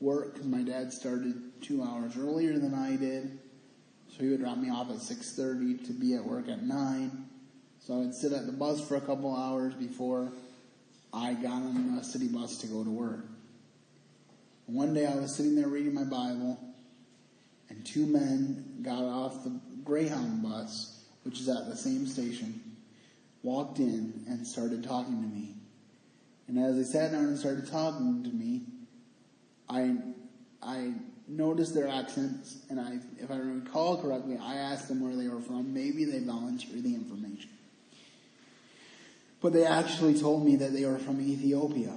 work 0.00 0.34
because 0.34 0.48
my 0.48 0.62
dad 0.62 0.92
started 0.92 1.62
two 1.62 1.82
hours 1.82 2.16
earlier 2.18 2.58
than 2.58 2.74
I 2.74 2.96
did. 2.96 3.38
So 4.16 4.22
he 4.22 4.30
would 4.30 4.40
drop 4.40 4.58
me 4.58 4.70
off 4.70 4.90
at 4.90 4.96
6.30 4.96 5.86
to 5.86 5.92
be 5.92 6.14
at 6.14 6.24
work 6.24 6.48
at 6.48 6.62
9. 6.62 7.26
So 7.80 7.94
I 7.94 7.96
would 7.98 8.14
sit 8.14 8.32
at 8.32 8.46
the 8.46 8.52
bus 8.52 8.86
for 8.86 8.94
a 8.96 9.00
couple 9.00 9.34
hours 9.34 9.74
before 9.74 10.32
I 11.12 11.34
got 11.34 11.52
on 11.52 11.98
a 12.00 12.04
city 12.04 12.28
bus 12.28 12.58
to 12.58 12.68
go 12.68 12.84
to 12.84 12.90
work. 12.90 13.26
One 14.66 14.94
day 14.94 15.06
I 15.06 15.16
was 15.16 15.34
sitting 15.34 15.56
there 15.56 15.68
reading 15.68 15.94
my 15.94 16.04
Bible 16.04 16.58
and 17.68 17.84
two 17.84 18.06
men 18.06 18.78
got 18.82 19.02
off 19.02 19.42
the 19.42 19.58
Greyhound 19.82 20.44
bus, 20.44 21.04
which 21.24 21.40
is 21.40 21.48
at 21.48 21.66
the 21.66 21.76
same 21.76 22.06
station, 22.06 22.60
walked 23.42 23.80
in 23.80 24.24
and 24.28 24.46
started 24.46 24.84
talking 24.84 25.20
to 25.22 25.28
me. 25.28 25.54
And 26.46 26.58
as 26.58 26.76
they 26.76 26.84
sat 26.84 27.10
down 27.10 27.24
and 27.24 27.38
started 27.38 27.66
talking 27.66 28.22
to 28.22 28.30
me, 28.30 28.62
I, 29.68 29.96
I 30.62 30.92
noticed 31.26 31.74
their 31.74 31.88
accents, 31.88 32.58
and 32.68 32.80
I, 32.80 32.98
if 33.18 33.30
I 33.30 33.36
recall 33.36 34.00
correctly, 34.00 34.38
I 34.40 34.56
asked 34.56 34.88
them 34.88 35.00
where 35.00 35.16
they 35.16 35.28
were 35.28 35.40
from. 35.40 35.72
Maybe 35.72 36.04
they 36.04 36.20
volunteered 36.20 36.82
the 36.82 36.94
information. 36.94 37.50
But 39.40 39.52
they 39.52 39.64
actually 39.64 40.18
told 40.18 40.44
me 40.44 40.56
that 40.56 40.72
they 40.72 40.84
were 40.86 40.98
from 40.98 41.20
Ethiopia. 41.20 41.92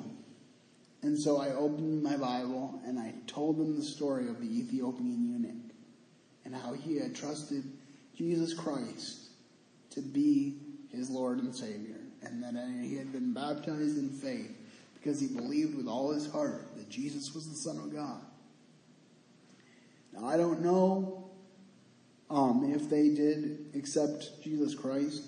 And 1.01 1.17
so 1.17 1.39
I 1.39 1.51
opened 1.51 2.03
my 2.03 2.17
Bible 2.17 2.82
and 2.86 2.99
I 2.99 3.13
told 3.28 3.57
them 3.57 3.78
the 3.78 3.84
story 3.84 4.28
of 4.28 4.41
the 4.41 4.47
Ethiopian 4.47 5.25
eunuch 5.25 5.73
and 6.43 6.55
how 6.55 6.73
he 6.73 6.97
had 6.97 7.15
trusted 7.15 7.63
Jesus 8.17 8.53
Christ 8.53 9.30
to 9.91 10.01
be 10.01 10.57
his 10.91 11.09
Lord 11.09 11.39
and 11.39 11.55
Savior 11.55 11.95
and 12.23 12.43
that 12.43 12.55
he 12.82 12.97
had 12.97 13.13
been 13.13 13.34
baptized 13.34 13.97
in 13.97 14.09
faith 14.09 14.57
because 14.95 15.21
he 15.21 15.28
believed 15.28 15.78
with 15.78 15.88
all 15.88 16.11
his 16.11 16.30
heart 16.30 16.75
that 16.75 16.89
Jesus 16.89 17.34
was 17.34 17.47
the 17.47 17.55
Son 17.55 17.78
of 17.78 17.93
God. 17.93 18.21
Now, 20.14 20.28
I 20.28 20.38
don't 20.38 20.62
know 20.62 21.30
um, 22.30 22.72
if 22.74 22.89
they 22.89 23.10
did 23.10 23.72
accept 23.76 24.43
Jesus 24.43 24.76
Christ. 24.76 25.24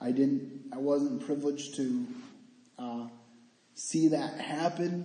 I 0.00 0.12
didn't. 0.12 0.70
I 0.72 0.78
wasn't 0.78 1.24
privileged 1.26 1.74
to 1.76 2.06
uh, 2.78 3.06
see 3.74 4.08
that 4.08 4.38
happen. 4.40 5.04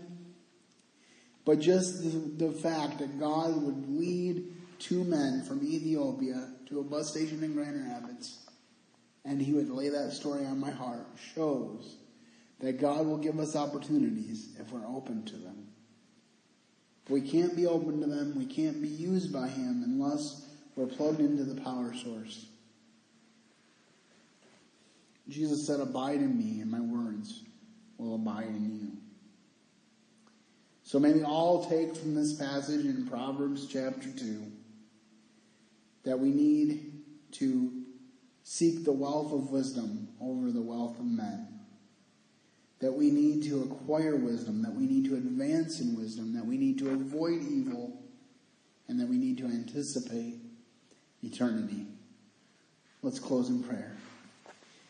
But 1.44 1.60
just 1.60 2.04
the, 2.04 2.48
the 2.48 2.52
fact 2.52 3.00
that 3.00 3.20
God 3.20 3.62
would 3.62 3.88
lead 3.88 4.52
two 4.80 5.04
men 5.04 5.44
from 5.44 5.64
Ethiopia 5.64 6.50
to 6.68 6.80
a 6.80 6.84
bus 6.84 7.12
station 7.12 7.44
in 7.44 7.54
Grand 7.54 7.88
Rapids, 7.88 8.40
and 9.24 9.42
He 9.42 9.54
would 9.54 9.70
lay 9.70 9.90
that 9.90 10.12
story 10.12 10.46
on 10.46 10.60
my 10.60 10.72
heart, 10.72 11.06
shows 11.36 11.98
that 12.60 12.80
God 12.80 13.06
will 13.06 13.18
give 13.18 13.40
us 13.40 13.56
opportunities 13.56 14.56
if 14.60 14.72
we're 14.72 14.88
open 14.88 15.24
to 15.26 15.36
them. 15.36 15.65
We 17.10 17.22
can't 17.22 17.56
be 17.56 17.68
open 17.68 18.02
to 18.02 18.08
them, 18.08 18.36
we 18.36 18.46
can't 18.46 18.82
be 18.82 18.88
used 18.88 19.32
by 19.32 19.48
Him 19.48 19.84
unless 19.86 20.48
we're 20.76 20.88
plugged 20.88 21.20
into 21.20 21.44
the 21.44 21.62
power 21.62 21.94
source. 21.94 22.48
Jesus 25.30 25.66
said, 25.66 25.80
Abide 25.80 26.18
in 26.18 26.38
me, 26.38 26.62
and 26.62 26.72
my 26.72 26.80
words 26.80 27.44
will 27.98 28.16
abide 28.16 28.48
in 28.48 28.80
you. 28.80 28.92
So 30.84 31.00
may 31.00 31.14
we 31.14 31.24
all 31.24 31.66
take 31.66 31.96
from 31.96 32.14
this 32.16 32.34
passage 32.34 32.86
in 32.86 33.08
Proverbs 33.08 33.68
chapter 33.68 34.10
2 34.12 34.44
that 36.04 36.20
we 36.20 36.30
need 36.30 37.02
to 37.34 37.72
seek 38.44 38.84
the 38.84 38.92
wealth 38.92 39.34
of 39.34 39.50
wisdom 39.50 40.08
over 40.22 40.52
the 40.52 40.62
wealth 40.62 41.00
of 41.00 41.06
men 41.06 41.55
that 42.86 42.94
we 42.94 43.10
need 43.10 43.42
to 43.42 43.64
acquire 43.64 44.16
wisdom, 44.16 44.62
that 44.62 44.76
we 44.76 44.86
need 44.86 45.06
to 45.06 45.16
advance 45.16 45.80
in 45.80 45.98
wisdom, 45.98 46.36
that 46.36 46.46
we 46.46 46.56
need 46.56 46.78
to 46.78 46.92
avoid 46.92 47.42
evil, 47.42 48.00
and 48.88 49.00
that 49.00 49.08
we 49.08 49.18
need 49.18 49.40
to 49.40 49.46
anticipate 49.46 50.36
eternity. 51.24 51.88
Let's 53.02 53.18
close 53.18 53.50
in 53.50 53.64
prayer. 53.64 53.98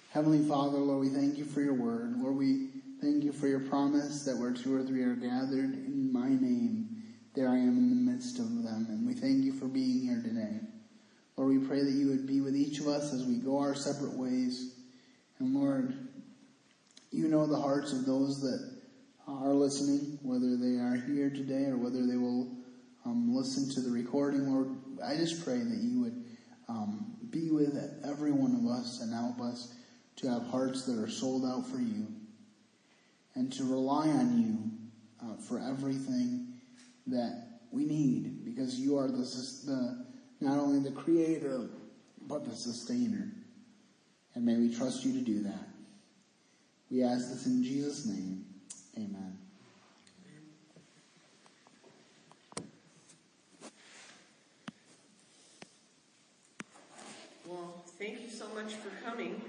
Heavenly 0.10 0.46
Father, 0.46 0.78
Lord, 0.78 1.08
we 1.08 1.10
thank 1.10 1.38
you 1.38 1.46
for 1.46 1.62
your 1.62 1.74
word. 1.74 2.18
Lord, 2.18 2.36
we 2.36 2.68
thank 3.02 3.24
you 3.24 3.32
for 3.32 3.48
your 3.48 3.62
promise 3.62 4.26
that 4.26 4.36
where 4.36 4.52
two 4.52 4.76
or 4.76 4.84
three 4.84 5.04
are 5.04 5.16
gathered 5.16 5.74
in 5.74 6.12
my 6.12 6.28
name, 6.28 7.02
there 7.34 7.48
I 7.48 7.56
am 7.56 7.78
in 7.78 7.89
the 7.91 8.12
midst 8.12 8.39
of 8.39 8.62
them. 8.62 8.88
And 8.89 9.08
we 9.08 9.14
thank 9.14 9.46
you 9.46 9.54
for 9.54 9.68
being 9.68 10.02
here 10.02 10.22
today. 10.22 10.60
Lord, 11.38 11.62
we 11.62 11.66
pray 11.66 11.82
that 11.82 11.91
you 11.91 12.10
would 12.10 12.28
be 12.28 12.41
with 12.41 12.58
each 12.58 12.82
of 12.82 12.89
us 12.89 13.14
as 13.14 13.24
we 13.24 13.38
go 13.38 13.58
our 13.58 13.74
separate 13.74 14.18
ways. 14.18 14.74
And 15.39 15.56
Lord, 15.56 16.05
you 17.16 17.30
know 17.30 17.47
the 17.47 17.59
hearts 17.59 17.93
of 17.93 18.05
those 18.05 18.41
that 18.41 18.76
are 19.26 19.53
listening, 19.53 20.20
whether 20.22 20.57
they 20.57 20.76
are 20.76 21.01
here 21.07 21.30
today 21.30 21.66
or 21.66 21.78
whether 21.78 22.05
they 22.05 22.18
will 22.18 22.51
um, 23.05 23.34
listen 23.34 23.70
to 23.74 23.82
the 23.82 23.89
recording. 23.89 24.51
Lord, 24.51 24.76
I 25.03 25.16
just 25.16 25.43
pray 25.45 25.59
that 25.59 25.80
you 25.82 26.01
would 26.01 26.26
um, 26.68 27.16
be 27.30 27.51
with 27.51 27.74
every 28.03 28.34
one 28.34 28.53
of 28.53 28.70
us 28.70 28.99
and 29.01 29.13
help 29.13 29.39
us 29.39 29.74
to 30.18 30.30
have 30.30 30.43
hearts 30.47 30.86
that 30.86 30.99
are 30.99 31.09
sold 31.09 31.45
out 31.45 31.66
for 31.66 31.78
you 31.78 32.07
and 33.36 33.51
to 33.53 33.63
rely 33.63 34.09
on 34.09 34.38
you 34.38 35.26
uh, 35.26 35.38
for 35.47 35.59
everything 35.59 36.53
that 37.07 37.59
we 37.72 37.86
need 37.86 38.43
because 38.43 38.78
you 38.78 38.97
are 38.97 39.07
the, 39.07 39.24
the 39.66 40.05
not 40.41 40.59
only 40.59 40.80
the 40.80 40.95
creator 40.95 41.70
but 42.28 42.43
the 42.43 42.55
sustainer. 42.55 43.32
And 44.34 44.45
may 44.45 44.57
we 44.57 44.76
trust 44.76 45.05
you 45.05 45.13
to 45.13 45.22
do 45.22 45.43
that. 45.43 45.75
We 46.92 47.04
ask 47.04 47.30
this 47.30 47.46
in 47.46 47.64
Jesus' 47.64 48.06
name. 48.06 48.46
Amen. 48.96 49.38
Well, 57.48 57.84
thank 58.00 58.22
you 58.22 58.30
so 58.30 58.48
much 58.54 58.74
for 58.74 58.90
coming. 59.04 59.42